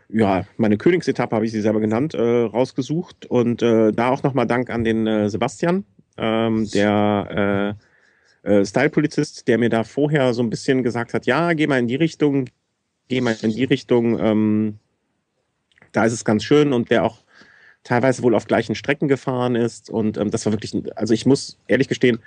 [0.10, 3.26] ja, meine Königsetappe habe ich sie selber genannt, äh, rausgesucht.
[3.26, 5.84] Und äh, da auch nochmal Dank an den äh, Sebastian,
[6.18, 7.76] ähm, der
[8.46, 11.80] äh, äh, Style-Polizist, der mir da vorher so ein bisschen gesagt hat, ja, geh mal
[11.80, 12.50] in die Richtung,
[13.08, 14.80] geh mal in die Richtung, ähm,
[15.92, 17.20] da ist es ganz schön und der auch
[17.84, 19.90] teilweise wohl auf gleichen Strecken gefahren ist.
[19.90, 22.20] Und ähm, das war wirklich, also ich muss ehrlich gestehen,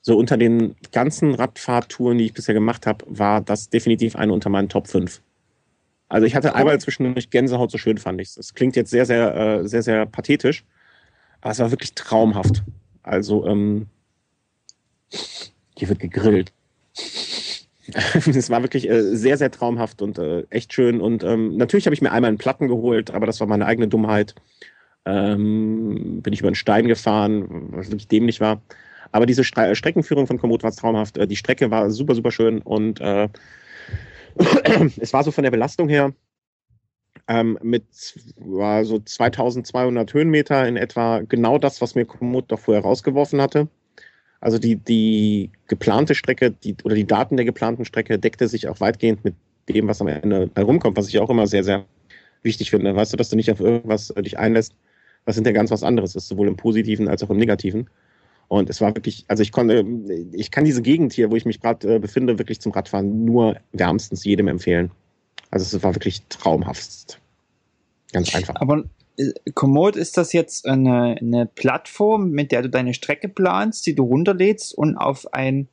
[0.00, 4.50] so unter den ganzen Radfahrtouren, die ich bisher gemacht habe, war das definitiv eine unter
[4.50, 5.20] meinen Top 5.
[6.08, 8.34] Also ich hatte einmal zwischendurch Gänsehaut, so schön fand ich es.
[8.34, 10.64] Das klingt jetzt sehr, sehr, äh, sehr, sehr pathetisch,
[11.40, 12.62] aber es war wirklich traumhaft.
[13.02, 13.86] Also, ähm,
[15.76, 16.52] hier wird gegrillt.
[18.14, 21.00] es war wirklich äh, sehr, sehr traumhaft und äh, echt schön.
[21.00, 23.88] Und ähm, natürlich habe ich mir einmal einen Platten geholt, aber das war meine eigene
[23.88, 24.34] Dummheit.
[25.04, 28.62] Ähm, bin ich über einen Stein gefahren, was wirklich dämlich war.
[29.10, 31.18] Aber diese Stre Streckenführung von Komoot war traumhaft.
[31.18, 33.28] Äh, die Strecke war super, super schön und äh,
[34.98, 36.12] es war so von der Belastung her
[37.28, 37.84] ähm, mit
[38.36, 43.68] war so 2200 Höhenmeter in etwa genau das, was mir Komoot doch vorher rausgeworfen hatte.
[44.42, 48.80] Also die, die geplante Strecke die, oder die Daten der geplanten Strecke deckte sich auch
[48.80, 49.36] weitgehend mit
[49.68, 51.84] dem, was am Ende bei rumkommt, was ich auch immer sehr, sehr
[52.42, 52.96] wichtig finde.
[52.96, 54.74] Weißt du, dass du nicht auf irgendwas äh, dich einlässt,
[55.26, 57.88] was hinterher ganz was anderes ist, sowohl im Positiven als auch im Negativen.
[58.48, 59.86] Und es war wirklich, also ich konnte,
[60.32, 63.56] ich kann diese Gegend hier, wo ich mich gerade äh, befinde, wirklich zum Radfahren nur
[63.70, 64.90] wärmstens jedem empfehlen.
[65.52, 67.20] Also es war wirklich traumhaft.
[68.12, 68.56] Ganz einfach.
[68.56, 68.82] Aber
[69.54, 74.04] Komoot, ist das jetzt eine, eine Plattform, mit der du deine Strecke planst, die du
[74.04, 75.68] runterlädst und auf ein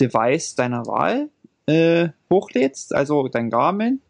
[0.00, 1.28] Device deiner Wahl
[1.66, 4.00] äh, hochlädst, also dein Garmin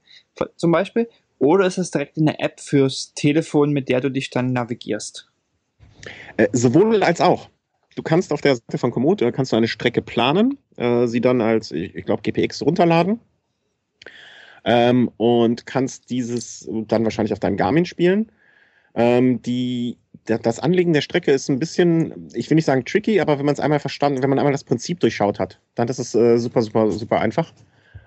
[0.56, 1.08] zum Beispiel?
[1.38, 5.28] Oder ist das direkt eine App fürs Telefon, mit der du dich dann navigierst?
[6.36, 7.48] Äh, sowohl als auch.
[7.94, 11.20] Du kannst auf der Seite von Komoot äh, kannst du eine Strecke planen, äh, sie
[11.20, 13.20] dann als, ich, ich glaube, GPX runterladen
[14.64, 18.32] ähm, und kannst dieses dann wahrscheinlich auf deinem Garmin spielen.
[18.94, 23.38] Ähm, die, das Anlegen der Strecke ist ein bisschen, ich will nicht sagen tricky, aber
[23.38, 26.14] wenn man es einmal verstanden, wenn man einmal das Prinzip durchschaut hat, dann ist es
[26.14, 27.52] äh, super, super, super einfach.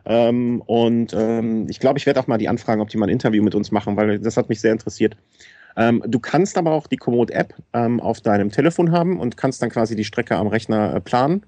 [0.06, 3.14] Ähm, und ähm, ich glaube, ich werde auch mal die anfragen, ob die mal ein
[3.14, 5.18] Interview mit uns machen, weil das hat mich sehr interessiert.
[5.78, 9.70] Ähm, du kannst aber auch die Komoot-App ähm, auf deinem Telefon haben und kannst dann
[9.70, 11.46] quasi die Strecke am Rechner äh, planen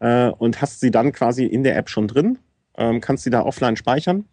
[0.00, 2.38] äh, und hast sie dann quasi in der App schon drin,
[2.76, 4.24] ähm, kannst sie da offline speichern.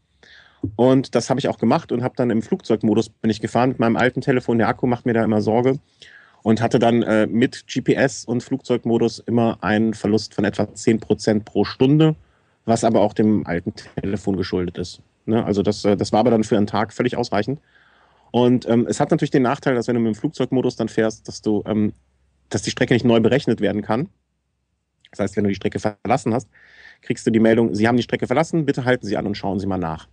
[0.75, 3.79] Und das habe ich auch gemacht und habe dann im Flugzeugmodus bin ich gefahren mit
[3.79, 4.57] meinem alten Telefon.
[4.57, 5.79] Der Akku macht mir da immer Sorge
[6.43, 11.65] und hatte dann äh, mit GPS und Flugzeugmodus immer einen Verlust von etwa 10% pro
[11.65, 12.15] Stunde,
[12.65, 15.01] was aber auch dem alten Telefon geschuldet ist.
[15.25, 15.43] Ne?
[15.43, 17.59] Also das, äh, das war aber dann für einen Tag völlig ausreichend.
[18.31, 21.27] Und ähm, es hat natürlich den Nachteil, dass wenn du mit dem Flugzeugmodus dann fährst,
[21.27, 21.93] dass du, ähm,
[22.49, 24.09] dass die Strecke nicht neu berechnet werden kann.
[25.11, 26.47] Das heißt, wenn du die Strecke verlassen hast,
[27.01, 29.59] kriegst du die Meldung, Sie haben die Strecke verlassen, bitte halten Sie an und schauen
[29.59, 30.07] Sie mal nach.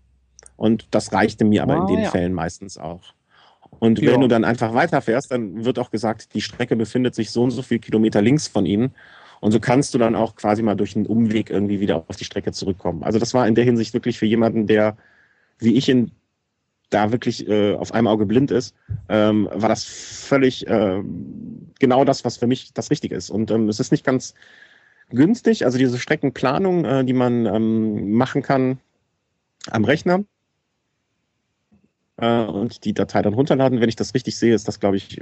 [0.58, 2.10] Und das reichte mir aber ah, in den ja.
[2.10, 3.14] Fällen meistens auch.
[3.78, 4.12] Und ja.
[4.12, 7.52] wenn du dann einfach weiterfährst, dann wird auch gesagt, die Strecke befindet sich so und
[7.52, 8.92] so viele Kilometer links von Ihnen.
[9.40, 12.24] Und so kannst du dann auch quasi mal durch einen Umweg irgendwie wieder auf die
[12.24, 13.04] Strecke zurückkommen.
[13.04, 14.96] Also das war in der Hinsicht wirklich für jemanden, der
[15.60, 16.12] wie ich in
[16.90, 18.74] da wirklich äh, auf einem Auge blind ist,
[19.08, 21.02] ähm, war das völlig äh,
[21.78, 23.30] genau das, was für mich das Richtige ist.
[23.30, 24.34] Und ähm, es ist nicht ganz
[25.10, 28.78] günstig, also diese Streckenplanung, äh, die man ähm, machen kann
[29.70, 30.24] am Rechner,
[32.18, 33.80] äh, und die Datei dann runterladen.
[33.80, 35.20] Wenn ich das richtig sehe, ist das, glaube ich,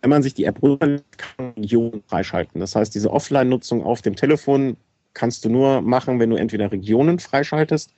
[0.00, 2.60] wenn man sich die App runterlädt, kann man Regionen freischalten.
[2.60, 4.76] Das heißt, diese Offline-Nutzung auf dem Telefon
[5.14, 7.94] kannst du nur machen, wenn du entweder Regionen freischaltest,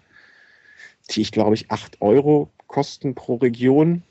[1.10, 4.02] die ich glaube ich 8 Euro kosten pro Region.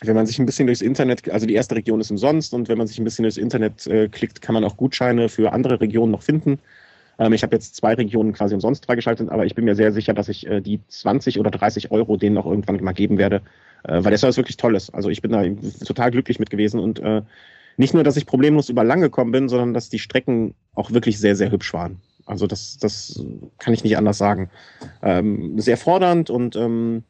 [0.00, 2.78] Wenn man sich ein bisschen durchs Internet, also die erste Region ist umsonst und wenn
[2.78, 6.10] man sich ein bisschen durchs Internet äh, klickt, kann man auch Gutscheine für andere Regionen
[6.10, 6.58] noch finden.
[7.18, 10.14] Ähm, ich habe jetzt zwei Regionen quasi umsonst freigeschaltet, aber ich bin mir sehr sicher,
[10.14, 13.42] dass ich äh, die 20 oder 30 Euro denen auch irgendwann mal geben werde,
[13.84, 14.90] äh, weil der Service wirklich toll ist.
[14.94, 15.44] Also ich bin da
[15.84, 17.22] total glücklich mit gewesen und äh,
[17.76, 21.18] nicht nur, dass ich problemlos über lang gekommen bin, sondern dass die Strecken auch wirklich
[21.18, 22.00] sehr, sehr hübsch waren.
[22.26, 23.24] Also das, das
[23.58, 24.50] kann ich nicht anders sagen.
[25.02, 27.04] Ähm, sehr fordernd und ähm,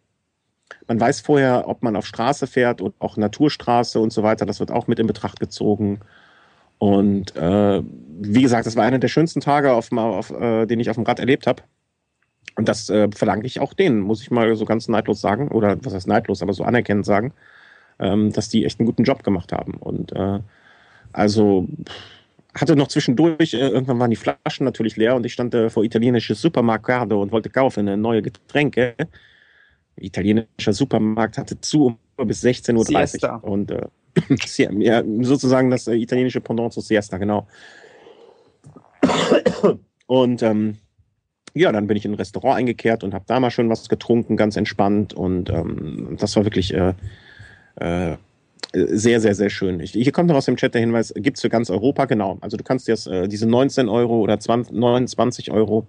[0.87, 4.47] man weiß vorher, ob man auf Straße fährt und auch Naturstraße und so weiter.
[4.47, 6.01] Das wird auch mit in Betracht gezogen.
[6.83, 7.81] Und äh,
[8.23, 11.05] wie gesagt, das war einer der schönsten Tage, auf, auf, äh, den ich auf dem
[11.05, 11.63] Rad erlebt habe.
[12.57, 15.77] Und das äh, verlange ich auch denen, muss ich mal so ganz neidlos sagen, oder
[15.85, 17.35] was heißt neidlos, aber so anerkennend sagen,
[18.01, 19.75] ähm, dass die echt einen guten Job gemacht haben.
[19.75, 20.41] Und äh,
[21.13, 21.69] also
[22.53, 25.85] hatte noch zwischendurch, äh, irgendwann waren die Flaschen natürlich leer und ich stand äh, vor
[25.85, 28.97] italienisches Supermarkt und wollte kaufen eine neue Getränke.
[29.95, 33.45] Italienischer Supermarkt hatte zu um bis 16.30 Uhr.
[33.45, 33.87] Und äh,
[34.79, 37.47] ja, sozusagen das äh, italienische Pendant zur Siesta, genau.
[40.07, 40.79] Und ähm,
[41.55, 44.37] ja, dann bin ich in ein Restaurant eingekehrt und habe da mal schön was getrunken,
[44.37, 45.15] ganz entspannt.
[45.15, 46.95] Und ähm, das war wirklich äh,
[47.77, 48.17] äh,
[48.73, 49.81] sehr, sehr, sehr schön.
[49.81, 52.39] Ich, hier kommt noch aus dem Chat der Hinweis, gibt es für ganz Europa, genau.
[52.41, 55.87] Also du kannst dir äh, diese 19 Euro oder 20, 29 Euro,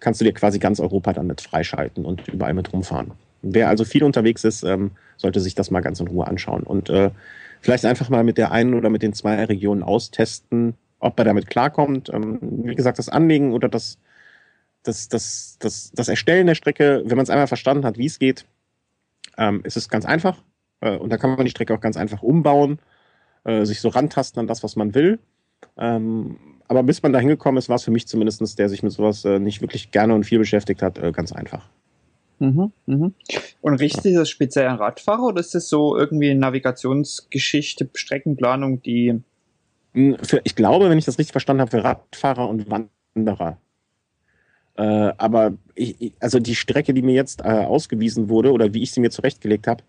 [0.00, 3.12] kannst du dir quasi ganz Europa dann mit freischalten und überall mit rumfahren.
[3.42, 6.64] Wer also viel unterwegs ist, ähm, sollte sich das mal ganz in Ruhe anschauen.
[6.64, 7.10] Und äh,
[7.64, 11.48] vielleicht einfach mal mit der einen oder mit den zwei Regionen austesten, ob er damit
[11.48, 12.10] klarkommt.
[12.12, 13.98] Ähm, wie gesagt, das Anlegen oder das,
[14.82, 18.18] das, das, das, das Erstellen der Strecke, wenn man es einmal verstanden hat, wie es
[18.18, 18.44] geht,
[19.38, 20.42] ähm, ist es ganz einfach.
[20.80, 22.80] Äh, und da kann man die Strecke auch ganz einfach umbauen,
[23.44, 25.18] äh, sich so rantasten an das, was man will.
[25.78, 26.36] Ähm,
[26.68, 29.24] aber bis man da hingekommen ist, war es für mich zumindest, der sich mit sowas
[29.24, 31.66] äh, nicht wirklich gerne und viel beschäftigt hat, äh, ganz einfach.
[32.38, 33.14] Mhm, mhm.
[33.60, 39.20] Und richtet sich das speziell an Radfahrer oder ist das so irgendwie Navigationsgeschichte, Streckenplanung, die.
[39.92, 43.58] Hm, für, ich glaube, wenn ich das richtig verstanden habe, für Radfahrer und Wanderer.
[44.76, 48.90] Äh, aber ich, also die Strecke, die mir jetzt äh, ausgewiesen wurde oder wie ich
[48.90, 49.84] sie mir zurechtgelegt habe,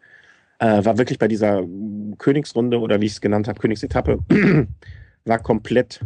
[0.59, 1.63] äh, war wirklich bei dieser
[2.17, 4.19] Königsrunde oder wie ich es genannt habe, Königsetappe,
[5.25, 6.01] war komplett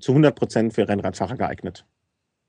[0.00, 1.84] zu 100 Prozent für Rennradfahrer geeignet.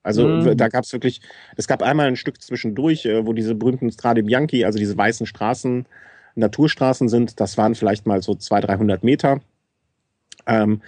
[0.03, 0.57] Also mhm.
[0.57, 1.21] da gab es wirklich,
[1.57, 5.25] es gab einmal ein Stück zwischendurch, äh, wo diese berühmten Strade Bianchi, also diese weißen
[5.25, 5.85] Straßen,
[6.35, 7.39] Naturstraßen sind.
[7.39, 9.41] Das waren vielleicht mal so 200, 300 Meter.
[10.47, 10.81] Ähm,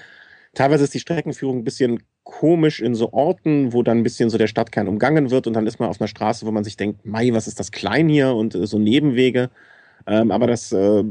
[0.54, 4.38] teilweise ist die Streckenführung ein bisschen komisch in so Orten, wo dann ein bisschen so
[4.38, 7.06] der Stadtkern umgangen wird und dann ist man auf einer Straße, wo man sich denkt,
[7.06, 9.50] Mai, was ist das klein hier und äh, so Nebenwege.
[10.08, 11.04] Ähm, aber das äh,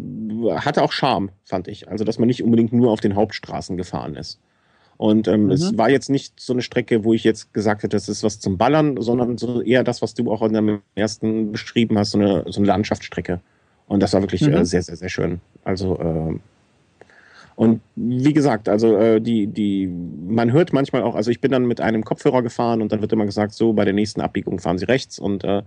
[0.57, 1.89] hatte auch Charme, fand ich.
[1.89, 4.41] Also, dass man nicht unbedingt nur auf den Hauptstraßen gefahren ist.
[4.97, 5.51] Und ähm, mhm.
[5.51, 8.41] es war jetzt nicht so eine Strecke, wo ich jetzt gesagt hätte, das ist was
[8.41, 12.19] zum Ballern, sondern so eher das, was du auch in deinem ersten beschrieben hast, so
[12.19, 13.41] eine, so eine Landschaftsstrecke.
[13.89, 14.55] Und das war wirklich mhm.
[14.55, 15.41] äh, sehr, sehr, sehr schön.
[15.65, 16.39] Also, äh,
[17.57, 21.67] und wie gesagt, also äh, die, die, man hört manchmal auch, also ich bin dann
[21.67, 24.79] mit einem Kopfhörer gefahren und dann wird immer gesagt, so bei der nächsten Abbiegung fahren
[24.79, 25.63] Sie rechts und äh,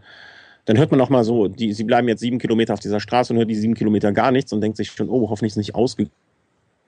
[0.66, 3.32] dann hört man auch mal so, die, sie bleiben jetzt sieben Kilometer auf dieser Straße
[3.32, 5.76] und hört die sieben Kilometer gar nichts und denkt sich schon, oh, hoffentlich ist nicht
[5.76, 6.12] ausgegangen,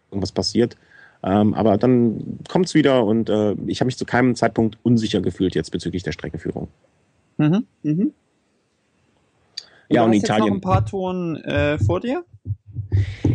[0.10, 0.76] was passiert.
[1.24, 5.22] Ähm, aber dann kommt es wieder und äh, ich habe mich zu keinem Zeitpunkt unsicher
[5.22, 6.68] gefühlt jetzt bezüglich der Streckenführung.
[7.38, 8.14] Mhm, mhm.
[9.90, 10.48] Ja, und, und Italien.
[10.48, 12.24] Noch ein paar Touren äh, vor dir?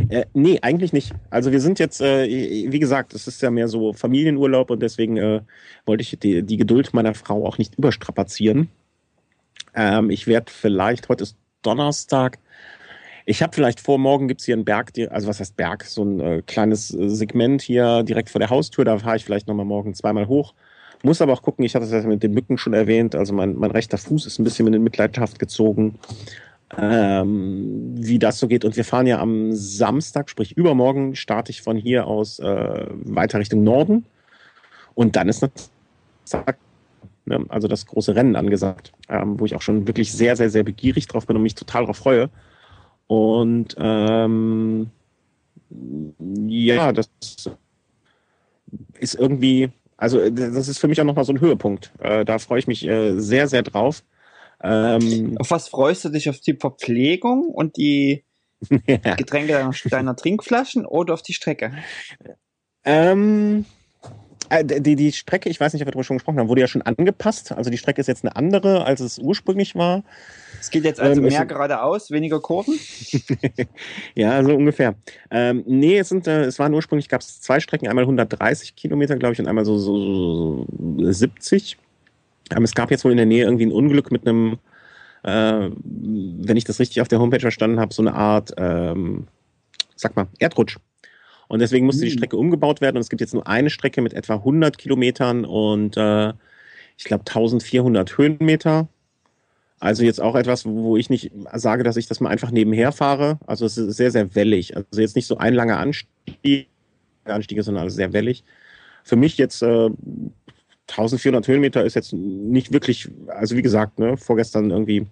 [0.08, 1.12] Äh, nee, eigentlich nicht.
[1.30, 2.26] Also wir sind jetzt, äh,
[2.70, 5.40] wie gesagt, es ist ja mehr so Familienurlaub und deswegen äh,
[5.86, 8.68] wollte ich die, die Geduld meiner Frau auch nicht überstrapazieren.
[9.74, 12.38] Ähm, ich werde vielleicht, heute ist Donnerstag,
[13.24, 16.04] ich habe vielleicht vor, morgen gibt es hier einen Berg, also was heißt Berg, so
[16.04, 19.66] ein äh, kleines äh, Segment hier direkt vor der Haustür, da fahre ich vielleicht nochmal
[19.66, 20.54] morgen zweimal hoch.
[21.02, 23.56] Muss aber auch gucken, ich hatte das ja mit den Mücken schon erwähnt, also mein,
[23.56, 25.98] mein rechter Fuß ist ein bisschen in Mitleidenschaft gezogen,
[26.78, 28.64] ähm, wie das so geht.
[28.64, 33.40] Und wir fahren ja am Samstag, sprich übermorgen, starte ich von hier aus äh, weiter
[33.40, 34.06] Richtung Norden.
[34.94, 35.50] Und dann ist ne,
[37.48, 41.08] also das große Rennen angesagt, ähm, wo ich auch schon wirklich sehr, sehr, sehr begierig
[41.08, 42.30] drauf bin und mich total darauf freue.
[43.06, 44.90] Und ähm,
[46.46, 47.08] ja, das
[48.98, 51.92] ist irgendwie, also das ist für mich auch nochmal so ein Höhepunkt.
[51.98, 54.02] Äh, da freue ich mich äh, sehr, sehr drauf.
[54.62, 56.28] Ähm, auf was freust du dich?
[56.28, 58.24] Auf die Verpflegung und die.
[58.68, 61.72] Getränke deiner, deiner, Trinkflaschen oder auf die Strecke?
[62.84, 63.64] Ähm,
[64.52, 66.66] Äh, die, die Strecke, ich weiß nicht, ob wir darüber schon gesprochen haben, wurde ja
[66.66, 67.52] schon angepasst.
[67.52, 70.02] Also die Strecke ist jetzt eine andere, als es ursprünglich war.
[70.60, 72.78] Es geht jetzt also ähm, mehr geradeaus, weniger Kurven?
[74.14, 74.94] ja, so ungefähr.
[75.30, 79.16] Ähm, nee, es, sind, äh, es waren ursprünglich, gab es zwei Strecken, einmal 130 Kilometer,
[79.16, 80.66] glaube ich, und einmal so, so,
[80.98, 81.78] so 70.
[82.54, 84.58] Ähm, es gab jetzt wohl in der Nähe irgendwie ein Unglück mit einem,
[85.22, 89.28] äh, wenn ich das richtig auf der Homepage verstanden habe, so eine Art, ähm,
[89.96, 90.76] sag mal, Erdrutsch.
[91.52, 92.06] Und deswegen musste mhm.
[92.06, 92.96] die Strecke umgebaut werden.
[92.96, 96.32] Und es gibt jetzt nur eine Strecke mit etwa 100 Kilometern und äh,
[96.96, 98.88] ich glaube 1400 Höhenmeter.
[99.78, 103.38] Also jetzt auch etwas, wo ich nicht sage, dass ich das mal einfach nebenher fahre.
[103.46, 104.74] Also es ist sehr, sehr wellig.
[104.74, 106.68] Also jetzt nicht so ein langer Anstieg,
[107.26, 108.44] Anstiege, sondern also sehr wellig.
[109.04, 109.90] Für mich jetzt äh,
[110.88, 115.06] 1400 Höhenmeter ist jetzt nicht wirklich, also wie gesagt, ne, vorgestern irgendwie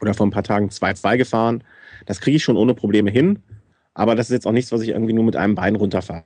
[0.00, 1.62] oder vor ein paar Tagen 2-2 gefahren.
[2.06, 3.38] Das kriege ich schon ohne Probleme hin.
[4.00, 6.24] Aber das ist jetzt auch nichts, was ich irgendwie nur mit einem Bein runterfahre.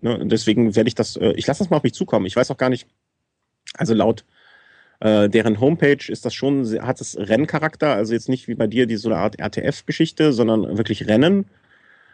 [0.00, 0.18] Ne?
[0.18, 2.24] Und deswegen werde ich das, äh, ich lasse das mal auf mich zukommen.
[2.24, 2.88] Ich weiß auch gar nicht,
[3.74, 4.24] also laut
[5.00, 8.86] äh, deren Homepage ist das schon, hat es Renncharakter, also jetzt nicht wie bei dir
[8.86, 11.44] die so eine Art RTF-Geschichte, sondern wirklich Rennen.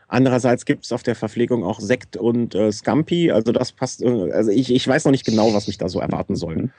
[0.08, 3.30] Andererseits gibt es auf der Verpflegung auch Sekt und äh, Scampi.
[3.30, 4.02] Also das passt.
[4.02, 6.70] Äh, also ich, ich weiß noch nicht genau, was mich da so erwarten soll.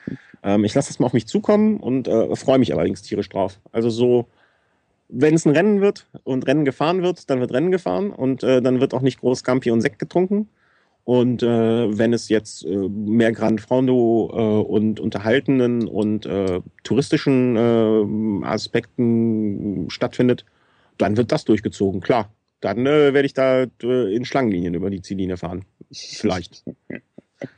[0.43, 3.61] Ähm, ich lasse das mal auf mich zukommen und äh, freue mich allerdings tierisch drauf.
[3.71, 4.27] Also so,
[5.11, 8.61] wenn es ein Rennen wird und Rennen gefahren wird, dann wird Rennen gefahren und äh,
[8.61, 10.49] dann wird auch nicht groß Scampi und Sekt getrunken.
[11.03, 17.55] Und äh, wenn es jetzt äh, mehr Grand Fondo äh, und unterhaltenen und äh, touristischen
[17.55, 20.45] äh, Aspekten stattfindet,
[20.97, 22.29] dann wird das durchgezogen, klar
[22.61, 25.65] dann werde ich da in Schlangenlinien über die Ziellinie fahren.
[25.91, 26.63] Vielleicht.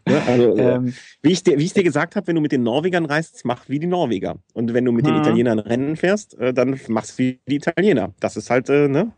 [0.07, 2.51] Ja, also, äh, ähm, wie, ich dir, wie ich dir gesagt habe, wenn du mit
[2.51, 4.37] den Norwegern reist, mach wie die Norweger.
[4.53, 5.21] Und wenn du mit den hm.
[5.21, 8.13] Italienern Rennen fährst, äh, dann machst wie die Italiener.
[8.19, 9.11] Das ist halt, äh, ne?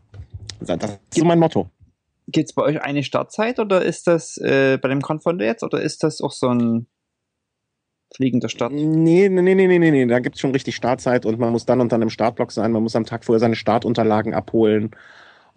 [0.60, 1.68] Das ist so mein Motto.
[2.28, 5.80] Gibt es bei euch eine Startzeit oder ist das äh, bei dem Confounder jetzt oder
[5.80, 6.86] ist das auch so ein
[8.14, 8.72] fliegender Start?
[8.72, 10.06] Nee, nee, nee, nee, nee, nee.
[10.06, 12.72] Da gibt es schon richtig Startzeit und man muss dann und dann im Startblock sein.
[12.72, 14.90] Man muss am Tag vorher seine Startunterlagen abholen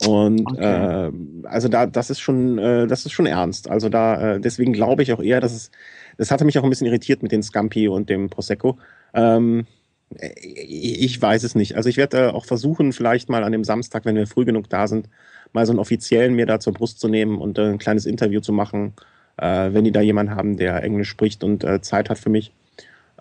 [0.06, 1.08] und okay.
[1.08, 1.12] äh,
[1.44, 3.70] also da, das ist schon, äh, das ist schon ernst.
[3.70, 5.72] Also da, äh, deswegen glaube ich auch eher, dass es,
[6.18, 8.78] das hatte mich auch ein bisschen irritiert mit den Scampi und dem Prosecco.
[9.14, 9.66] Ähm,
[10.12, 11.76] ich weiß es nicht.
[11.76, 14.70] Also ich werde äh, auch versuchen, vielleicht mal an dem Samstag, wenn wir früh genug
[14.70, 15.10] da sind,
[15.54, 18.40] mal so einen offiziellen mir da zur Brust zu nehmen und äh, ein kleines Interview
[18.40, 18.94] zu machen,
[19.38, 22.54] äh, wenn die da jemanden haben, der Englisch spricht und äh, Zeit hat für mich.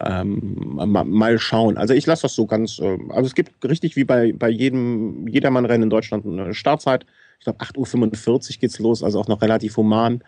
[0.00, 1.76] Ähm, mal schauen.
[1.76, 5.26] Also ich lasse das so ganz, äh, also es gibt richtig wie bei, bei jedem
[5.26, 7.04] Jedermann-Rennen in Deutschland eine Startzeit.
[7.38, 10.22] Ich glaube 8.45 Uhr geht's los, also auch noch relativ human.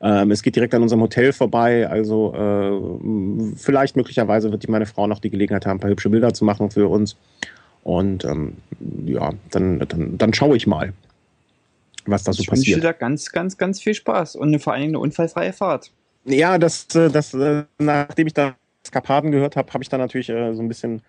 [0.00, 4.86] Ähm, es geht direkt an unserem Hotel vorbei, also äh, vielleicht möglicherweise wird die meine
[4.86, 7.16] Frau noch die Gelegenheit haben, ein paar hübsche Bilder zu machen für uns.
[7.84, 8.54] Und ähm,
[9.04, 10.92] ja, dann, dann, dann schaue ich mal,
[12.06, 12.66] was da so ich passiert.
[12.66, 15.90] Ich wünsche da ganz, ganz, ganz viel Spaß und vor allen Dingen eine unfallfreie Fahrt.
[16.24, 20.28] Ja, das, äh, das, äh, nachdem ich da Eskapaden gehört habe, habe ich da natürlich
[20.28, 21.02] äh, so ein bisschen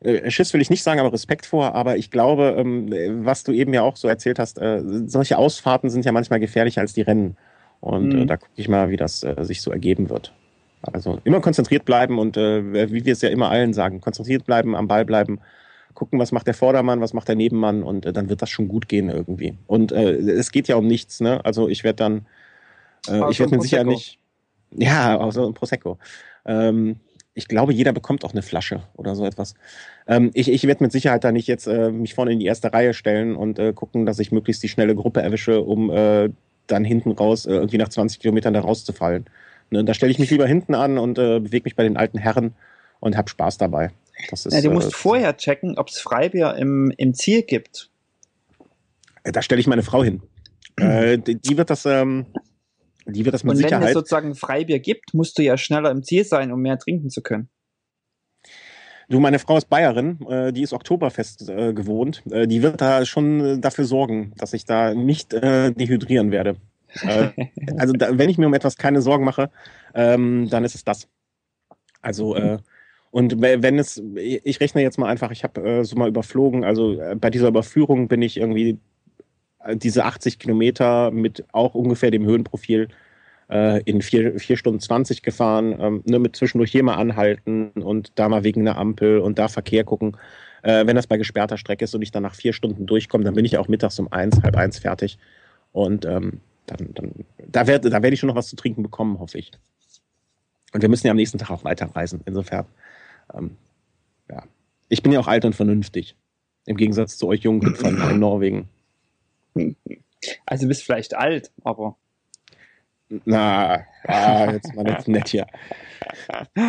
[0.00, 1.74] äh, Schiss will ich nicht sagen, aber Respekt vor.
[1.74, 5.90] Aber ich glaube, ähm, was du eben ja auch so erzählt hast, äh, solche Ausfahrten
[5.90, 7.36] sind ja manchmal gefährlicher als die Rennen.
[7.80, 8.26] Und äh, mhm.
[8.26, 10.32] da gucke ich mal, wie das sich so ergeben wird.
[10.82, 14.86] Also immer konzentriert bleiben und wie wir es ja immer allen sagen, konzentriert bleiben, am
[14.86, 15.40] Ball bleiben,
[15.94, 18.86] gucken, was macht der Vordermann, was macht der Nebenmann und dann wird das schon gut
[18.86, 19.56] gehen irgendwie.
[19.66, 21.42] Und es geht ja um nichts, ne?
[21.42, 22.26] Also ich werde dann,
[23.30, 24.18] ich werde mir sicher nicht,
[24.72, 25.98] ja, also ein Prosecco.
[26.44, 26.96] Ähm,
[27.34, 29.54] ich glaube, jeder bekommt auch eine Flasche oder so etwas.
[30.06, 32.72] Ähm, ich ich werde mit Sicherheit da nicht jetzt äh, mich vorne in die erste
[32.72, 36.30] Reihe stellen und äh, gucken, dass ich möglichst die schnelle Gruppe erwische, um äh,
[36.68, 39.26] dann hinten raus, äh, irgendwie nach 20 Kilometern da rauszufallen.
[39.70, 42.18] Ne, da stelle ich mich lieber hinten an und äh, bewege mich bei den alten
[42.18, 42.54] Herren
[43.00, 43.90] und habe Spaß dabei.
[44.30, 47.90] Ist, ja, du musst äh, vorher checken, ob es Freibier im, im Ziel gibt.
[49.24, 50.22] Da stelle ich meine Frau hin.
[50.78, 52.26] die, die wird das, ähm,
[53.06, 53.82] die wird das mit Und Sicherheit.
[53.82, 57.10] Wenn es sozusagen Freibier gibt, musst du ja schneller im Ziel sein, um mehr trinken
[57.10, 57.48] zu können.
[59.08, 62.22] Du, meine Frau ist Bayerin, äh, die ist Oktoberfest äh, gewohnt.
[62.30, 66.56] Äh, die wird da schon dafür sorgen, dass ich da nicht dehydrieren werde.
[67.76, 69.50] also da, wenn ich mir um etwas keine Sorgen mache,
[69.94, 71.08] ähm, dann ist es das.
[72.00, 72.36] Also
[73.10, 77.30] und wenn es, ich rechne jetzt mal einfach, ich habe so mal überflogen, also bei
[77.30, 78.78] dieser Überführung bin ich irgendwie
[79.74, 82.88] diese 80 Kilometer mit auch ungefähr dem Höhenprofil
[83.50, 88.12] äh, in 4, vier Stunden 20 gefahren, ähm, ne, mit zwischendurch hier mal anhalten und
[88.16, 90.16] da mal wegen einer Ampel und da Verkehr gucken.
[90.62, 93.34] Äh, wenn das bei gesperrter Strecke ist und ich dann nach vier Stunden durchkomme, dann
[93.34, 95.18] bin ich auch mittags um eins, halb eins fertig.
[95.72, 97.12] Und ähm, dann, dann,
[97.46, 99.50] da werde da werd ich schon noch was zu trinken bekommen, hoffe ich.
[100.72, 102.22] Und wir müssen ja am nächsten Tag auch weiterreisen.
[102.24, 102.66] Insofern,
[103.32, 103.56] ähm,
[104.30, 104.42] ja.
[104.88, 106.16] Ich bin ja auch alt und vernünftig.
[106.66, 108.68] Im Gegensatz zu euch Jungen von Norwegen.
[110.46, 111.96] Also du bist vielleicht alt, aber.
[113.24, 115.46] Na, ah, jetzt mal jetzt nett hier.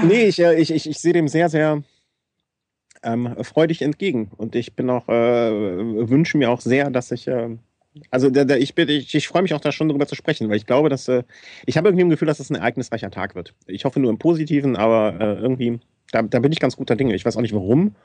[0.03, 1.83] Nee, ich, äh, ich, ich, ich sehe dem sehr, sehr
[3.03, 4.29] ähm, freudig entgegen.
[4.35, 7.57] Und ich bin auch, äh, wünsche mir auch sehr, dass ich, äh,
[8.11, 10.57] also der, der, ich, ich, ich freue mich auch da schon drüber zu sprechen, weil
[10.57, 11.23] ich glaube, dass, äh,
[11.65, 13.53] ich habe irgendwie ein Gefühl, dass es das ein ereignisreicher Tag wird.
[13.67, 15.79] Ich hoffe nur im Positiven, aber äh, irgendwie,
[16.11, 17.15] da, da bin ich ganz guter Dinge.
[17.15, 17.95] Ich weiß auch nicht warum.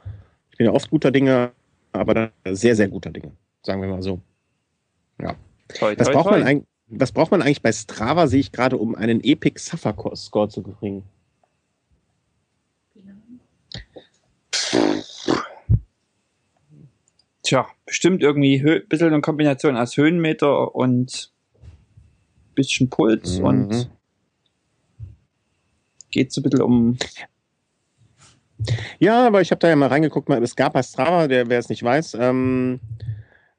[0.52, 1.50] Ich bin ja oft guter Dinge,
[1.92, 3.32] aber sehr, sehr guter Dinge.
[3.62, 4.20] Sagen wir mal so.
[5.20, 5.36] Ja.
[5.78, 6.38] Toi, toi, was, braucht toi.
[6.38, 9.94] Man eigentlich, was braucht man eigentlich bei Strava, sehe ich gerade, um einen Epic Suffer
[10.16, 11.04] Score zu bringen?
[17.42, 21.32] Tja, bestimmt irgendwie ein bisschen eine Kombination aus Höhenmeter und
[22.54, 23.44] bisschen Puls mhm.
[23.44, 23.90] und
[26.10, 26.98] geht so ein bisschen um.
[28.98, 31.68] Ja, aber ich habe da ja mal reingeguckt, es gab bei Strava, der, wer es
[31.68, 32.80] nicht weiß, ähm,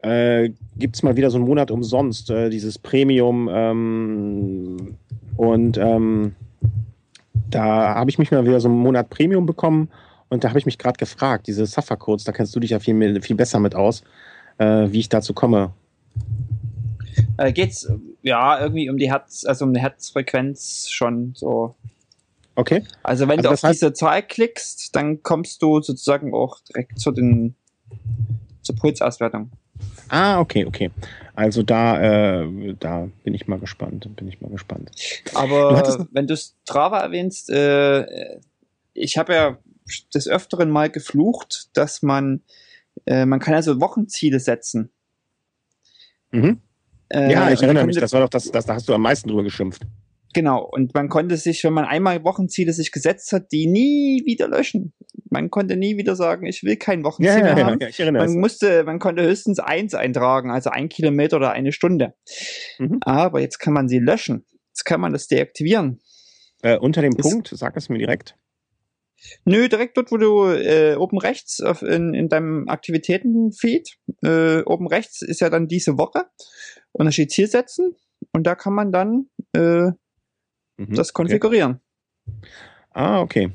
[0.02, 3.50] äh, gibt es mal wieder so einen Monat umsonst, äh, dieses Premium.
[3.52, 4.98] Ähm,
[5.38, 6.36] und ähm,
[7.50, 9.90] da habe ich mich mal wieder so einen Monat Premium bekommen
[10.30, 13.22] und da habe ich mich gerade gefragt, diese Suffer-Codes, da kennst du dich ja viel,
[13.22, 14.04] viel besser mit aus,
[14.58, 15.74] äh, wie ich dazu komme.
[17.38, 17.92] Äh, geht's
[18.22, 21.76] ja irgendwie um die Herz, also um die Herzfrequenz schon so.
[22.56, 22.84] Okay.
[23.04, 27.00] Also wenn also du auf heißt, diese Zahl klickst, dann kommst du sozusagen auch direkt
[27.00, 27.56] zu den
[28.62, 29.52] zur Pulsauswertung.
[30.10, 30.92] Ah, okay, okay.
[31.34, 34.08] Also da, äh, da bin ich mal gespannt.
[34.16, 34.92] Bin ich mal gespannt.
[35.34, 38.40] Aber du wenn du Strava erwähnst, äh,
[38.94, 39.58] ich habe ja
[40.14, 42.42] des Öfteren mal geflucht, dass man,
[43.06, 44.92] äh, man kann ja so Wochenziele setzen.
[46.32, 46.62] Mhm.
[47.10, 49.28] Äh, ja, ich erinnere mich, das war doch das, das, da hast du am meisten
[49.28, 49.82] drüber geschimpft.
[50.34, 54.48] Genau, und man konnte sich, wenn man einmal Wochenziele sich gesetzt hat, die nie wieder
[54.48, 54.94] löschen.
[55.30, 57.80] Man konnte nie wieder sagen, ich will kein Wochenziel ja, mehr haben.
[57.80, 61.72] Ja, ich erinnere man musste, man konnte höchstens eins eintragen, also ein Kilometer oder eine
[61.72, 62.14] Stunde.
[62.80, 63.00] Mhm.
[63.02, 64.46] Aber jetzt kann man sie löschen.
[64.70, 66.00] Jetzt kann man das deaktivieren.
[66.62, 68.36] Äh, unter dem das Punkt, sag es mir direkt.
[69.46, 74.88] Nö, direkt dort, wo du äh, oben rechts auf, in, in deinem Aktivitätenfeed, äh, oben
[74.88, 76.26] rechts ist ja dann diese Woche
[76.92, 77.96] und da steht Zielsetzen
[78.32, 79.92] und da kann man dann äh,
[80.90, 81.80] mhm, das konfigurieren.
[82.28, 82.48] Okay.
[82.92, 83.52] Ah, okay.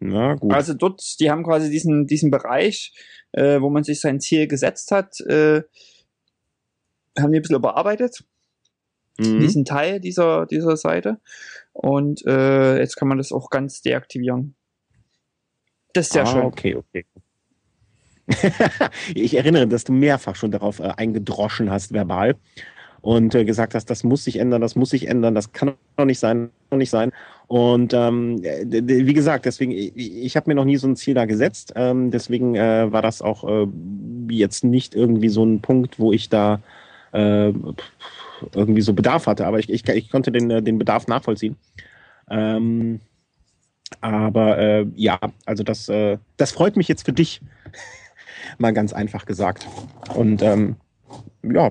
[0.00, 0.52] Na gut.
[0.52, 2.92] Also dort, die haben quasi diesen, diesen Bereich,
[3.32, 5.62] äh, wo man sich sein Ziel gesetzt hat, äh,
[7.18, 8.24] haben die ein bisschen überarbeitet.
[9.18, 9.40] Mhm.
[9.40, 11.20] Diesen Teil dieser, dieser Seite.
[11.72, 14.56] Und äh, jetzt kann man das auch ganz deaktivieren.
[15.92, 16.42] Das ist ja ah, schön.
[16.42, 17.06] Okay, okay.
[19.14, 22.36] ich erinnere, dass du mehrfach schon darauf äh, eingedroschen hast, verbal.
[23.04, 26.06] Und äh, gesagt hast, das muss sich ändern, das muss sich ändern, das kann doch
[26.06, 27.12] nicht sein, doch nicht sein.
[27.48, 31.26] Und ähm, wie gesagt, deswegen, ich, ich habe mir noch nie so ein Ziel da
[31.26, 31.74] gesetzt.
[31.76, 33.66] Ähm, deswegen äh, war das auch äh,
[34.30, 36.62] jetzt nicht irgendwie so ein Punkt, wo ich da
[37.12, 37.52] äh,
[38.54, 39.46] irgendwie so Bedarf hatte.
[39.46, 41.56] Aber ich, ich, ich konnte den, äh, den Bedarf nachvollziehen.
[42.30, 43.00] Ähm,
[44.00, 47.42] aber äh, ja, also das, äh, das freut mich jetzt für dich,
[48.58, 49.68] mal ganz einfach gesagt.
[50.14, 50.76] Und ähm,
[51.42, 51.70] ja,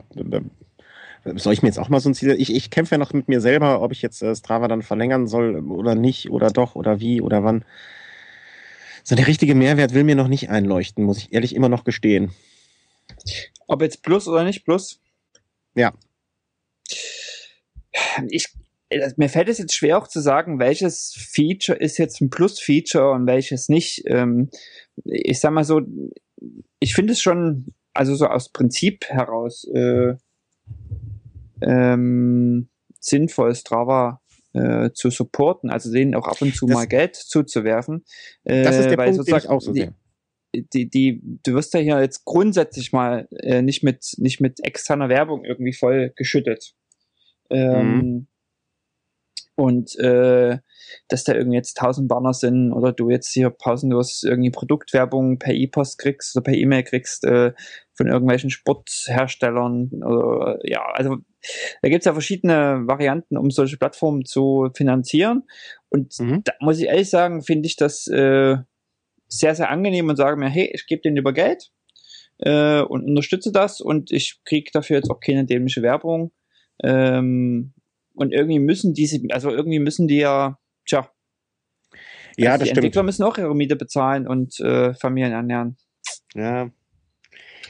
[1.36, 2.36] soll ich mir jetzt auch mal so ein Ziel.
[2.38, 5.28] Ich, ich kämpfe ja noch mit mir selber, ob ich jetzt äh, Strava dann verlängern
[5.28, 7.66] soll oder nicht, oder doch, oder wie, oder wann.
[9.04, 12.32] So der richtige Mehrwert will mir noch nicht einleuchten, muss ich ehrlich immer noch gestehen.
[13.68, 15.02] Ob jetzt Plus oder nicht Plus?
[15.76, 15.94] Ja.
[18.30, 18.48] Ich,
[18.90, 23.12] äh, mir fällt es jetzt schwer auch zu sagen, welches Feature ist jetzt ein Plus-Feature
[23.12, 24.04] und welches nicht.
[24.08, 24.50] Ähm,
[25.04, 25.82] ich sag mal so,
[26.80, 30.16] ich finde es schon, also so aus Prinzip heraus, äh,
[31.66, 32.70] ähm,
[33.00, 34.22] sinnvoll, Strava
[34.54, 38.06] äh, zu supporten, also denen auch ab und zu das, mal Geld zuzuwerfen.
[38.44, 39.96] Äh, das ist der Punkt, den ich auch so sehe.
[40.56, 45.10] Die, die, du wirst ja hier jetzt grundsätzlich mal äh, nicht mit nicht mit externer
[45.10, 46.76] Werbung irgendwie voll geschüttet.
[47.50, 48.28] Ähm, mhm
[49.56, 50.60] und äh,
[51.08, 55.54] dass da irgendwie jetzt tausend Banner sind oder du jetzt hier pausenlos irgendwie Produktwerbung per
[55.54, 57.54] E-Post kriegst oder per E-Mail kriegst äh,
[57.94, 59.90] von irgendwelchen Sportherstellern.
[60.04, 61.18] Oder, ja, also
[61.82, 65.44] da gibt's ja verschiedene Varianten, um solche Plattformen zu finanzieren.
[65.90, 66.44] Und mhm.
[66.44, 68.58] da muss ich ehrlich sagen, finde ich das äh,
[69.28, 71.72] sehr, sehr angenehm und sage mir, hey, ich gebe denen über Geld
[72.40, 76.32] äh, und unterstütze das und ich kriege dafür jetzt auch keine dämliche Werbung.
[76.84, 77.74] Ähm,
[78.16, 81.10] und irgendwie müssen diese, also irgendwie müssen die ja, tja.
[82.38, 82.78] Ja, also das die stimmt.
[82.78, 85.78] Entwickler müssen auch ihre Miete bezahlen und äh, Familien ernähren.
[86.34, 86.72] Ja.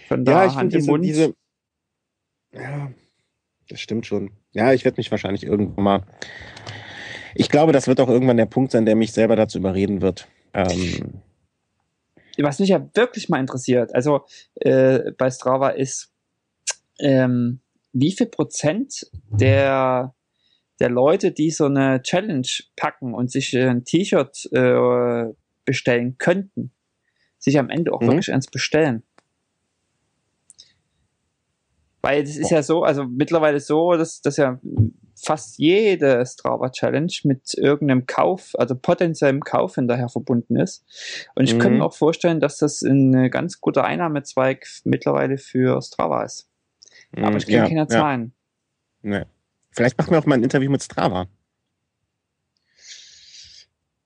[0.08, 1.36] Von da ja, ich finde diese, diese,
[2.54, 2.92] ja,
[3.70, 4.32] das stimmt schon.
[4.52, 6.04] Ja, ich werde mich wahrscheinlich irgendwann mal.
[7.36, 10.28] Ich glaube, das wird auch irgendwann der Punkt sein, der mich selber dazu überreden wird.
[10.54, 11.22] Ähm,
[12.38, 14.26] Was mich ja wirklich mal interessiert, also
[14.56, 16.12] äh, bei Strava ist,
[17.00, 17.60] ähm,
[17.92, 20.14] wie viel Prozent der
[20.80, 25.26] der Leute, die so eine Challenge packen und sich ein T-Shirt äh,
[25.66, 26.72] bestellen könnten,
[27.38, 28.08] sich am Ende auch mhm.
[28.08, 29.04] wirklich eins bestellen.
[32.04, 34.60] Weil es ist ja so, also mittlerweile so, dass, dass ja
[35.16, 40.84] fast jede Strava Challenge mit irgendeinem Kauf, also potenziellem Kauf hinterher verbunden ist.
[41.34, 41.60] Und ich mhm.
[41.60, 46.50] könnte mir auch vorstellen, dass das ein ganz guter Einnahmezweig mittlerweile für Strava ist.
[47.16, 48.34] Mhm, Aber ich kenne ja, keine Zahlen.
[49.02, 49.20] Ja.
[49.20, 49.26] Nee.
[49.72, 51.28] Vielleicht machen wir auch mal ein Interview mit Strava.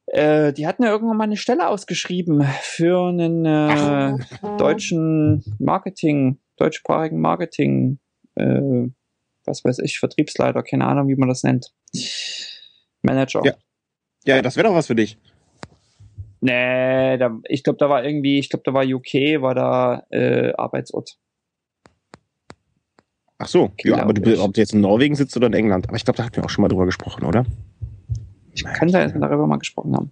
[0.06, 4.18] Äh, die hatten ja irgendwann mal eine Stelle ausgeschrieben für einen äh,
[4.58, 8.00] deutschen Marketing, deutschsprachigen Marketing,
[8.36, 8.90] äh,
[9.46, 11.74] was weiß ich, Vertriebsleiter, keine Ahnung, wie man das nennt.
[13.02, 13.42] Manager.
[13.46, 13.54] Ja,
[14.26, 15.18] ja das wäre doch was für dich.
[16.40, 20.54] Nee, da, ich glaube, da war irgendwie, ich glaube, da war UK, war da äh,
[20.54, 21.18] Arbeitsort.
[23.40, 25.88] Ach so, ja, aber du, ob du jetzt in Norwegen sitzt oder in England.
[25.88, 27.46] Aber ich glaube, da hatten wir auch schon mal drüber gesprochen, oder?
[28.58, 30.12] Ich kann sein, dass wir darüber mal gesprochen haben.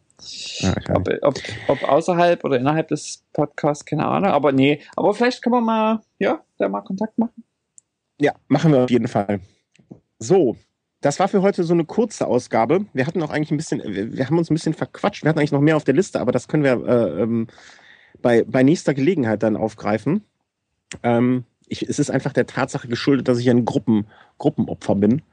[0.60, 1.36] Ja, ob, ob,
[1.68, 4.30] ob, außerhalb oder innerhalb des Podcasts, keine Ahnung.
[4.30, 7.44] Aber nee, aber vielleicht kann man mal, ja, da mal Kontakt machen.
[8.20, 9.40] Ja, machen wir auf jeden Fall.
[10.20, 10.58] So,
[11.02, 12.86] das war für heute so eine kurze Ausgabe.
[12.94, 15.24] Wir hatten auch eigentlich ein bisschen, wir haben uns ein bisschen verquatscht.
[15.24, 17.48] Wir hatten eigentlich noch mehr auf der Liste, aber das können wir äh, ähm,
[18.22, 20.24] bei, bei nächster Gelegenheit dann aufgreifen.
[21.02, 24.06] Ähm, ich, es ist einfach der Tatsache geschuldet, dass ich ein Gruppen,
[24.38, 25.24] Gruppenopfer bin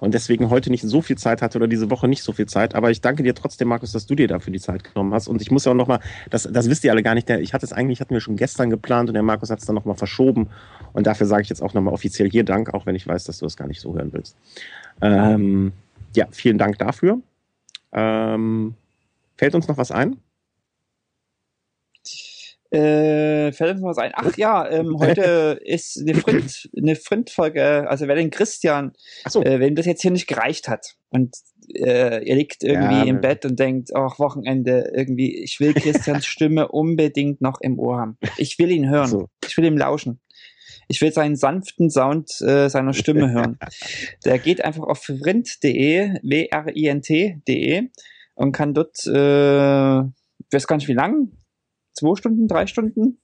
[0.00, 2.74] und deswegen heute nicht so viel Zeit hatte oder diese Woche nicht so viel Zeit.
[2.74, 5.28] Aber ich danke dir trotzdem, Markus, dass du dir dafür die Zeit genommen hast.
[5.28, 6.00] Und ich muss ja auch nochmal,
[6.30, 8.36] das, das wisst ihr alle gar nicht, der, ich hatte es eigentlich, hatten wir schon
[8.36, 10.48] gestern geplant und der Markus hat es dann nochmal verschoben.
[10.92, 13.38] Und dafür sage ich jetzt auch nochmal offiziell hier Dank, auch wenn ich weiß, dass
[13.38, 14.36] du es das gar nicht so hören willst.
[15.02, 15.72] Ähm,
[16.14, 17.20] ja, vielen Dank dafür.
[17.92, 18.74] Ähm,
[19.36, 20.16] fällt uns noch was ein?
[22.70, 24.12] Äh, fällt uns was ein?
[24.14, 28.92] Ach ja, ähm, heute ist eine Frint, eine Frint-Folge, also wer den Christian,
[29.28, 29.42] so.
[29.42, 31.34] äh, wem das jetzt hier nicht gereicht hat und
[31.74, 36.26] äh, ihr liegt irgendwie ja, im Bett und denkt, ach, Wochenende, irgendwie, ich will Christians
[36.26, 38.18] Stimme unbedingt noch im Ohr haben.
[38.36, 39.08] Ich will ihn hören.
[39.08, 39.28] So.
[39.46, 40.20] Ich will ihm lauschen.
[40.88, 43.58] Ich will seinen sanften Sound äh, seiner Stimme hören.
[44.24, 47.88] Der geht einfach auf frint.de, W-R-I-N-T.de
[48.34, 51.30] und kann dort, äh, ich weiß gar nicht wie lang,
[52.00, 53.20] zwei Stunden, drei Stunden?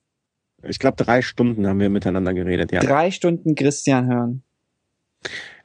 [0.63, 2.79] Ich glaube, drei Stunden haben wir miteinander geredet, ja.
[2.79, 4.43] Drei Stunden Christian hören.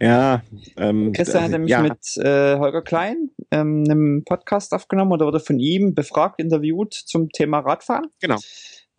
[0.01, 0.43] Ja.
[0.77, 1.83] Ähm, Christian hat nämlich ja.
[1.83, 7.29] mit äh, Holger Klein ähm, einem Podcast aufgenommen oder wurde von ihm befragt, interviewt zum
[7.31, 8.07] Thema Radfahren.
[8.21, 8.39] Genau.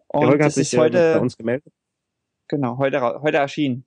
[0.07, 1.73] Und Der Holger hat sich heute, bei uns gemeldet.
[2.48, 3.85] Genau, heute, heute erschienen.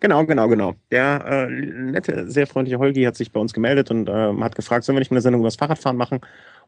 [0.00, 0.74] Genau, genau, genau.
[0.90, 4.84] Der äh, nette, sehr freundliche Holgi hat sich bei uns gemeldet und äh, hat gefragt,
[4.84, 6.20] sollen wir nicht mal eine Sendung über das Fahrradfahren machen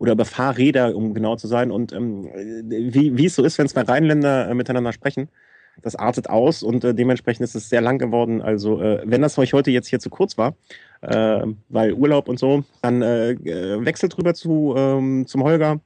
[0.03, 1.71] oder über Fahrräder, um genau zu sein.
[1.71, 2.29] Und ähm,
[2.65, 5.29] wie, wie es so ist, wenn zwei Rheinländer äh, miteinander sprechen,
[5.81, 8.43] das artet aus und äh, dementsprechend ist es sehr lang geworden.
[8.43, 10.57] Also äh, wenn das euch heute jetzt hier zu kurz war,
[11.03, 15.79] äh, weil Urlaub und so, dann äh, äh wechselt rüber zu, ähm, zum Holger,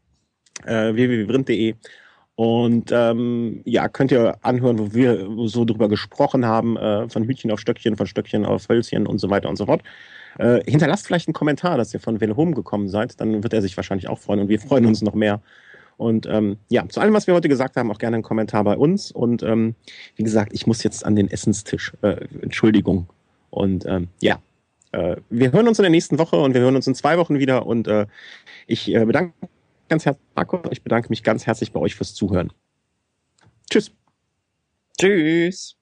[0.65, 1.75] äh, www.vrind.de
[2.37, 7.51] und ähm, ja, könnt ihr anhören, wo wir so drüber gesprochen haben, äh, von Hütchen
[7.51, 9.83] auf Stöckchen, von Stöckchen auf Hölzchen und so weiter und so fort.
[10.39, 13.77] Äh, hinterlasst vielleicht einen Kommentar, dass ihr von Home gekommen seid, dann wird er sich
[13.77, 15.41] wahrscheinlich auch freuen und wir freuen uns noch mehr.
[15.97, 18.77] Und ähm, ja, zu allem, was wir heute gesagt haben, auch gerne einen Kommentar bei
[18.77, 19.11] uns.
[19.11, 19.75] Und ähm,
[20.17, 21.95] wie gesagt, ich muss jetzt an den Essenstisch.
[22.03, 23.09] Äh, Entschuldigung.
[23.51, 24.39] Und ähm, ja,
[24.93, 27.39] äh, wir hören uns in der nächsten Woche und wir hören uns in zwei Wochen
[27.39, 27.67] wieder.
[27.67, 28.07] Und äh,
[28.67, 29.33] ich äh, bedanke
[29.89, 30.61] ganz herzlich, Marco.
[30.71, 32.53] Ich bedanke mich ganz herzlich bei euch fürs Zuhören.
[33.71, 33.91] Tschüss.
[34.99, 35.77] Tschüss.